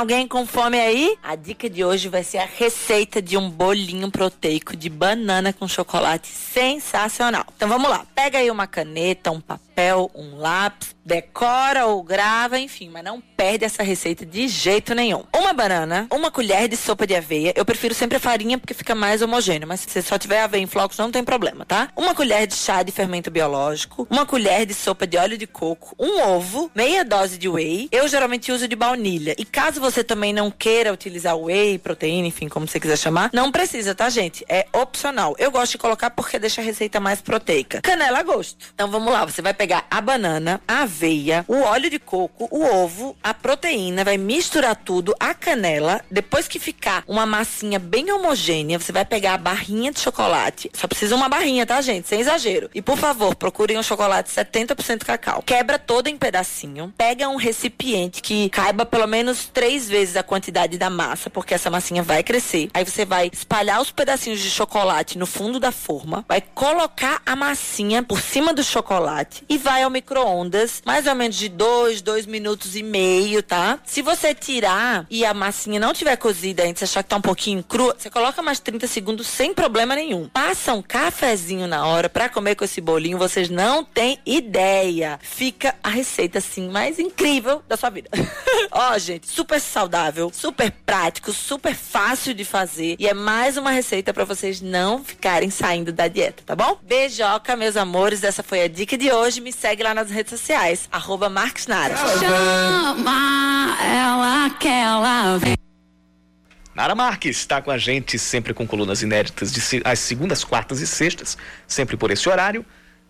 Alguém 0.00 0.26
com 0.26 0.46
fome 0.46 0.80
aí? 0.80 1.14
A 1.22 1.36
dica 1.36 1.68
de 1.68 1.84
hoje 1.84 2.08
vai 2.08 2.24
ser 2.24 2.38
a 2.38 2.46
receita 2.46 3.20
de 3.20 3.36
um 3.36 3.50
bolinho 3.50 4.10
proteico 4.10 4.74
de 4.74 4.88
banana 4.88 5.52
com 5.52 5.68
chocolate 5.68 6.26
sensacional. 6.26 7.44
Então 7.54 7.68
vamos 7.68 7.90
lá. 7.90 8.06
Pega 8.14 8.38
aí 8.38 8.50
uma 8.50 8.66
caneta, 8.66 9.30
um 9.30 9.40
papel, 9.40 9.69
um 10.14 10.36
lápis, 10.36 10.94
decora 11.04 11.86
ou 11.86 12.02
grava, 12.02 12.58
enfim, 12.58 12.88
mas 12.88 13.02
não 13.02 13.20
perde 13.20 13.64
essa 13.64 13.82
receita 13.82 14.24
de 14.24 14.46
jeito 14.46 14.94
nenhum. 14.94 15.24
Uma 15.34 15.52
banana, 15.52 16.06
uma 16.10 16.30
colher 16.30 16.68
de 16.68 16.76
sopa 16.76 17.06
de 17.06 17.14
aveia. 17.14 17.52
Eu 17.56 17.64
prefiro 17.64 17.94
sempre 17.94 18.16
a 18.16 18.20
farinha 18.20 18.58
porque 18.58 18.74
fica 18.74 18.94
mais 18.94 19.22
homogêneo, 19.22 19.66
mas 19.66 19.80
se 19.80 19.90
você 19.90 20.02
só 20.02 20.18
tiver 20.18 20.42
aveia 20.42 20.62
em 20.62 20.66
flocos 20.66 20.98
não 20.98 21.10
tem 21.10 21.24
problema, 21.24 21.64
tá? 21.64 21.88
Uma 21.96 22.14
colher 22.14 22.46
de 22.46 22.54
chá 22.54 22.82
de 22.82 22.92
fermento 22.92 23.30
biológico, 23.30 24.06
uma 24.10 24.26
colher 24.26 24.66
de 24.66 24.74
sopa 24.74 25.06
de 25.06 25.16
óleo 25.16 25.36
de 25.36 25.46
coco, 25.46 25.94
um 25.98 26.20
ovo, 26.20 26.70
meia 26.74 27.04
dose 27.04 27.38
de 27.38 27.48
whey. 27.48 27.88
Eu 27.90 28.06
geralmente 28.06 28.52
uso 28.52 28.68
de 28.68 28.76
baunilha. 28.76 29.34
E 29.38 29.44
caso 29.44 29.80
você 29.80 30.04
também 30.04 30.32
não 30.32 30.50
queira 30.50 30.92
utilizar 30.92 31.36
whey, 31.36 31.78
proteína, 31.78 32.28
enfim, 32.28 32.48
como 32.48 32.68
você 32.68 32.78
quiser 32.78 32.96
chamar, 32.96 33.30
não 33.32 33.50
precisa, 33.50 33.94
tá, 33.94 34.08
gente? 34.08 34.44
É 34.48 34.66
opcional. 34.72 35.34
Eu 35.38 35.50
gosto 35.50 35.72
de 35.72 35.78
colocar 35.78 36.10
porque 36.10 36.38
deixa 36.38 36.60
a 36.60 36.64
receita 36.64 37.00
mais 37.00 37.20
proteica. 37.20 37.80
Canela 37.80 38.20
a 38.20 38.22
gosto. 38.22 38.66
Então 38.74 38.90
vamos 38.90 39.12
lá, 39.12 39.24
você 39.24 39.42
vai 39.42 39.54
pegar 39.54 39.69
a 39.90 40.00
banana, 40.00 40.60
a 40.66 40.82
aveia, 40.82 41.44
o 41.46 41.60
óleo 41.60 41.90
de 41.90 41.98
coco, 41.98 42.48
o 42.50 42.64
ovo, 42.64 43.16
a 43.22 43.32
proteína, 43.32 44.04
vai 44.04 44.16
misturar 44.16 44.76
tudo, 44.76 45.14
a 45.18 45.34
canela. 45.34 46.00
Depois 46.10 46.48
que 46.48 46.58
ficar 46.58 47.04
uma 47.06 47.24
massinha 47.26 47.78
bem 47.78 48.10
homogênea, 48.10 48.78
você 48.78 48.92
vai 48.92 49.04
pegar 49.04 49.34
a 49.34 49.38
barrinha 49.38 49.92
de 49.92 50.00
chocolate. 50.00 50.70
Só 50.74 50.86
precisa 50.86 51.14
uma 51.14 51.28
barrinha, 51.28 51.66
tá, 51.66 51.80
gente? 51.80 52.08
Sem 52.08 52.20
exagero. 52.20 52.70
E 52.74 52.82
por 52.82 52.98
favor, 52.98 53.34
procurem 53.34 53.78
um 53.78 53.82
chocolate 53.82 54.30
70% 54.30 55.04
cacau. 55.04 55.42
Quebra 55.42 55.78
todo 55.78 56.08
em 56.08 56.16
pedacinho. 56.16 56.92
Pega 56.96 57.28
um 57.28 57.36
recipiente 57.36 58.22
que 58.22 58.48
caiba 58.50 58.84
pelo 58.84 59.06
menos 59.06 59.46
três 59.46 59.88
vezes 59.88 60.16
a 60.16 60.22
quantidade 60.22 60.76
da 60.76 60.90
massa, 60.90 61.30
porque 61.30 61.54
essa 61.54 61.70
massinha 61.70 62.02
vai 62.02 62.22
crescer. 62.22 62.70
Aí 62.74 62.84
você 62.84 63.04
vai 63.04 63.30
espalhar 63.32 63.80
os 63.80 63.90
pedacinhos 63.90 64.40
de 64.40 64.50
chocolate 64.50 65.18
no 65.18 65.26
fundo 65.26 65.60
da 65.60 65.72
forma, 65.72 66.24
vai 66.28 66.40
colocar 66.40 67.22
a 67.24 67.36
massinha 67.36 68.02
por 68.02 68.20
cima 68.20 68.52
do 68.52 68.62
chocolate 68.62 69.44
e 69.48 69.58
vai 69.60 69.82
ao 69.82 69.90
micro-ondas, 69.90 70.82
mais 70.84 71.06
ou 71.06 71.14
menos 71.14 71.36
de 71.36 71.48
dois, 71.48 72.02
dois 72.02 72.26
minutos 72.26 72.74
e 72.74 72.82
meio, 72.82 73.42
tá? 73.42 73.78
Se 73.84 74.02
você 74.02 74.34
tirar 74.34 75.06
e 75.08 75.24
a 75.24 75.32
massinha 75.32 75.78
não 75.78 75.92
tiver 75.92 76.16
cozida 76.16 76.62
ainda, 76.62 76.78
você 76.78 76.84
achar 76.84 77.02
que 77.02 77.10
tá 77.10 77.16
um 77.16 77.20
pouquinho 77.20 77.62
crua, 77.62 77.94
você 77.96 78.10
coloca 78.10 78.42
mais 78.42 78.58
30 78.58 78.86
segundos 78.86 79.26
sem 79.26 79.54
problema 79.54 79.94
nenhum. 79.94 80.28
Passa 80.28 80.72
um 80.72 80.82
cafezinho 80.82 81.66
na 81.66 81.86
hora 81.86 82.08
para 82.08 82.28
comer 82.28 82.54
com 82.54 82.64
esse 82.64 82.80
bolinho, 82.80 83.18
vocês 83.18 83.48
não 83.48 83.84
têm 83.84 84.18
ideia. 84.24 85.18
Fica 85.22 85.74
a 85.82 85.90
receita 85.90 86.38
assim 86.38 86.68
mais 86.68 86.98
incrível 86.98 87.62
da 87.68 87.76
sua 87.76 87.90
vida. 87.90 88.08
Ó, 88.72 88.98
gente, 88.98 89.28
super 89.28 89.60
saudável, 89.60 90.30
super 90.32 90.70
prático, 90.70 91.32
super 91.32 91.74
fácil 91.74 92.32
de 92.32 92.44
fazer 92.44 92.96
e 92.98 93.06
é 93.06 93.14
mais 93.14 93.56
uma 93.56 93.70
receita 93.70 94.12
para 94.12 94.24
vocês 94.24 94.60
não 94.60 95.04
ficarem 95.04 95.50
saindo 95.50 95.92
da 95.92 96.08
dieta, 96.08 96.42
tá 96.46 96.56
bom? 96.56 96.78
Beijoca, 96.82 97.56
meus 97.56 97.76
amores. 97.76 98.24
Essa 98.24 98.42
foi 98.42 98.62
a 98.62 98.68
dica 98.68 98.96
de 98.96 99.10
hoje. 99.12 99.39
Me 99.42 99.52
segue 99.52 99.82
lá 99.82 99.94
nas 99.94 100.10
redes 100.10 100.30
sociais, 100.38 100.88
arroba 100.92 101.28
Marques 101.30 101.66
Nara. 101.66 101.96
Chama 101.96 103.76
ela 103.82 104.50
que 104.50 104.68
ela 104.68 105.38
vem. 105.38 105.56
Nara 106.74 106.94
Marques 106.94 107.38
está 107.38 107.62
com 107.62 107.70
a 107.70 107.78
gente 107.78 108.18
sempre 108.18 108.52
com 108.52 108.66
colunas 108.66 109.02
inéditas 109.02 109.50
de 109.52 109.60
se- 109.60 109.80
às 109.84 109.98
segundas, 110.00 110.44
quartas 110.44 110.80
e 110.80 110.86
sextas, 110.86 111.38
sempre 111.66 111.96
por 111.96 112.10
esse 112.10 112.28
horário. 112.28 112.64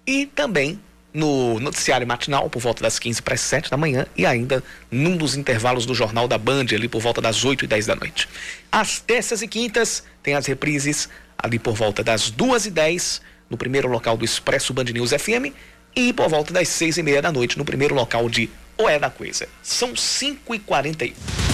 E 0.06 0.26
também 0.26 0.80
no 1.12 1.58
noticiário 1.58 2.06
matinal, 2.06 2.48
por 2.48 2.60
volta 2.60 2.82
das 2.84 2.98
15 2.98 3.20
para 3.22 3.34
as 3.34 3.40
7 3.40 3.68
da 3.68 3.76
manhã, 3.76 4.06
e 4.16 4.24
ainda 4.24 4.62
num 4.90 5.16
dos 5.16 5.34
intervalos 5.36 5.84
do 5.84 5.94
Jornal 5.94 6.28
da 6.28 6.38
Band, 6.38 6.66
ali 6.72 6.88
por 6.88 7.00
volta 7.00 7.20
das 7.20 7.44
8 7.44 7.64
e 7.64 7.68
10 7.68 7.86
da 7.86 7.96
noite. 7.96 8.28
Às 8.70 9.00
terças 9.00 9.42
e 9.42 9.48
quintas, 9.48 10.04
tem 10.22 10.34
as 10.34 10.46
reprises 10.46 11.08
ali 11.36 11.58
por 11.58 11.74
volta 11.74 12.04
das 12.04 12.30
2 12.30 12.66
e 12.66 12.70
10 12.70 13.20
no 13.50 13.56
primeiro 13.56 13.88
local 13.88 14.16
do 14.16 14.24
Expresso 14.24 14.72
Band 14.72 14.84
News 14.84 15.10
FM, 15.10 15.52
e 15.94 16.12
por 16.12 16.28
volta 16.28 16.52
das 16.52 16.68
6 16.68 16.98
e 16.98 17.02
meia 17.02 17.22
da 17.22 17.32
noite 17.32 17.58
no 17.58 17.64
primeiro 17.64 17.94
local 17.94 18.28
de 18.28 18.48
O 18.78 18.88
É 18.88 18.98
da 18.98 19.10
Coisa. 19.10 19.48
São 19.62 19.94
5 19.94 20.54
e 20.54 20.58
41 20.58 21.49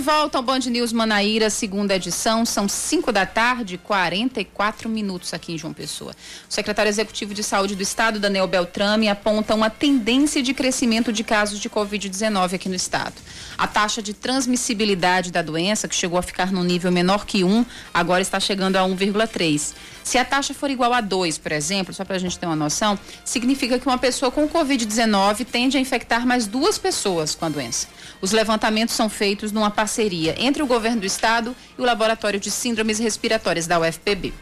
de 0.00 0.06
volta 0.06 0.38
ao 0.38 0.42
Band 0.42 0.60
News 0.60 0.94
Manaíra, 0.94 1.50
segunda 1.50 1.94
edição. 1.94 2.46
São 2.46 2.66
5 2.66 3.12
da 3.12 3.26
tarde, 3.26 3.76
44 3.76 4.88
minutos 4.88 5.34
aqui 5.34 5.52
em 5.52 5.58
João 5.58 5.74
Pessoa. 5.74 6.12
O 6.48 6.52
secretário 6.52 6.88
executivo 6.88 7.34
de 7.34 7.42
saúde 7.42 7.76
do 7.76 7.82
estado, 7.82 8.18
Daniel 8.18 8.46
Beltrame, 8.46 9.10
aponta 9.10 9.54
uma 9.54 9.68
tendência 9.68 10.42
de 10.42 10.54
crescimento 10.54 11.12
de 11.12 11.22
casos 11.22 11.60
de 11.60 11.68
Covid-19 11.68 12.54
aqui 12.54 12.66
no 12.66 12.74
estado. 12.74 13.12
A 13.58 13.66
taxa 13.66 14.00
de 14.00 14.14
transmissibilidade 14.14 15.30
da 15.30 15.42
doença, 15.42 15.86
que 15.86 15.94
chegou 15.94 16.18
a 16.18 16.22
ficar 16.22 16.50
num 16.50 16.64
nível 16.64 16.90
menor 16.90 17.26
que 17.26 17.44
1, 17.44 17.66
agora 17.92 18.22
está 18.22 18.40
chegando 18.40 18.76
a 18.76 18.80
1,3. 18.80 19.74
Se 20.02 20.18
a 20.18 20.24
taxa 20.24 20.54
for 20.54 20.70
igual 20.70 20.92
a 20.92 21.00
2, 21.00 21.38
por 21.38 21.52
exemplo, 21.52 21.94
só 21.94 22.04
para 22.04 22.16
a 22.16 22.18
gente 22.18 22.38
ter 22.38 22.46
uma 22.46 22.56
noção, 22.56 22.98
significa 23.24 23.78
que 23.78 23.86
uma 23.86 23.98
pessoa 23.98 24.30
com 24.30 24.48
Covid-19 24.48 25.46
tende 25.46 25.76
a 25.76 25.80
infectar 25.80 26.26
mais 26.26 26.46
duas 26.46 26.78
pessoas 26.78 27.34
com 27.34 27.44
a 27.44 27.48
doença. 27.48 27.86
Os 28.20 28.32
levantamentos 28.32 28.94
são 28.94 29.08
feitos 29.08 29.52
numa 29.52 29.70
parceria 29.70 30.34
entre 30.38 30.62
o 30.62 30.66
governo 30.66 31.00
do 31.00 31.06
estado 31.06 31.54
e 31.78 31.80
o 31.80 31.84
Laboratório 31.84 32.40
de 32.40 32.50
Síndromes 32.50 32.98
Respiratórias 32.98 33.66
da 33.66 33.78
UFPB. 33.78 34.32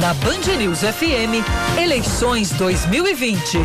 Na 0.00 0.14
Band 0.14 0.56
News 0.58 0.80
FM, 0.80 1.44
eleições 1.78 2.50
2020. 2.52 3.58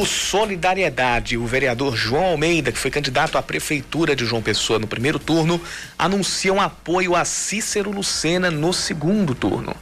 O 0.00 0.04
Solidariedade, 0.04 1.36
o 1.36 1.46
vereador 1.46 1.96
João 1.96 2.24
Almeida, 2.24 2.72
que 2.72 2.78
foi 2.78 2.90
candidato 2.90 3.38
à 3.38 3.42
prefeitura 3.42 4.16
de 4.16 4.26
João 4.26 4.42
Pessoa 4.42 4.76
no 4.76 4.88
primeiro 4.88 5.20
turno, 5.20 5.60
anuncia 5.96 6.52
um 6.52 6.60
apoio 6.60 7.14
a 7.14 7.24
Cícero 7.24 7.92
Lucena 7.92 8.50
no 8.50 8.72
segundo 8.72 9.36
turno. 9.36 9.72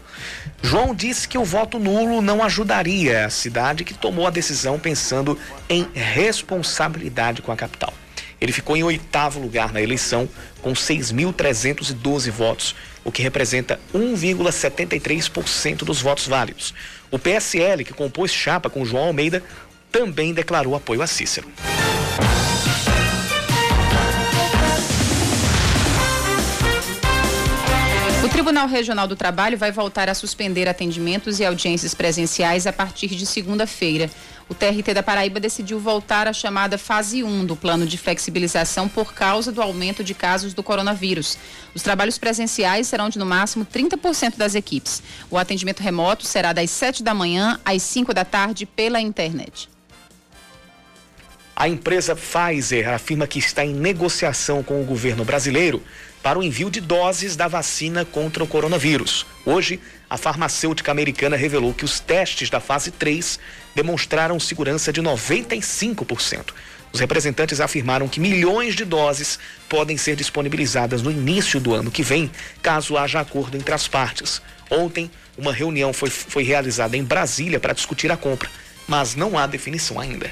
João 0.62 0.94
disse 0.94 1.26
que 1.26 1.38
o 1.38 1.44
voto 1.44 1.78
nulo 1.78 2.20
não 2.20 2.44
ajudaria 2.44 3.24
a 3.24 3.30
cidade 3.30 3.84
que 3.84 3.94
tomou 3.94 4.26
a 4.26 4.30
decisão 4.30 4.78
pensando 4.78 5.38
em 5.66 5.88
responsabilidade 5.94 7.40
com 7.40 7.50
a 7.50 7.56
capital. 7.56 7.94
Ele 8.38 8.52
ficou 8.52 8.76
em 8.76 8.82
oitavo 8.82 9.40
lugar 9.40 9.72
na 9.72 9.80
eleição, 9.80 10.28
com 10.60 10.74
6.312 10.74 12.30
votos, 12.30 12.74
o 13.02 13.10
que 13.10 13.22
representa 13.22 13.80
1,73% 13.94 15.84
dos 15.84 16.02
votos 16.02 16.26
válidos. 16.26 16.74
O 17.10 17.18
PSL, 17.18 17.84
que 17.84 17.94
compôs 17.94 18.32
chapa 18.32 18.68
com 18.68 18.84
João 18.84 19.04
Almeida, 19.04 19.42
também 19.92 20.32
declarou 20.32 20.74
apoio 20.74 21.02
a 21.02 21.06
Cícero. 21.06 21.46
O 28.24 28.28
Tribunal 28.28 28.66
Regional 28.66 29.06
do 29.06 29.16
Trabalho 29.16 29.58
vai 29.58 29.70
voltar 29.70 30.08
a 30.08 30.14
suspender 30.14 30.68
atendimentos 30.68 31.38
e 31.38 31.44
audiências 31.44 31.92
presenciais 31.92 32.66
a 32.66 32.72
partir 32.72 33.08
de 33.08 33.26
segunda-feira. 33.26 34.08
O 34.48 34.54
TRT 34.54 34.94
da 34.94 35.02
Paraíba 35.02 35.40
decidiu 35.40 35.78
voltar 35.78 36.28
à 36.28 36.32
chamada 36.32 36.78
fase 36.78 37.24
1 37.24 37.44
do 37.44 37.56
plano 37.56 37.84
de 37.84 37.98
flexibilização 37.98 38.88
por 38.88 39.12
causa 39.12 39.50
do 39.50 39.60
aumento 39.60 40.04
de 40.04 40.14
casos 40.14 40.54
do 40.54 40.62
coronavírus. 40.62 41.36
Os 41.74 41.82
trabalhos 41.82 42.16
presenciais 42.16 42.86
serão 42.86 43.08
de 43.08 43.18
no 43.18 43.26
máximo 43.26 43.66
30% 43.66 44.36
das 44.36 44.54
equipes. 44.54 45.02
O 45.30 45.36
atendimento 45.36 45.80
remoto 45.80 46.26
será 46.26 46.52
das 46.52 46.70
7 46.70 47.02
da 47.02 47.12
manhã 47.12 47.60
às 47.64 47.82
5 47.82 48.14
da 48.14 48.24
tarde 48.24 48.66
pela 48.66 49.00
internet. 49.00 49.68
A 51.62 51.68
empresa 51.68 52.16
Pfizer 52.16 52.88
afirma 52.88 53.24
que 53.24 53.38
está 53.38 53.64
em 53.64 53.72
negociação 53.72 54.64
com 54.64 54.82
o 54.82 54.84
governo 54.84 55.24
brasileiro 55.24 55.80
para 56.20 56.36
o 56.36 56.42
envio 56.42 56.68
de 56.68 56.80
doses 56.80 57.36
da 57.36 57.46
vacina 57.46 58.04
contra 58.04 58.42
o 58.42 58.48
coronavírus. 58.48 59.24
Hoje, 59.46 59.78
a 60.10 60.16
farmacêutica 60.16 60.90
americana 60.90 61.36
revelou 61.36 61.72
que 61.72 61.84
os 61.84 62.00
testes 62.00 62.50
da 62.50 62.58
fase 62.58 62.90
3 62.90 63.38
demonstraram 63.76 64.40
segurança 64.40 64.92
de 64.92 65.00
95%. 65.00 66.46
Os 66.92 66.98
representantes 66.98 67.60
afirmaram 67.60 68.08
que 68.08 68.18
milhões 68.18 68.74
de 68.74 68.84
doses 68.84 69.38
podem 69.68 69.96
ser 69.96 70.16
disponibilizadas 70.16 71.00
no 71.00 71.12
início 71.12 71.60
do 71.60 71.72
ano 71.74 71.92
que 71.92 72.02
vem, 72.02 72.28
caso 72.60 72.96
haja 72.96 73.20
acordo 73.20 73.56
entre 73.56 73.72
as 73.72 73.86
partes. 73.86 74.42
Ontem, 74.68 75.08
uma 75.38 75.52
reunião 75.52 75.92
foi, 75.92 76.10
foi 76.10 76.42
realizada 76.42 76.96
em 76.96 77.04
Brasília 77.04 77.60
para 77.60 77.72
discutir 77.72 78.10
a 78.10 78.16
compra, 78.16 78.50
mas 78.88 79.14
não 79.14 79.38
há 79.38 79.46
definição 79.46 80.00
ainda. 80.00 80.28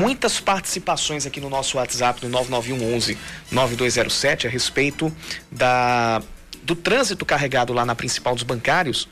Muitas 0.00 0.40
participações 0.40 1.26
aqui 1.26 1.40
no 1.40 1.50
nosso 1.50 1.76
WhatsApp, 1.76 2.22
no 2.24 2.28
9911 2.30 3.18
9207, 3.52 4.46
a 4.46 4.50
respeito 4.50 5.14
da, 5.52 6.22
do 6.62 6.74
trânsito 6.74 7.24
carregado 7.26 7.72
lá 7.72 7.84
na 7.84 7.94
principal 7.94 8.34
dos 8.34 8.42
bancários 8.44 9.08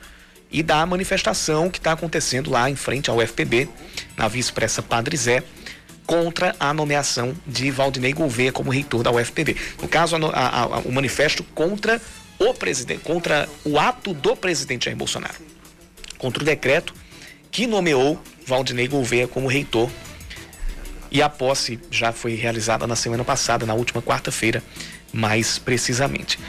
e 0.51 0.63
da 0.63 0.83
manifestação 0.85 1.69
que 1.69 1.77
está 1.77 1.91
acontecendo 1.91 2.49
lá 2.49 2.69
em 2.69 2.75
frente 2.75 3.09
ao 3.09 3.17
UFPB, 3.17 3.69
na 4.17 4.27
Via 4.27 4.39
Expressa 4.41 4.81
Padre 4.81 5.15
Zé, 5.15 5.43
contra 6.07 6.55
a 6.59 6.73
nomeação 6.73 7.35
de 7.45 7.69
Valdinei 7.69 8.13
Gouveia 8.13 8.51
como 8.51 8.71
reitor 8.71 9.03
da 9.03 9.11
UFPB. 9.11 9.55
No 9.79 9.87
caso, 9.87 10.15
a 10.15 10.19
a- 10.33 10.63
a- 10.63 10.79
o 10.79 10.91
manifesto 10.91 11.43
contra 11.53 12.01
o 12.39 12.51
presidente, 12.53 13.01
contra 13.03 13.47
o 13.63 13.77
ato 13.77 14.11
do 14.13 14.35
presidente 14.35 14.85
Jair 14.85 14.97
Bolsonaro, 14.97 15.35
contra 16.17 16.41
o 16.41 16.45
decreto 16.45 16.95
que 17.51 17.67
nomeou 17.67 18.19
Valdinei 18.47 18.87
Gouveia 18.87 19.27
como 19.27 19.47
reitor 19.47 19.87
e 21.11 21.21
a 21.21 21.29
posse 21.29 21.79
já 21.89 22.11
foi 22.11 22.35
realizada 22.35 22.85
na 22.85 22.95
semana 22.95 23.23
passada, 23.23 23.65
na 23.65 23.73
última 23.73 24.01
quarta-feira, 24.01 24.63
mais 25.11 25.57
precisamente. 25.57 26.39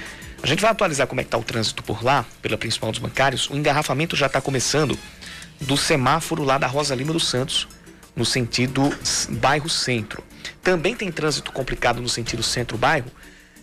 A 0.42 0.46
gente 0.46 0.60
vai 0.60 0.70
atualizar 0.70 1.06
como 1.06 1.20
é 1.20 1.24
que 1.24 1.28
está 1.28 1.38
o 1.38 1.42
trânsito 1.42 1.82
por 1.82 2.02
lá, 2.02 2.24
pela 2.40 2.56
principal 2.56 2.90
dos 2.90 2.98
bancários. 2.98 3.48
O 3.50 3.56
engarrafamento 3.56 4.16
já 4.16 4.26
está 4.26 4.40
começando 4.40 4.98
do 5.60 5.76
semáforo 5.76 6.42
lá 6.42 6.56
da 6.56 6.66
Rosa 6.66 6.94
Lima 6.94 7.12
dos 7.12 7.28
Santos, 7.28 7.68
no 8.16 8.24
sentido 8.24 8.90
bairro 9.28 9.68
centro. 9.68 10.24
Também 10.62 10.94
tem 10.94 11.12
trânsito 11.12 11.52
complicado 11.52 12.00
no 12.00 12.08
sentido 12.08 12.42
centro-bairro, 12.42 13.10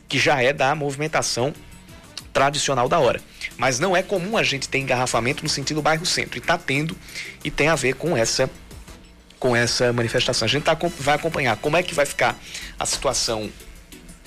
que 0.08 0.20
já 0.20 0.42
é 0.42 0.54
da 0.54 0.74
movimentação 0.76 1.54
tradicional 2.32 2.88
da 2.88 3.00
hora. 3.00 3.20
Mas 3.58 3.80
não 3.80 3.98
é 3.98 4.04
comum 4.04 4.38
a 4.38 4.44
gente 4.44 4.70
ter 4.70 4.78
engarrafamento 4.78 5.44
no 5.44 5.50
sentido 5.50 5.82
bairro 5.82 6.06
centro. 6.06 6.38
E 6.38 6.40
está 6.40 6.58
tendo, 6.58 6.96
e 7.44 7.50
tem 7.50 7.68
a 7.68 7.76
ver 7.76 7.96
com 7.96 8.16
essa 8.16 8.48
com 9.40 9.56
essa 9.56 9.92
manifestação. 9.94 10.46
A 10.46 10.50
gente 10.50 10.64
tá, 10.64 10.78
vai 11.00 11.16
acompanhar 11.16 11.58
como 11.58 11.78
é 11.78 11.84
que 11.84 11.94
vai 11.94 12.06
ficar 12.06 12.38
a 12.80 12.86
situação 12.86 13.50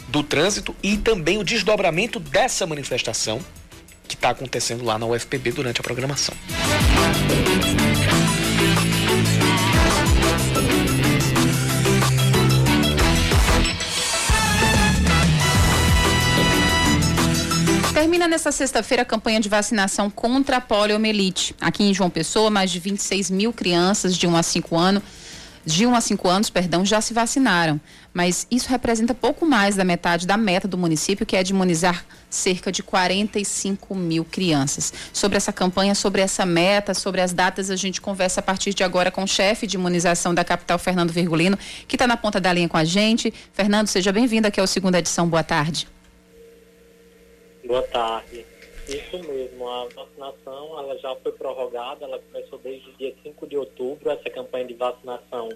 do 0.08 0.22
trânsito 0.22 0.74
e 0.82 0.96
também 0.96 1.38
o 1.38 1.44
desdobramento 1.44 2.18
dessa 2.18 2.66
manifestação, 2.66 3.40
que 4.08 4.14
está 4.16 4.30
acontecendo 4.30 4.84
lá 4.84 4.98
na 4.98 5.06
UFPB 5.06 5.52
durante 5.52 5.80
a 5.80 5.84
programação. 5.84 6.34
Termina 17.92 18.28
nesta 18.28 18.52
sexta-feira 18.52 19.02
a 19.02 19.04
campanha 19.04 19.40
de 19.40 19.48
vacinação 19.48 20.08
contra 20.08 20.58
a 20.58 20.60
poliomielite. 20.60 21.54
Aqui 21.60 21.82
em 21.82 21.92
João 21.92 22.08
Pessoa, 22.08 22.48
mais 22.48 22.70
de 22.70 22.78
26 22.78 23.30
mil 23.30 23.52
crianças 23.52 24.16
de 24.16 24.28
1 24.28 24.36
a 24.36 24.42
5 24.44 24.76
anos, 24.76 25.02
de 25.66 25.86
1 25.86 25.94
a 25.94 26.00
5 26.00 26.28
anos, 26.28 26.50
perdão, 26.50 26.84
já 26.86 27.00
se 27.00 27.12
vacinaram. 27.12 27.80
Mas 28.14 28.46
isso 28.48 28.68
representa 28.68 29.12
pouco 29.12 29.44
mais 29.44 29.74
da 29.74 29.84
metade 29.84 30.24
da 30.24 30.36
meta 30.36 30.68
do 30.68 30.78
município, 30.78 31.26
que 31.26 31.36
é 31.36 31.42
de 31.42 31.52
imunizar 31.52 32.04
cerca 32.30 32.70
de 32.70 32.80
45 32.80 33.92
mil 33.94 34.24
crianças. 34.24 34.92
Sobre 35.12 35.36
essa 35.36 35.52
campanha, 35.52 35.94
sobre 35.94 36.22
essa 36.22 36.46
meta, 36.46 36.94
sobre 36.94 37.20
as 37.20 37.32
datas, 37.32 37.70
a 37.70 37.76
gente 37.76 38.00
conversa 38.00 38.38
a 38.38 38.42
partir 38.42 38.72
de 38.72 38.84
agora 38.84 39.10
com 39.10 39.24
o 39.24 39.28
chefe 39.28 39.66
de 39.66 39.76
imunização 39.76 40.32
da 40.32 40.44
capital, 40.44 40.78
Fernando 40.78 41.10
Virgulino, 41.10 41.58
que 41.88 41.96
está 41.96 42.06
na 42.06 42.16
ponta 42.16 42.40
da 42.40 42.52
linha 42.52 42.68
com 42.68 42.76
a 42.76 42.84
gente. 42.84 43.34
Fernando, 43.52 43.88
seja 43.88 44.12
bem-vindo 44.12 44.46
aqui 44.46 44.60
ao 44.60 44.66
segunda 44.66 44.98
edição. 45.00 45.28
Boa 45.28 45.42
tarde. 45.42 45.88
Boa 47.70 47.82
tarde. 47.84 48.44
Isso 48.88 49.16
mesmo, 49.20 49.68
a 49.68 49.84
vacinação 49.84 50.76
ela 50.76 50.98
já 50.98 51.14
foi 51.14 51.30
prorrogada, 51.30 52.04
ela 52.04 52.18
começou 52.18 52.58
desde 52.58 52.90
o 52.90 52.92
dia 52.94 53.14
5 53.22 53.46
de 53.46 53.56
outubro, 53.56 54.10
essa 54.10 54.28
campanha 54.28 54.64
de 54.64 54.74
vacinação 54.74 55.48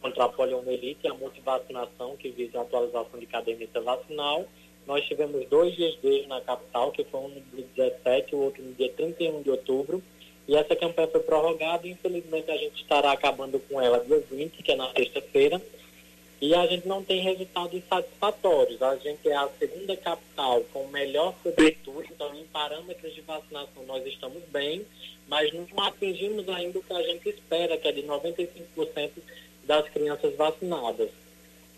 contra 0.00 0.24
a 0.24 0.28
poliomielite 0.28 1.02
e 1.04 1.08
a 1.08 1.14
multivacinação, 1.14 2.16
que 2.16 2.30
visa 2.30 2.58
a 2.58 2.62
atualização 2.62 3.20
de 3.20 3.26
caderneta 3.26 3.80
vacinal. 3.80 4.44
Nós 4.88 5.04
tivemos 5.04 5.48
dois 5.48 5.76
dias 5.76 5.96
desde 6.02 6.26
na 6.26 6.40
capital, 6.40 6.90
que 6.90 7.04
foi 7.04 7.20
um 7.20 7.28
no 7.28 7.40
dia 7.52 7.94
17 8.02 8.32
e 8.32 8.34
o 8.34 8.40
outro 8.40 8.60
no 8.60 8.74
dia 8.74 8.92
31 8.94 9.42
de 9.42 9.50
outubro. 9.50 10.02
E 10.48 10.56
essa 10.56 10.74
campanha 10.74 11.06
foi 11.06 11.20
prorrogada 11.20 11.86
e 11.86 11.92
infelizmente 11.92 12.50
a 12.50 12.56
gente 12.56 12.82
estará 12.82 13.12
acabando 13.12 13.60
com 13.60 13.80
ela 13.80 14.04
dia 14.04 14.18
20, 14.18 14.64
que 14.64 14.72
é 14.72 14.74
na 14.74 14.90
sexta-feira 14.90 15.62
e 16.42 16.56
a 16.56 16.66
gente 16.66 16.88
não 16.88 17.04
tem 17.04 17.20
resultados 17.20 17.80
satisfatórios. 17.88 18.82
A 18.82 18.96
gente 18.96 19.28
é 19.28 19.36
a 19.36 19.48
segunda 19.60 19.96
capital 19.96 20.60
com 20.72 20.88
melhor 20.88 21.32
cobertura, 21.40 22.04
então 22.10 22.34
em 22.34 22.42
parâmetros 22.46 23.14
de 23.14 23.20
vacinação 23.20 23.84
nós 23.86 24.04
estamos 24.04 24.42
bem, 24.48 24.84
mas 25.28 25.52
não 25.52 25.64
atingimos 25.84 26.48
ainda 26.48 26.80
o 26.80 26.82
que 26.82 26.92
a 26.92 27.02
gente 27.04 27.28
espera, 27.28 27.76
que 27.76 27.86
é 27.86 27.92
de 27.92 28.02
95% 28.02 29.10
das 29.64 29.88
crianças 29.90 30.34
vacinadas. 30.34 31.10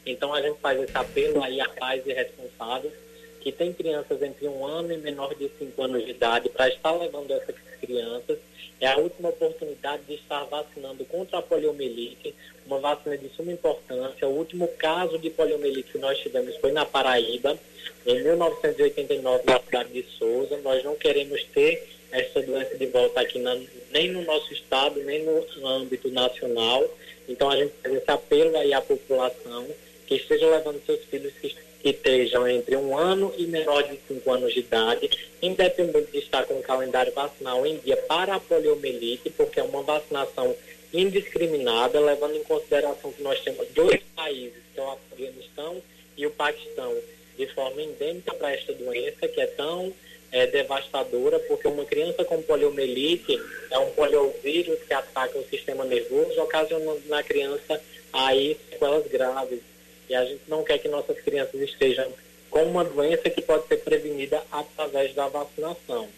Então 0.07 0.33
a 0.33 0.41
gente 0.41 0.59
faz 0.61 0.81
esse 0.81 0.97
apelo 0.97 1.45
aí 1.45 1.61
a 1.61 1.69
pais 1.69 2.03
e 2.07 2.15
responsáveis 2.15 3.04
que 3.45 3.53
tem 3.53 3.75
crianças 3.75 4.23
entre 4.23 4.49
um 4.49 4.67
ano 4.67 4.91
e 4.91 4.97
menor 4.97 5.35
de 5.35 5.51
cinco 5.59 5.83
anos 5.83 6.03
de 6.03 6.13
idade 6.13 6.49
para 6.49 6.67
estar 6.69 6.93
levando 6.93 7.31
essas 7.31 7.55
crianças. 7.79 8.39
É 8.81 8.89
a 8.89 8.97
última 8.97 9.29
oportunidade 9.29 10.03
de 10.05 10.15
estar 10.15 10.45
vacinando 10.45 11.05
contra 11.05 11.39
a 11.39 11.43
poliomielite, 11.43 12.35
uma 12.67 12.81
vacina 12.81 13.19
de 13.19 13.29
suma 13.37 13.53
importância. 13.53 14.27
O 14.27 14.33
último 14.33 14.67
caso 14.79 15.19
de 15.19 15.29
poliomielite 15.29 15.93
que 15.93 15.99
nós 15.99 16.19
tivemos 16.19 16.57
foi 16.57 16.73
na 16.73 16.87
Paraíba, 16.87 17.59
em 18.07 18.23
1989, 18.23 19.43
na 19.45 19.61
cidade 19.61 19.93
de 19.93 20.03
Souza. 20.19 20.57
Nós 20.65 20.83
não 20.83 20.97
queremos 20.97 21.45
ter 21.53 21.87
essa 22.11 22.41
doença 22.41 22.77
de 22.79 22.87
volta 22.87 23.21
aqui, 23.21 23.39
na, 23.39 23.61
nem 23.93 24.11
no 24.11 24.23
nosso 24.23 24.53
estado, 24.55 25.03
nem 25.03 25.23
no 25.23 25.67
âmbito 25.67 26.11
nacional. 26.11 26.83
Então 27.29 27.51
a 27.51 27.57
gente 27.57 27.75
faz 27.83 27.95
esse 27.95 28.11
apelo 28.11 28.57
aí 28.57 28.73
à 28.73 28.81
população 28.81 29.67
que 30.07 30.15
esteja 30.15 30.49
levando 30.49 30.85
seus 30.87 31.05
filhos 31.05 31.33
que 31.35 31.55
estejam 31.85 32.49
entre 32.49 32.77
um 32.77 32.97
ano 32.97 33.33
e 33.37 33.47
menor 33.47 33.83
de 33.83 33.99
cinco 34.09 34.33
anos 34.33 34.55
de 34.55 34.61
idade, 34.61 35.11
independente 35.43 36.11
de 36.11 36.19
estar 36.19 36.45
com 36.47 36.55
o 36.55 36.63
calendário 36.63 37.13
vacinal 37.13 37.67
em 37.67 37.77
dia 37.79 37.97
para 37.97 38.37
a 38.37 38.41
poliomielite, 38.41 39.31
porque 39.31 39.61
é 39.61 39.63
uma 39.63 39.83
vacinação 39.83 40.55
indiscriminada, 40.93 42.01
levando 42.01 42.37
em 42.37 42.45
consideração 42.45 43.13
que 43.13 43.23
nós 43.23 43.41
temos 43.41 43.67
dois 43.75 44.01
países, 44.17 44.63
que 44.73 44.81
é 44.81 44.83
o 44.83 44.91
Afeganistão 44.91 45.83
e 46.17 46.27
o 46.27 46.31
Paquistão, 46.31 46.97
de 47.37 47.47
forma 47.49 47.83
endêmica 47.83 48.33
para 48.35 48.53
esta 48.53 48.73
doença, 48.73 49.29
que 49.29 49.41
é 49.41 49.47
tão 49.47 49.93
é, 50.31 50.47
devastadora, 50.47 51.39
porque 51.41 51.69
uma 51.69 51.85
criança 51.85 52.25
com 52.25 52.41
poliomielite 52.43 53.39
é 53.71 53.79
um 53.79 53.91
poliovírus 53.91 54.79
que 54.87 54.95
ataca 54.95 55.37
o 55.39 55.45
sistema 55.49 55.85
nervoso, 55.85 56.41
ocasionando 56.41 57.03
na 57.07 57.23
criança 57.23 57.81
aí 58.13 58.57
sequelas 58.71 59.07
graves 59.09 59.61
e 60.09 60.15
a 60.15 60.25
gente 60.25 60.43
não 60.49 60.63
quer 60.63 60.79
que 60.79 60.89
nossas 60.89 61.19
crianças 61.21 61.61
estejam 61.61 62.13
com 62.51 62.63
uma 62.63 62.85
doença 62.85 63.29
que 63.31 63.43
pode 63.43 63.67
ser 63.67 63.79
prevenida 63.79 64.43
através 64.51 65.15
da 65.15 65.29
vacinação. 65.29 66.09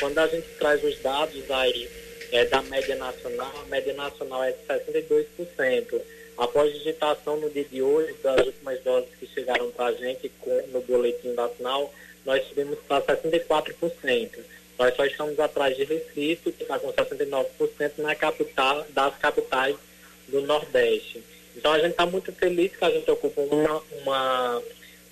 Quando 0.00 0.18
a 0.18 0.26
gente 0.26 0.46
traz 0.58 0.82
os 0.82 0.98
dados 1.00 1.50
aí 1.50 1.88
é, 2.32 2.44
da 2.44 2.62
média 2.62 2.96
nacional, 2.96 3.52
a 3.62 3.68
média 3.68 3.92
nacional 3.94 4.44
é 4.44 4.52
de 4.52 4.58
62%. 4.66 6.00
Após 6.36 6.72
digitação 6.72 7.36
no 7.38 7.50
dia 7.50 7.64
de 7.64 7.82
hoje 7.82 8.14
das 8.22 8.46
últimas 8.46 8.80
doses 8.82 9.10
que 9.18 9.26
chegaram 9.26 9.70
para 9.72 9.86
a 9.86 9.92
gente 9.92 10.30
com, 10.40 10.66
no 10.68 10.80
boletim 10.82 11.34
vacinal, 11.34 11.92
nós 12.24 12.46
subimos 12.46 12.78
para 12.86 13.02
64%. 13.02 14.38
Nós 14.78 14.94
só 14.94 15.04
estamos 15.04 15.40
atrás 15.40 15.76
de 15.76 15.82
Recife, 15.84 16.52
que 16.52 16.62
está 16.62 16.78
com 16.78 16.92
69% 16.92 17.92
na 17.98 18.14
capital, 18.14 18.86
das 18.90 19.18
capitais 19.18 19.76
do 20.28 20.40
Nordeste. 20.42 21.22
Então 21.58 21.72
a 21.72 21.78
gente 21.80 21.90
está 21.90 22.06
muito 22.06 22.32
feliz 22.32 22.74
que 22.74 22.84
a 22.84 22.90
gente 22.90 23.10
ocupa 23.10 23.40
uma, 23.40 23.82
uma, 24.00 24.62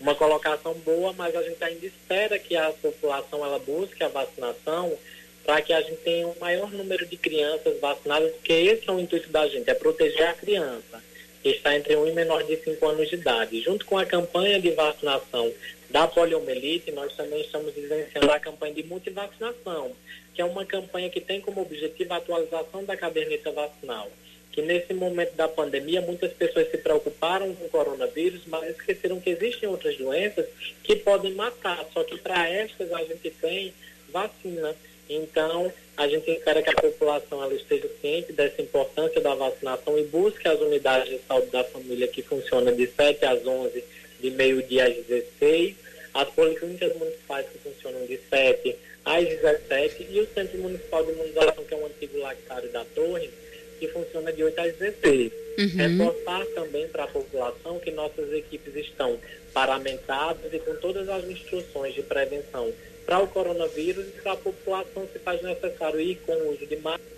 uma 0.00 0.14
colocação 0.14 0.74
boa, 0.74 1.12
mas 1.12 1.34
a 1.34 1.42
gente 1.42 1.62
ainda 1.62 1.84
espera 1.84 2.38
que 2.38 2.56
a 2.56 2.70
população 2.70 3.44
ela 3.44 3.58
busque 3.58 4.02
a 4.04 4.08
vacinação 4.08 4.96
para 5.44 5.60
que 5.60 5.72
a 5.72 5.80
gente 5.80 5.96
tenha 5.96 6.26
um 6.26 6.38
maior 6.40 6.70
número 6.70 7.04
de 7.04 7.16
crianças 7.16 7.80
vacinadas, 7.80 8.30
porque 8.32 8.52
esse 8.52 8.88
é 8.88 8.92
o 8.92 9.00
intuito 9.00 9.28
da 9.28 9.48
gente, 9.48 9.68
é 9.68 9.74
proteger 9.74 10.28
a 10.28 10.34
criança 10.34 11.02
que 11.42 11.48
está 11.48 11.76
entre 11.76 11.96
1 11.96 12.06
e 12.08 12.12
menor 12.12 12.44
de 12.44 12.56
5 12.56 12.86
anos 12.86 13.08
de 13.08 13.16
idade. 13.16 13.60
Junto 13.62 13.84
com 13.84 13.98
a 13.98 14.06
campanha 14.06 14.60
de 14.60 14.70
vacinação 14.70 15.52
da 15.90 16.06
poliomielite, 16.06 16.92
nós 16.92 17.12
também 17.16 17.40
estamos 17.40 17.74
vivenciando 17.74 18.30
a 18.30 18.38
campanha 18.38 18.74
de 18.74 18.84
multivacinação, 18.84 19.92
que 20.32 20.40
é 20.40 20.44
uma 20.44 20.64
campanha 20.64 21.10
que 21.10 21.20
tem 21.20 21.40
como 21.40 21.62
objetivo 21.62 22.14
a 22.14 22.18
atualização 22.18 22.84
da 22.84 22.96
caderneta 22.96 23.50
vacinal 23.50 24.08
que 24.56 24.62
nesse 24.62 24.94
momento 24.94 25.34
da 25.34 25.46
pandemia 25.46 26.00
muitas 26.00 26.32
pessoas 26.32 26.70
se 26.70 26.78
preocuparam 26.78 27.54
com 27.54 27.66
o 27.66 27.68
coronavírus, 27.68 28.40
mas 28.46 28.70
esqueceram 28.70 29.20
que 29.20 29.28
existem 29.28 29.68
outras 29.68 29.98
doenças 29.98 30.46
que 30.82 30.96
podem 30.96 31.34
matar. 31.34 31.84
Só 31.92 32.02
que 32.02 32.16
para 32.16 32.48
estas 32.48 32.90
a 32.90 33.04
gente 33.04 33.30
tem 33.32 33.74
vacina. 34.10 34.74
Então, 35.10 35.70
a 35.94 36.08
gente 36.08 36.30
espera 36.30 36.62
que 36.62 36.70
a 36.70 36.74
população 36.74 37.42
ela 37.42 37.52
esteja 37.52 37.86
ciente 38.00 38.32
dessa 38.32 38.62
importância 38.62 39.20
da 39.20 39.34
vacinação 39.34 39.98
e 39.98 40.04
busque 40.04 40.48
as 40.48 40.58
unidades 40.58 41.10
de 41.10 41.20
saúde 41.28 41.48
da 41.48 41.62
família 41.62 42.08
que 42.08 42.22
funcionam 42.22 42.74
de 42.74 42.86
7 42.86 43.26
às 43.26 43.46
11, 43.46 43.84
de 44.18 44.30
meio-dia 44.30 44.86
às 44.86 44.96
16, 45.04 45.76
as 46.14 46.30
policlínicas 46.30 46.96
municipais 46.96 47.46
que 47.50 47.58
funcionam 47.58 48.06
de 48.06 48.18
7 48.30 48.74
às 49.04 49.28
17 49.28 50.06
e 50.10 50.18
o 50.18 50.26
Centro 50.34 50.58
Municipal 50.60 51.04
de 51.04 51.12
Imunização, 51.12 51.62
que 51.62 51.74
é 51.74 51.76
um 51.76 51.84
antigo 51.84 52.18
lactário 52.20 52.70
da 52.70 52.86
Torre, 52.86 53.30
que 53.78 53.88
funciona 53.88 54.32
de 54.32 54.42
8 54.42 54.60
às 54.60 54.76
16. 54.76 55.32
Uhum. 55.58 55.68
Reforçar 55.76 56.44
também 56.54 56.86
para 56.88 57.04
a 57.04 57.08
população 57.08 57.78
que 57.78 57.90
nossas 57.90 58.32
equipes 58.32 58.74
estão 58.76 59.18
paramentadas 59.54 60.52
e 60.52 60.58
com 60.58 60.74
todas 60.76 61.08
as 61.08 61.24
instruções 61.24 61.94
de 61.94 62.02
prevenção 62.02 62.70
para 63.06 63.20
o 63.20 63.28
coronavírus 63.28 64.06
e 64.08 64.20
para 64.20 64.32
a 64.32 64.36
população, 64.36 65.08
se 65.12 65.18
faz 65.20 65.40
necessário 65.42 66.00
ir 66.00 66.16
com 66.26 66.32
o 66.32 66.52
uso 66.52 66.66
de 66.66 66.76
máscara. 66.76 67.16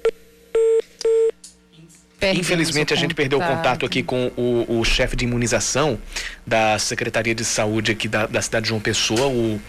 Infelizmente, 2.34 2.92
a 2.92 2.96
gente 2.96 3.14
perdeu 3.14 3.38
o 3.38 3.42
contato 3.42 3.86
aqui 3.86 4.02
com 4.02 4.30
o, 4.36 4.80
o 4.80 4.84
chefe 4.84 5.16
de 5.16 5.24
imunização 5.24 5.98
da 6.46 6.78
Secretaria 6.78 7.34
de 7.34 7.44
Saúde 7.44 7.92
aqui 7.92 8.08
da, 8.08 8.26
da 8.26 8.42
cidade 8.42 8.64
de 8.64 8.68
João 8.70 8.80
Pessoa, 8.80 9.28
o 9.28 9.60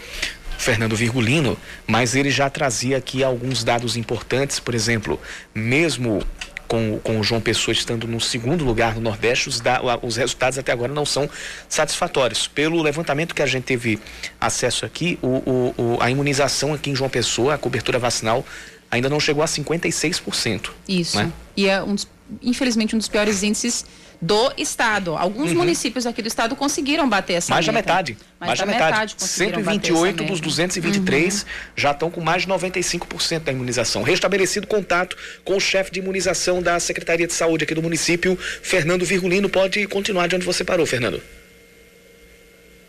Fernando 0.58 0.96
Virgulino, 0.96 1.58
mas 1.88 2.16
ele 2.16 2.30
já 2.30 2.50
trazia 2.50 2.98
aqui 2.98 3.24
alguns 3.24 3.64
dados 3.64 3.96
importantes, 3.96 4.60
por 4.60 4.76
exemplo, 4.76 5.20
mesmo 5.56 6.22
com, 6.70 7.00
com 7.00 7.20
o 7.20 7.24
João 7.24 7.42
Pessoa 7.42 7.74
estando 7.74 8.08
no 8.08 8.22
segundo 8.22 8.64
lugar 8.64 8.96
no 8.96 9.02
Nordeste, 9.02 9.50
os, 9.50 9.60
da, 9.60 9.82
os 10.02 10.16
resultados 10.16 10.58
até 10.58 10.72
agora 10.72 10.94
não 10.94 11.06
são 11.06 11.28
satisfatórios. 11.68 12.48
Pelo 12.48 12.82
levantamento 12.82 13.34
que 13.34 13.42
a 13.42 13.46
gente 13.46 13.64
teve 13.64 14.00
acesso 14.40 14.86
aqui, 14.86 15.18
o, 15.22 15.28
o, 15.28 15.76
o 15.78 15.98
a 16.00 16.10
imunização 16.10 16.74
aqui 16.74 16.92
em 16.92 16.96
João 16.96 17.10
Pessoa, 17.10 17.56
a 17.56 17.58
cobertura 17.58 17.98
vacinal, 17.98 18.46
ainda 18.90 19.10
não 19.10 19.20
chegou 19.20 19.44
a 19.44 19.48
56%. 19.48 20.70
Isso. 20.88 21.18
Né? 21.18 21.32
E 21.58 21.68
é, 21.68 21.82
um, 21.82 21.96
infelizmente, 22.42 22.96
um 22.96 22.98
dos 22.98 23.08
piores 23.08 23.44
índices 23.44 23.86
do 24.22 24.52
estado. 24.58 25.16
Alguns 25.16 25.52
uhum. 25.52 25.58
municípios 25.58 26.06
aqui 26.06 26.22
do 26.22 26.28
estado 26.28 26.56
conseguiram 26.56 27.08
bater 27.08 27.34
essa 27.34 27.54
mais 27.54 27.66
meta. 27.66 27.82
Da 27.82 27.82
metade. 27.82 28.18
Mais, 28.40 28.50
mais 28.50 28.60
da 28.60 28.66
metade. 28.66 29.14
metade 29.14 29.16
128 29.18 30.24
dos 30.26 30.42
223 30.42 31.42
uhum. 31.42 31.50
já 31.76 31.92
estão 31.92 32.12
com 32.12 32.22
mais 32.22 32.44
de 32.44 32.48
95% 32.50 33.40
da 33.40 33.52
imunização. 33.52 34.04
Restabelecido 34.04 34.68
contato 34.68 35.18
com 35.44 35.56
o 35.56 35.60
chefe 35.60 35.92
de 35.92 36.00
imunização 36.00 36.62
da 36.62 36.80
Secretaria 36.80 37.28
de 37.28 37.34
Saúde 37.34 37.64
aqui 37.64 37.74
do 37.74 37.82
município, 37.82 38.36
Fernando 38.36 39.06
Virgulino. 39.06 39.50
Pode 39.50 39.88
continuar 39.88 40.28
de 40.28 40.36
onde 40.36 40.46
você 40.46 40.64
parou, 40.64 40.86
Fernando. 40.86 41.22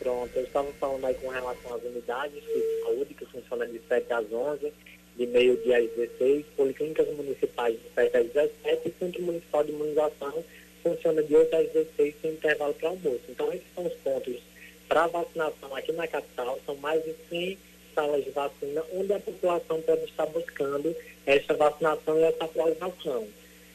Pronto, 0.00 0.30
eu 0.34 0.44
estava 0.44 0.68
falando 0.80 1.04
aí 1.04 1.14
com 1.14 1.28
relação 1.28 1.74
às 1.74 1.82
unidades 1.82 2.42
de 2.42 2.82
saúde, 2.82 3.14
que 3.14 3.26
funcionam 3.26 3.66
de 3.66 3.80
7 3.86 4.12
às 4.12 4.32
11, 4.32 4.72
de 5.20 5.26
meio-dia 5.26 5.76
às 5.76 5.90
16, 5.90 6.46
policlínicas 6.56 7.06
municipais 7.14 7.74
de 7.74 7.94
7 7.94 8.16
às 8.16 8.26
17 8.28 8.88
e 8.88 8.92
Centro 8.98 9.22
Municipal 9.22 9.62
de 9.62 9.70
Imunização 9.70 10.44
funciona 10.82 11.22
de 11.22 11.36
8 11.36 11.56
às 11.56 11.68
16 11.72 12.14
sem 12.22 12.30
intervalo 12.30 12.72
para 12.72 12.88
almoço. 12.88 13.20
Então, 13.28 13.52
esses 13.52 13.66
são 13.74 13.86
os 13.86 13.92
pontos 14.02 14.36
para 14.88 15.06
vacinação 15.08 15.76
aqui 15.76 15.92
na 15.92 16.08
capital, 16.08 16.58
são 16.64 16.74
mais 16.76 17.04
de 17.04 17.14
100 17.28 17.58
salas 17.94 18.24
de 18.24 18.30
vacina, 18.30 18.82
onde 18.94 19.12
a 19.12 19.20
população 19.20 19.82
pode 19.82 20.04
estar 20.04 20.24
buscando 20.24 20.96
essa 21.26 21.52
vacinação 21.52 22.18
e 22.18 22.22
essa 22.22 22.44
atualização. 22.44 23.28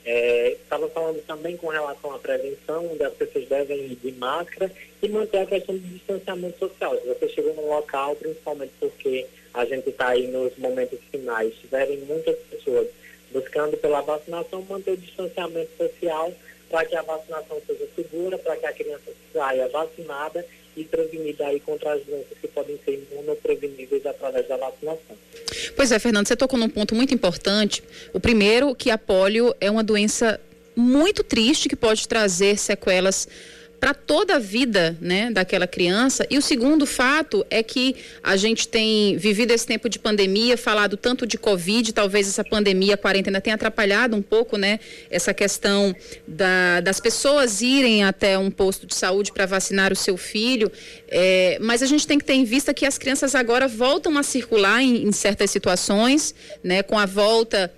É, 0.04 0.54
estava 0.54 0.90
falando 0.90 1.24
também 1.28 1.58
com 1.58 1.68
relação 1.68 2.12
à 2.12 2.18
prevenção, 2.18 2.92
onde 2.92 3.04
as 3.04 3.14
pessoas 3.14 3.48
devem 3.48 3.86
ir 3.86 3.96
de 3.96 4.12
máscara 4.14 4.72
e 5.02 5.08
manter 5.10 5.40
a 5.40 5.46
questão 5.46 5.76
do 5.76 5.88
distanciamento 5.88 6.58
social. 6.58 7.00
Se 7.00 7.08
você 7.08 7.30
chegou 7.30 7.54
no 7.54 7.68
local, 7.68 8.16
principalmente 8.16 8.74
porque 8.80 9.28
a 9.56 9.66
gente 9.66 9.90
está 9.90 10.10
aí 10.10 10.28
nos 10.28 10.56
momentos 10.58 11.00
finais, 11.10 11.54
tiverem 11.56 11.98
muitas 12.00 12.36
pessoas 12.50 12.88
buscando 13.32 13.78
pela 13.78 14.02
vacinação, 14.02 14.66
manter 14.70 14.92
o 14.92 14.98
distanciamento 14.98 15.72
social 15.78 16.32
para 16.70 16.86
que 16.86 16.96
a 16.96 17.02
vacinação 17.02 17.62
seja 17.66 17.88
segura, 17.96 18.38
para 18.38 18.58
que 18.58 18.66
a 18.66 18.74
criança 18.74 19.12
saia 19.34 19.68
vacinada 19.70 20.46
e 20.76 20.84
prevenida 20.84 21.48
aí 21.48 21.60
contra 21.60 21.94
as 21.94 22.04
doenças 22.04 22.38
que 22.40 22.48
podem 22.48 22.78
ser 22.84 23.06
imunopreveníveis 23.12 24.06
através 24.06 24.48
da 24.48 24.58
vacinação. 24.58 25.18
Pois 25.76 25.92
é, 25.92 26.00
Fernando, 26.00 26.28
você 26.28 26.36
tocou 26.36 26.60
num 26.60 26.70
ponto 26.70 26.94
muito 26.94 27.14
importante. 27.14 27.82
O 28.14 28.20
primeiro, 28.20 28.76
que 28.76 28.92
a 28.92 28.98
polio 28.98 29.56
é 29.62 29.72
uma 29.72 29.84
doença 29.84 30.40
muito 30.76 31.24
triste 31.24 31.70
que 31.70 31.76
pode 31.76 32.08
trazer 32.08 32.58
sequelas 32.58 33.28
para 33.80 33.94
toda 33.94 34.36
a 34.36 34.40
vida 34.40 34.98
né, 35.00 35.30
daquela 35.32 35.68
criança. 35.68 36.26
E 36.30 36.38
o 36.38 36.42
segundo 36.42 36.86
fato 36.86 37.46
é 37.50 37.62
que 37.62 37.96
a 38.24 38.36
gente 38.36 38.68
tem 38.68 39.18
vivido 39.18 39.52
esse 39.52 39.66
tempo 39.66 39.90
de 39.90 40.00
pandemia, 40.00 40.58
falado 40.58 40.98
tanto 40.98 41.28
de 41.28 41.38
Covid, 41.38 41.94
talvez 41.94 42.28
essa 42.28 42.44
pandemia, 42.44 42.96
a 42.96 42.98
quarentena 42.98 43.42
tenha 43.42 43.56
atrapalhado 43.56 44.16
um 44.16 44.22
pouco 44.22 44.58
né, 44.58 44.80
essa 45.10 45.34
questão 45.34 45.96
da, 46.28 46.82
das 46.82 47.00
pessoas 47.00 47.62
irem 47.62 48.04
até 48.04 48.38
um 48.38 48.50
posto 48.50 48.86
de 48.86 48.96
saúde 48.96 49.32
para 49.32 49.46
vacinar 49.46 49.92
o 49.92 49.96
seu 49.96 50.18
filho. 50.18 50.72
É, 51.08 51.58
mas 51.62 51.82
a 51.82 51.86
gente 51.86 52.08
tem 52.08 52.18
que 52.18 52.26
ter 52.26 52.34
em 52.34 52.44
vista 52.44 52.74
que 52.74 52.86
as 52.86 52.98
crianças 52.98 53.36
agora 53.36 53.68
voltam 53.68 54.18
a 54.18 54.24
circular 54.24 54.82
em, 54.82 55.08
em 55.08 55.12
certas 55.12 55.52
situações, 55.52 56.34
né, 56.64 56.82
com 56.84 56.98
a 56.98 57.06
volta 57.06 57.72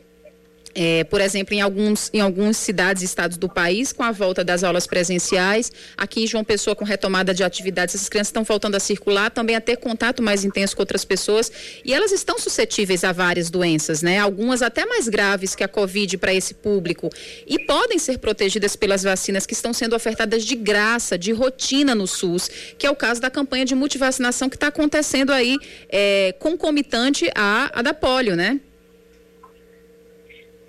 é, 0.79 1.03
por 1.05 1.19
exemplo, 1.19 1.55
em, 1.55 1.61
alguns, 1.61 2.11
em 2.13 2.21
algumas 2.21 2.55
cidades 2.55 3.01
e 3.01 3.05
estados 3.05 3.35
do 3.35 3.49
país, 3.49 3.91
com 3.91 4.03
a 4.03 4.11
volta 4.11 4.43
das 4.43 4.63
aulas 4.63 4.85
presenciais, 4.85 5.71
aqui 5.97 6.23
em 6.23 6.27
João 6.27 6.43
Pessoa, 6.43 6.75
com 6.75 6.85
retomada 6.85 7.33
de 7.33 7.43
atividades, 7.43 7.95
essas 7.95 8.07
crianças 8.07 8.27
estão 8.27 8.43
voltando 8.43 8.75
a 8.75 8.79
circular, 8.79 9.31
também 9.31 9.55
a 9.55 9.61
ter 9.61 9.77
contato 9.77 10.21
mais 10.21 10.45
intenso 10.45 10.75
com 10.75 10.83
outras 10.83 11.03
pessoas, 11.03 11.51
e 11.83 11.95
elas 11.95 12.11
estão 12.11 12.37
suscetíveis 12.37 13.03
a 13.03 13.11
várias 13.11 13.49
doenças, 13.49 14.03
né? 14.03 14.19
Algumas 14.19 14.61
até 14.61 14.85
mais 14.85 15.07
graves 15.07 15.55
que 15.55 15.63
a 15.63 15.67
Covid 15.67 16.15
para 16.19 16.31
esse 16.31 16.53
público, 16.53 17.09
e 17.47 17.57
podem 17.57 17.97
ser 17.97 18.19
protegidas 18.19 18.75
pelas 18.75 19.01
vacinas 19.01 19.47
que 19.47 19.53
estão 19.53 19.73
sendo 19.73 19.95
ofertadas 19.95 20.45
de 20.45 20.55
graça, 20.55 21.17
de 21.17 21.31
rotina 21.31 21.95
no 21.95 22.05
SUS, 22.05 22.51
que 22.77 22.85
é 22.85 22.91
o 22.91 22.95
caso 22.95 23.19
da 23.19 23.31
campanha 23.31 23.65
de 23.65 23.73
multivacinação 23.73 24.47
que 24.47 24.55
está 24.55 24.67
acontecendo 24.67 25.33
aí, 25.33 25.57
é, 25.89 26.35
concomitante 26.37 27.31
à, 27.33 27.79
à 27.79 27.81
da 27.81 27.95
polio, 27.95 28.35
né? 28.35 28.59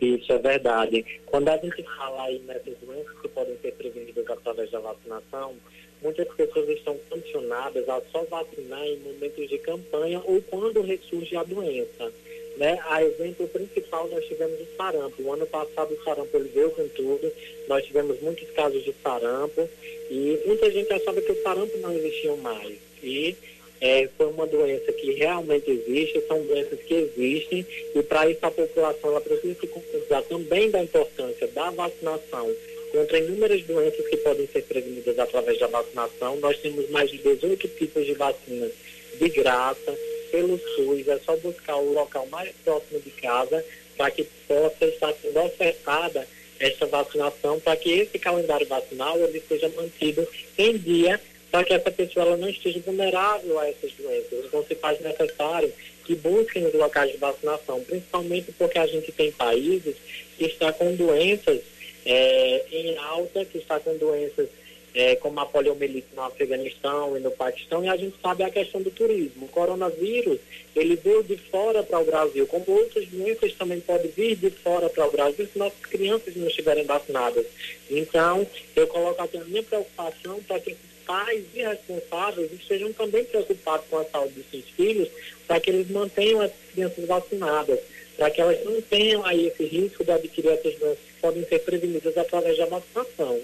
Isso 0.01 0.33
é 0.33 0.39
verdade. 0.39 1.05
Quando 1.27 1.49
a 1.49 1.57
gente 1.57 1.83
fala 1.83 2.25
aí 2.25 2.39
nessas 2.41 2.77
doenças 2.79 3.19
que 3.21 3.29
podem 3.29 3.57
ser 3.59 3.73
prevenidas 3.73 4.29
através 4.31 4.71
da 4.71 4.79
vacinação, 4.79 5.57
muitas 6.01 6.29
pessoas 6.29 6.69
estão 6.69 6.97
condicionadas 7.11 7.89
a 7.89 8.01
só 8.13 8.23
vacinar 8.25 8.85
em 8.85 8.99
momentos 8.99 9.49
de 9.49 9.59
campanha 9.59 10.23
ou 10.25 10.41
quando 10.43 10.83
ressurge 10.83 11.37
a 11.37 11.43
doença. 11.43 12.13
Né? 12.57 12.79
A 12.89 13.03
exemplo 13.03 13.47
principal 13.49 14.09
nós 14.09 14.25
tivemos 14.27 14.61
o 14.61 14.77
sarampo. 14.77 15.23
O 15.23 15.33
ano 15.33 15.47
passado 15.47 15.95
o 15.95 16.05
sarampo 16.05 16.37
ele 16.37 16.49
veio 16.49 16.71
com 16.71 16.87
tudo, 16.89 17.33
nós 17.69 17.85
tivemos 17.85 18.21
muitos 18.21 18.49
casos 18.51 18.83
de 18.85 18.95
sarampo 19.03 19.69
e 20.11 20.41
muita 20.47 20.71
gente 20.71 20.93
achava 20.93 21.21
que 21.21 21.33
o 21.33 21.43
sarampo 21.43 21.77
não 21.79 21.93
existia 21.93 22.35
mais. 22.37 22.79
E 23.03 23.37
é, 23.81 24.09
foi 24.17 24.27
uma 24.27 24.47
doença 24.47 24.93
que 24.93 25.13
realmente 25.13 25.71
existe, 25.71 26.23
são 26.27 26.43
doenças 26.43 26.81
que 26.81 26.95
existem, 26.95 27.67
e 27.95 28.03
para 28.03 28.29
isso 28.29 28.41
a 28.43 28.51
população 28.51 29.11
ela 29.11 29.21
precisa 29.21 29.57
se 29.61 29.67
conscientizar 29.67 30.23
também 30.25 30.71
da 30.71 30.83
importância 30.83 31.47
da 31.49 31.71
vacinação 31.71 32.55
contra 32.93 33.19
inúmeras 33.19 33.63
doenças 33.65 34.07
que 34.09 34.17
podem 34.19 34.47
ser 34.49 34.63
prevenidas 34.63 35.19
através 35.19 35.59
da 35.59 35.67
vacinação. 35.67 36.37
Nós 36.37 36.59
temos 36.59 36.89
mais 36.91 37.11
de 37.11 37.19
18 37.19 37.69
tipos 37.69 38.07
de 38.07 38.15
vacinas 38.15 38.73
de 39.19 39.29
graça 39.29 39.97
pelo 40.31 40.59
SUS, 40.59 41.09
é 41.09 41.19
só 41.19 41.37
buscar 41.37 41.77
o 41.77 41.93
local 41.93 42.27
mais 42.27 42.51
próximo 42.65 43.01
de 43.01 43.11
casa 43.11 43.65
para 43.97 44.11
que 44.11 44.27
possa 44.47 44.87
estar 44.87 45.13
sendo 45.15 45.41
ofertada 45.41 46.27
essa 46.61 46.87
vacinação, 46.87 47.61
para 47.61 47.77
que 47.77 47.91
esse 47.91 48.19
calendário 48.19 48.67
vacinal 48.67 49.19
ele 49.19 49.43
seja 49.49 49.69
mantido 49.71 50.27
em 50.57 50.77
dia 50.77 51.21
para 51.51 51.65
que 51.65 51.73
essa 51.73 51.91
pessoa 51.91 52.27
ela 52.27 52.37
não 52.37 52.49
esteja 52.49 52.81
vulnerável 52.81 53.59
a 53.59 53.69
essas 53.69 53.93
doenças. 53.93 54.45
Então, 54.45 54.65
se 54.65 54.75
faz 54.75 55.01
necessário 55.01 55.73
que 56.05 56.15
busquem 56.15 56.67
os 56.67 56.75
locais 56.75 57.13
de 57.13 57.19
vacinação, 57.19 57.83
principalmente 57.85 58.53
porque 58.53 58.79
a 58.79 58.87
gente 58.87 59.13
tem 59.13 59.31
países 59.33 59.97
que 60.37 60.47
estão 60.47 60.73
com 60.73 60.95
doenças 60.95 61.61
é, 62.05 62.65
em 62.71 62.97
alta, 62.97 63.45
que 63.45 63.59
estão 63.59 63.79
com 63.81 63.97
doenças 63.97 64.49
é, 64.95 65.17
como 65.17 65.39
a 65.39 65.47
poliomielite 65.47 66.09
no 66.15 66.23
Afeganistão 66.23 67.17
e 67.17 67.21
no 67.21 67.31
Paquistão, 67.31 67.85
e 67.85 67.89
a 67.89 67.97
gente 67.97 68.17
sabe 68.21 68.43
a 68.43 68.51
questão 68.51 68.81
do 68.81 68.91
turismo. 68.91 69.45
O 69.45 69.49
coronavírus, 69.49 70.39
ele 70.75 70.97
veio 70.97 71.23
de 71.23 71.37
fora 71.37 71.83
para 71.83 72.01
o 72.01 72.05
Brasil, 72.05 72.47
como 72.47 72.65
outras 72.69 73.07
doenças 73.07 73.53
também 73.55 73.81
podem 73.81 74.11
vir 74.11 74.37
de 74.37 74.51
fora 74.51 74.89
para 74.89 75.07
o 75.07 75.11
Brasil 75.11 75.47
se 75.53 75.59
nossas 75.59 75.81
crianças 75.83 76.35
não 76.35 76.47
estiverem 76.47 76.85
vacinadas. 76.85 77.47
Então, 77.91 78.47
eu 78.75 78.87
coloco 78.87 79.23
aqui 79.23 79.37
a 79.37 79.45
minha 79.45 79.63
preocupação 79.63 80.43
para 80.43 80.59
que 80.59 80.75
pais 81.09 81.43
irresponsáveis 81.55 82.53
estejam 82.53 82.93
também 82.93 83.25
preocupados 83.25 83.87
com 83.89 83.97
a 83.97 84.05
saúde 84.05 84.35
dos 84.35 84.51
seus 84.51 84.65
filhos, 84.77 85.09
para 85.47 85.59
que 85.59 85.71
eles 85.71 85.91
mantenham 85.91 86.43
as 86.43 86.53
crianças 86.71 87.07
vacinadas, 87.07 87.81
para 88.19 88.31
que 88.31 88.41
elas 88.43 88.63
não 88.65 88.81
tenham 88.83 89.25
aí 89.25 89.47
esse 89.47 89.65
risco 89.65 90.05
de 90.05 90.13
adquirir 90.13 90.51
essas 90.51 90.75
doenças 90.75 90.99
que 90.99 91.21
podem 91.23 91.45
ser 91.47 91.61
prevenidas 91.61 92.17
através 92.17 92.59
da 92.59 92.67
vacinação. 92.67 93.41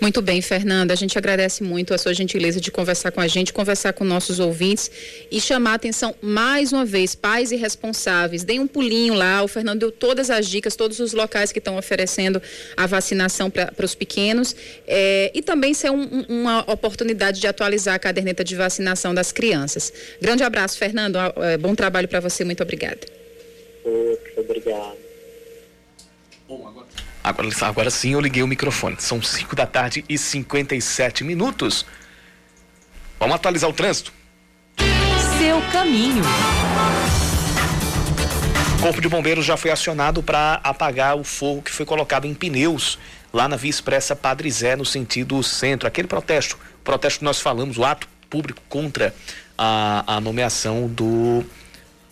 Muito 0.00 0.22
bem, 0.22 0.40
Fernanda. 0.40 0.92
A 0.92 0.96
gente 0.96 1.16
agradece 1.16 1.62
muito 1.62 1.92
a 1.92 1.98
sua 1.98 2.14
gentileza 2.14 2.60
de 2.60 2.70
conversar 2.70 3.10
com 3.10 3.20
a 3.20 3.28
gente, 3.28 3.52
conversar 3.52 3.92
com 3.92 4.04
nossos 4.04 4.38
ouvintes 4.38 4.90
e 5.30 5.40
chamar 5.40 5.72
a 5.72 5.74
atenção 5.74 6.14
mais 6.20 6.72
uma 6.72 6.84
vez, 6.84 7.14
pais 7.14 7.52
e 7.52 7.56
responsáveis. 7.56 8.44
Deem 8.44 8.60
um 8.60 8.66
pulinho 8.66 9.14
lá. 9.14 9.42
O 9.42 9.48
Fernando 9.48 9.80
deu 9.80 9.92
todas 9.92 10.30
as 10.30 10.46
dicas, 10.48 10.76
todos 10.76 11.00
os 11.00 11.12
locais 11.12 11.52
que 11.52 11.58
estão 11.58 11.76
oferecendo 11.76 12.40
a 12.76 12.86
vacinação 12.86 13.50
para 13.50 13.84
os 13.84 13.94
pequenos 13.94 14.54
é, 14.86 15.30
e 15.34 15.42
também 15.42 15.74
ser 15.74 15.90
um, 15.90 16.24
uma 16.28 16.60
oportunidade 16.70 17.40
de 17.40 17.46
atualizar 17.46 17.94
a 17.94 17.98
caderneta 17.98 18.42
de 18.44 18.54
vacinação 18.56 19.14
das 19.14 19.32
crianças. 19.32 19.92
Grande 20.20 20.42
abraço, 20.42 20.78
Fernando. 20.78 21.16
É, 21.36 21.56
bom 21.56 21.74
trabalho 21.74 22.08
para 22.08 22.20
você. 22.20 22.44
Muito 22.44 22.62
obrigada. 22.62 23.00
Obrigado. 24.36 24.96
Bom, 26.48 26.66
agora... 26.66 26.79
Agora, 27.22 27.48
agora 27.62 27.90
sim 27.90 28.12
eu 28.12 28.20
liguei 28.20 28.42
o 28.42 28.46
microfone. 28.46 28.96
São 28.98 29.22
5 29.22 29.54
da 29.54 29.66
tarde 29.66 30.04
e 30.08 30.16
57 30.16 31.22
minutos. 31.22 31.84
Vamos 33.18 33.34
atualizar 33.34 33.68
o 33.68 33.72
trânsito? 33.72 34.12
Seu 35.38 35.60
caminho. 35.70 36.24
O 38.78 38.82
Corpo 38.82 39.00
de 39.00 39.08
Bombeiros 39.08 39.44
já 39.44 39.58
foi 39.58 39.70
acionado 39.70 40.22
para 40.22 40.58
apagar 40.64 41.14
o 41.14 41.22
fogo 41.22 41.60
que 41.60 41.70
foi 41.70 41.84
colocado 41.84 42.26
em 42.26 42.32
pneus 42.32 42.98
lá 43.30 43.46
na 43.46 43.56
Via 43.56 43.70
Expressa 43.70 44.16
Padre 44.16 44.50
Zé, 44.50 44.74
no 44.74 44.86
sentido 44.86 45.42
centro. 45.42 45.86
Aquele 45.86 46.08
protesto, 46.08 46.58
protesto 46.82 47.18
que 47.18 47.24
nós 47.24 47.38
falamos, 47.40 47.76
o 47.76 47.84
ato 47.84 48.08
público 48.30 48.62
contra 48.70 49.14
a, 49.58 50.16
a 50.16 50.20
nomeação 50.20 50.88
do 50.88 51.44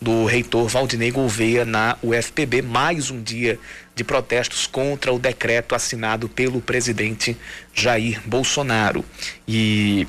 do 0.01 0.25
reitor 0.25 0.69
Valdinei 0.69 1.11
Gouveia 1.11 1.65
na 1.65 1.97
UFPB, 2.01 2.61
mais 2.61 3.11
um 3.11 3.21
dia 3.21 3.59
de 3.99 4.03
protestos 4.05 4.65
contra 4.65 5.11
o 5.11 5.19
decreto 5.19 5.75
assinado 5.75 6.29
pelo 6.29 6.61
presidente 6.61 7.35
Jair 7.73 8.21
Bolsonaro. 8.25 9.03
E 9.45 10.07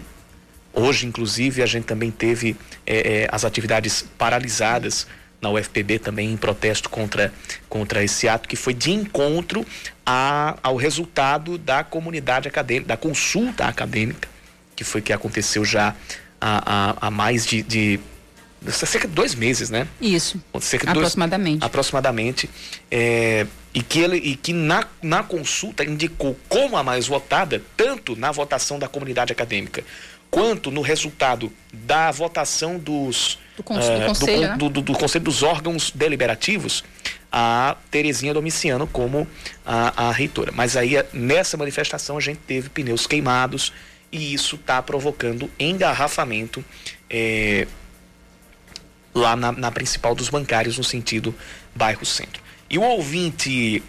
hoje, 0.72 1.06
inclusive, 1.06 1.60
a 1.60 1.66
gente 1.66 1.86
também 1.86 2.08
teve 2.08 2.56
é, 2.86 3.24
é, 3.24 3.28
as 3.32 3.44
atividades 3.44 4.04
paralisadas 4.16 5.08
na 5.42 5.50
UFPB 5.50 5.98
também 5.98 6.30
em 6.30 6.36
protesto 6.36 6.88
contra, 6.88 7.32
contra 7.68 8.04
esse 8.04 8.28
ato 8.28 8.48
que 8.48 8.54
foi 8.54 8.74
de 8.74 8.92
encontro 8.92 9.66
a, 10.06 10.56
ao 10.62 10.76
resultado 10.76 11.58
da 11.58 11.82
comunidade 11.82 12.46
acadêmica, 12.46 12.86
da 12.86 12.96
consulta 12.96 13.64
acadêmica, 13.64 14.28
que 14.76 14.84
foi 14.84 15.02
que 15.02 15.12
aconteceu 15.12 15.64
já 15.64 15.96
há, 16.40 16.94
há, 17.00 17.10
mais 17.10 17.44
de, 17.44 17.62
de 17.62 17.98
cerca 18.70 19.08
de 19.08 19.14
dois 19.14 19.34
meses, 19.34 19.68
né? 19.68 19.88
Isso. 20.00 20.40
Cerca 20.60 20.92
aproximadamente. 20.92 21.58
Dois, 21.58 21.66
aproximadamente. 21.68 22.48
É, 22.88 23.46
e 23.72 23.82
que 23.82 24.00
ele 24.00 24.16
e 24.16 24.36
que 24.36 24.52
na, 24.52 24.86
na 25.02 25.22
consulta 25.22 25.84
indicou 25.84 26.36
como 26.48 26.76
a 26.76 26.82
mais 26.82 27.06
votada, 27.06 27.62
tanto 27.76 28.16
na 28.16 28.32
votação 28.32 28.78
da 28.78 28.88
comunidade 28.88 29.32
acadêmica 29.32 29.84
quanto 30.30 30.70
no 30.70 30.80
resultado 30.80 31.52
da 31.72 32.10
votação 32.10 32.78
dos 32.78 33.38
do, 33.56 33.62
con 33.62 33.74
uh, 33.74 33.78
do 33.78 34.06
conselho, 34.06 34.40
do, 34.40 34.48
né? 34.48 34.56
do, 34.56 34.82
do, 34.82 34.92
conselho 34.92 35.24
dos 35.24 35.42
órgãos 35.42 35.90
deliberativos 35.90 36.84
a 37.32 37.76
Terezinha 37.90 38.32
Domiciano 38.32 38.86
como 38.86 39.26
a, 39.64 40.08
a 40.08 40.12
reitora. 40.12 40.52
Mas 40.52 40.76
aí 40.76 40.94
nessa 41.12 41.56
manifestação 41.56 42.16
a 42.16 42.20
gente 42.20 42.38
teve 42.46 42.68
pneus 42.68 43.06
queimados 43.06 43.72
e 44.10 44.32
isso 44.32 44.56
está 44.56 44.80
provocando 44.82 45.50
engarrafamento 45.58 46.64
é, 47.08 47.66
lá 49.14 49.36
na, 49.36 49.52
na 49.52 49.70
principal 49.70 50.14
dos 50.14 50.28
bancários 50.28 50.78
no 50.78 50.84
sentido 50.84 51.34
bairro 51.74 52.04
centro. 52.04 52.42
E 52.70 52.78
o 52.78 52.82
ouvinte 52.82 53.82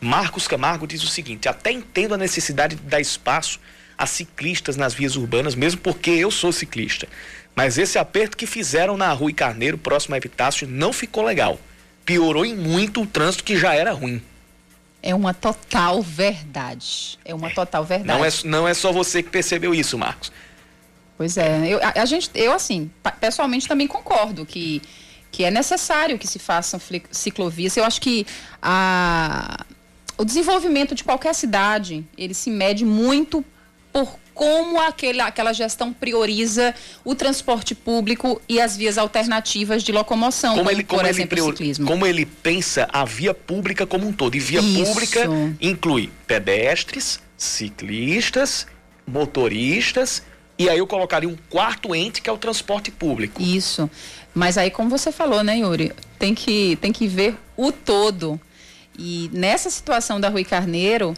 Marcos 0.00 0.46
Camargo 0.46 0.86
diz 0.86 1.02
o 1.02 1.08
seguinte: 1.08 1.48
até 1.48 1.72
entendo 1.72 2.14
a 2.14 2.18
necessidade 2.18 2.76
de 2.76 2.82
dar 2.82 3.00
espaço 3.00 3.58
a 3.98 4.06
ciclistas 4.06 4.76
nas 4.76 4.94
vias 4.94 5.16
urbanas, 5.16 5.54
mesmo 5.54 5.80
porque 5.80 6.10
eu 6.10 6.30
sou 6.30 6.52
ciclista. 6.52 7.08
Mas 7.54 7.76
esse 7.76 7.98
aperto 7.98 8.36
que 8.36 8.46
fizeram 8.46 8.96
na 8.96 9.12
Rua 9.12 9.32
Carneiro, 9.32 9.76
próximo 9.76 10.14
a 10.14 10.18
Epitácio, 10.18 10.66
não 10.66 10.92
ficou 10.92 11.22
legal. 11.22 11.60
Piorou 12.04 12.46
em 12.46 12.56
muito 12.56 13.02
o 13.02 13.06
trânsito 13.06 13.44
que 13.44 13.56
já 13.56 13.74
era 13.74 13.92
ruim. 13.92 14.22
É 15.02 15.14
uma 15.14 15.34
total 15.34 16.00
verdade. 16.00 17.18
É 17.24 17.34
uma 17.34 17.50
total 17.50 17.84
verdade. 17.84 18.18
Não 18.18 18.24
é, 18.24 18.30
não 18.44 18.68
é 18.68 18.72
só 18.72 18.92
você 18.92 19.22
que 19.22 19.30
percebeu 19.30 19.74
isso, 19.74 19.98
Marcos. 19.98 20.32
Pois 21.18 21.36
é. 21.36 21.68
Eu, 21.68 21.78
a, 21.82 22.02
a 22.02 22.04
gente, 22.04 22.30
eu, 22.34 22.52
assim, 22.52 22.90
pessoalmente 23.20 23.68
também 23.68 23.86
concordo 23.86 24.46
que, 24.46 24.80
que 25.32 25.44
é 25.44 25.50
necessário 25.50 26.18
que 26.18 26.28
se 26.28 26.38
façam 26.38 26.78
ciclovias. 27.10 27.76
Eu 27.76 27.84
acho 27.84 28.00
que 28.00 28.26
a, 28.60 29.64
o 30.18 30.24
desenvolvimento 30.24 30.94
de 30.94 31.02
qualquer 31.02 31.34
cidade, 31.34 32.04
ele 32.16 32.34
se 32.34 32.50
mede 32.50 32.84
muito 32.84 33.42
por 33.90 34.20
como 34.34 34.80
aquele, 34.80 35.20
aquela 35.20 35.52
gestão 35.52 35.92
prioriza 35.92 36.74
o 37.04 37.14
transporte 37.14 37.74
público 37.74 38.40
e 38.48 38.60
as 38.60 38.76
vias 38.76 38.96
alternativas 38.96 39.82
de 39.82 39.92
locomoção, 39.92 40.52
como, 40.52 40.64
como 40.64 40.70
ele, 40.70 40.84
como 40.84 41.00
por 41.00 41.06
ele 41.06 41.14
exemplo, 41.14 41.28
prior, 41.28 41.48
o 41.48 41.50
ciclismo. 41.50 41.86
Como 41.86 42.06
ele 42.06 42.24
pensa 42.24 42.88
a 42.92 43.04
via 43.04 43.34
pública 43.34 43.86
como 43.86 44.06
um 44.06 44.12
todo. 44.12 44.34
E 44.34 44.40
via 44.40 44.60
Isso. 44.60 44.84
pública 44.84 45.28
inclui 45.60 46.10
pedestres, 46.26 47.20
ciclistas, 47.36 48.66
motoristas, 49.06 50.22
e 50.58 50.68
aí 50.68 50.78
eu 50.78 50.86
colocaria 50.86 51.28
um 51.28 51.36
quarto 51.50 51.94
ente 51.94 52.22
que 52.22 52.30
é 52.30 52.32
o 52.32 52.38
transporte 52.38 52.90
público. 52.90 53.42
Isso. 53.42 53.90
Mas 54.34 54.56
aí, 54.56 54.70
como 54.70 54.88
você 54.88 55.12
falou, 55.12 55.42
né, 55.42 55.58
Yuri, 55.58 55.92
tem 56.18 56.34
que, 56.34 56.76
tem 56.76 56.92
que 56.92 57.06
ver 57.06 57.36
o 57.56 57.70
todo. 57.70 58.40
E 58.98 59.30
nessa 59.32 59.70
situação 59.70 60.20
da 60.20 60.28
Rui 60.28 60.44
Carneiro, 60.44 61.14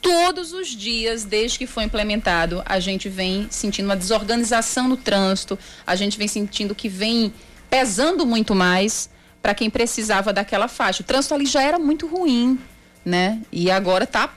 todos 0.00 0.52
os 0.52 0.68
dias, 0.68 1.24
desde 1.24 1.58
que 1.58 1.66
foi 1.66 1.84
implementado, 1.84 2.62
a 2.64 2.78
gente 2.78 3.08
vem 3.08 3.48
sentindo 3.50 3.86
uma 3.86 3.96
desorganização 3.96 4.88
no 4.88 4.96
trânsito, 4.96 5.58
a 5.86 5.96
gente 5.96 6.16
vem 6.16 6.28
sentindo 6.28 6.74
que 6.74 6.88
vem 6.88 7.32
pesando 7.68 8.24
muito 8.24 8.54
mais 8.54 9.10
para 9.42 9.54
quem 9.54 9.68
precisava 9.68 10.32
daquela 10.32 10.68
faixa. 10.68 11.02
O 11.02 11.04
trânsito 11.04 11.34
ali 11.34 11.46
já 11.46 11.62
era 11.62 11.78
muito 11.78 12.06
ruim, 12.06 12.58
né? 13.04 13.40
E 13.50 13.70
agora 13.70 14.04
está 14.04 14.32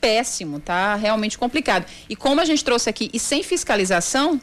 péssimo, 0.00 0.60
tá 0.60 0.94
realmente 0.96 1.36
complicado. 1.36 1.84
E 2.08 2.16
como 2.16 2.40
a 2.40 2.44
gente 2.44 2.64
trouxe 2.64 2.88
aqui, 2.88 3.10
e 3.12 3.18
sem 3.18 3.42
fiscalização, 3.42 4.40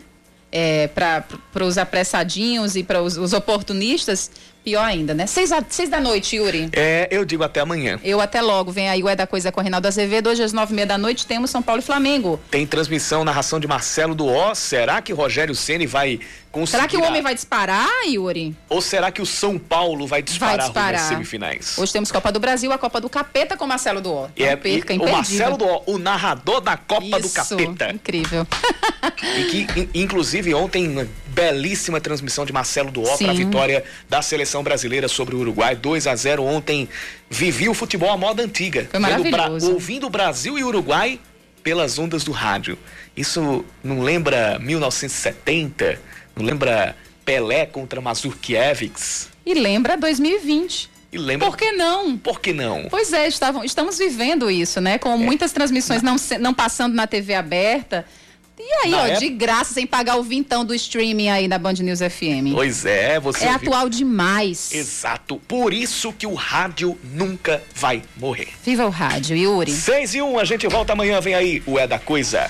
é, 0.51 0.87
para 0.87 1.65
os 1.65 1.77
apressadinhos 1.77 2.75
e 2.75 2.83
para 2.83 3.01
os, 3.01 3.17
os, 3.17 3.33
oportunistas, 3.33 4.31
pior 4.63 4.83
ainda, 4.83 5.13
né? 5.13 5.27
Seis, 5.27 5.51
a, 5.51 5.63
seis 5.67 5.89
da 5.89 5.99
noite, 5.99 6.35
Yuri. 6.35 6.69
É, 6.73 7.07
eu 7.11 7.25
digo 7.25 7.43
até 7.43 7.59
amanhã. 7.59 7.99
Eu 8.03 8.19
até 8.21 8.41
logo. 8.41 8.71
Vem 8.71 8.89
aí 8.89 9.03
o 9.03 9.09
É 9.09 9.15
da 9.15 9.27
Coisa 9.27 9.51
com 9.51 9.59
o 9.59 9.63
Reinaldo 9.63 9.87
Azevedo. 9.87 10.29
Hoje 10.29 10.43
às 10.43 10.53
nove 10.53 10.73
e 10.73 10.75
meia 10.75 10.87
da 10.87 10.97
noite 10.97 11.25
temos 11.25 11.49
São 11.49 11.61
Paulo 11.61 11.81
e 11.81 11.85
Flamengo. 11.85 12.39
Tem 12.49 12.65
transmissão, 12.65 13.23
narração 13.23 13.59
de 13.59 13.67
Marcelo 13.67 14.15
do 14.15 14.27
Ó. 14.27 14.53
Será 14.55 15.01
que 15.01 15.13
Rogério 15.13 15.55
Ceni 15.55 15.85
vai 15.85 16.19
conseguir... 16.51 16.77
Será 16.77 16.87
que 16.87 16.97
o 16.97 17.03
homem 17.03 17.21
vai 17.21 17.33
disparar, 17.33 17.89
Yuri? 18.05 18.55
Ou 18.69 18.81
será 18.81 19.11
que 19.11 19.21
o 19.21 19.25
São 19.25 19.57
Paulo 19.57 20.07
vai 20.07 20.21
disparar, 20.21 20.57
vai 20.57 20.65
disparar. 20.65 20.99
nas 21.01 21.09
semifinais? 21.09 21.77
Hoje 21.77 21.93
temos 21.93 22.11
Copa 22.11 22.31
do 22.31 22.39
Brasil, 22.39 22.71
a 22.71 22.77
Copa 22.77 22.99
do 23.01 23.09
Capeta 23.09 23.55
com 23.57 23.65
Marcelo 23.67 24.01
do 24.01 24.13
Ó. 24.13 24.29
E 24.35 24.43
é, 24.43 24.55
perca, 24.55 24.93
e 24.93 24.97
o 24.97 25.11
Marcelo 25.11 25.57
do 25.57 25.65
Ó, 25.65 25.83
o 25.85 25.97
narrador 25.97 26.61
da 26.61 26.77
Copa 26.77 27.19
Isso, 27.19 27.19
do 27.21 27.29
Capeta. 27.29 27.91
incrível. 27.93 28.47
e 29.37 29.43
que, 29.45 29.89
inclusive, 29.93 30.53
ontem, 30.53 31.07
belíssima 31.27 32.01
transmissão 32.01 32.45
de 32.45 32.51
Marcelo 32.51 32.91
do 32.91 33.03
Ó 33.03 33.17
para 33.17 33.31
a 33.31 33.35
vitória 33.35 33.83
da 34.09 34.21
seleção 34.21 34.63
brasileira 34.63 35.07
sobre 35.07 35.35
o 35.35 35.39
Uruguai, 35.39 35.75
2 35.75 36.07
a 36.07 36.15
0 36.15 36.43
ontem. 36.43 36.89
Vivi 37.29 37.69
o 37.69 37.73
futebol 37.73 38.11
à 38.11 38.17
moda 38.17 38.41
antiga. 38.41 38.87
Foi 38.89 38.99
maravilhoso. 38.99 39.73
ouvindo 39.73 40.09
Brasil 40.09 40.57
e 40.57 40.63
Uruguai 40.63 41.19
pelas 41.63 41.99
ondas 41.99 42.23
do 42.23 42.31
rádio. 42.31 42.77
Isso 43.15 43.65
não 43.83 44.01
lembra 44.01 44.57
1970? 44.59 45.99
Lembra 46.39 46.95
Pelé 47.25 47.65
contra 47.65 47.99
Mazurkiewicz? 48.01 49.29
E 49.45 49.53
lembra 49.53 49.97
2020. 49.97 50.89
E 51.11 51.17
lembra... 51.17 51.47
Por 51.47 51.57
que 51.57 51.71
não? 51.71 52.17
Por 52.17 52.39
que 52.39 52.53
não? 52.53 52.87
Pois 52.89 53.13
é, 53.13 53.27
estavam, 53.27 53.63
estamos 53.63 53.97
vivendo 53.97 54.51
isso, 54.51 54.81
né? 54.81 54.97
Com 54.97 55.13
é. 55.13 55.17
muitas 55.17 55.51
transmissões 55.51 56.01
não, 56.01 56.15
não 56.39 56.53
passando 56.53 56.93
na 56.93 57.07
TV 57.07 57.33
aberta. 57.33 58.05
E 58.59 58.73
aí, 58.83 58.91
na 58.91 58.97
ó, 58.97 59.05
época... 59.05 59.19
de 59.19 59.29
graça, 59.29 59.73
sem 59.75 59.85
pagar 59.85 60.17
o 60.17 60.23
vintão 60.23 60.65
do 60.65 60.73
streaming 60.73 61.29
aí 61.29 61.47
na 61.47 61.59
Band 61.59 61.73
News 61.73 61.99
FM. 61.99 62.53
Pois 62.53 62.85
é, 62.85 63.19
você. 63.19 63.45
É 63.45 63.51
ouviu? 63.51 63.69
atual 63.69 63.87
demais. 63.87 64.73
Exato. 64.73 65.39
Por 65.47 65.71
isso 65.71 66.11
que 66.11 66.25
o 66.25 66.33
rádio 66.33 66.97
nunca 67.13 67.61
vai 67.75 68.01
morrer. 68.15 68.49
Viva 68.63 68.85
o 68.85 68.89
rádio, 68.89 69.37
Yuri. 69.37 69.71
6 69.71 70.15
e 70.15 70.21
1, 70.23 70.39
a 70.39 70.43
gente 70.43 70.67
volta 70.67 70.93
amanhã, 70.93 71.21
vem 71.21 71.35
aí 71.35 71.61
o 71.67 71.77
É 71.77 71.85
da 71.85 71.99
Coisa. 71.99 72.49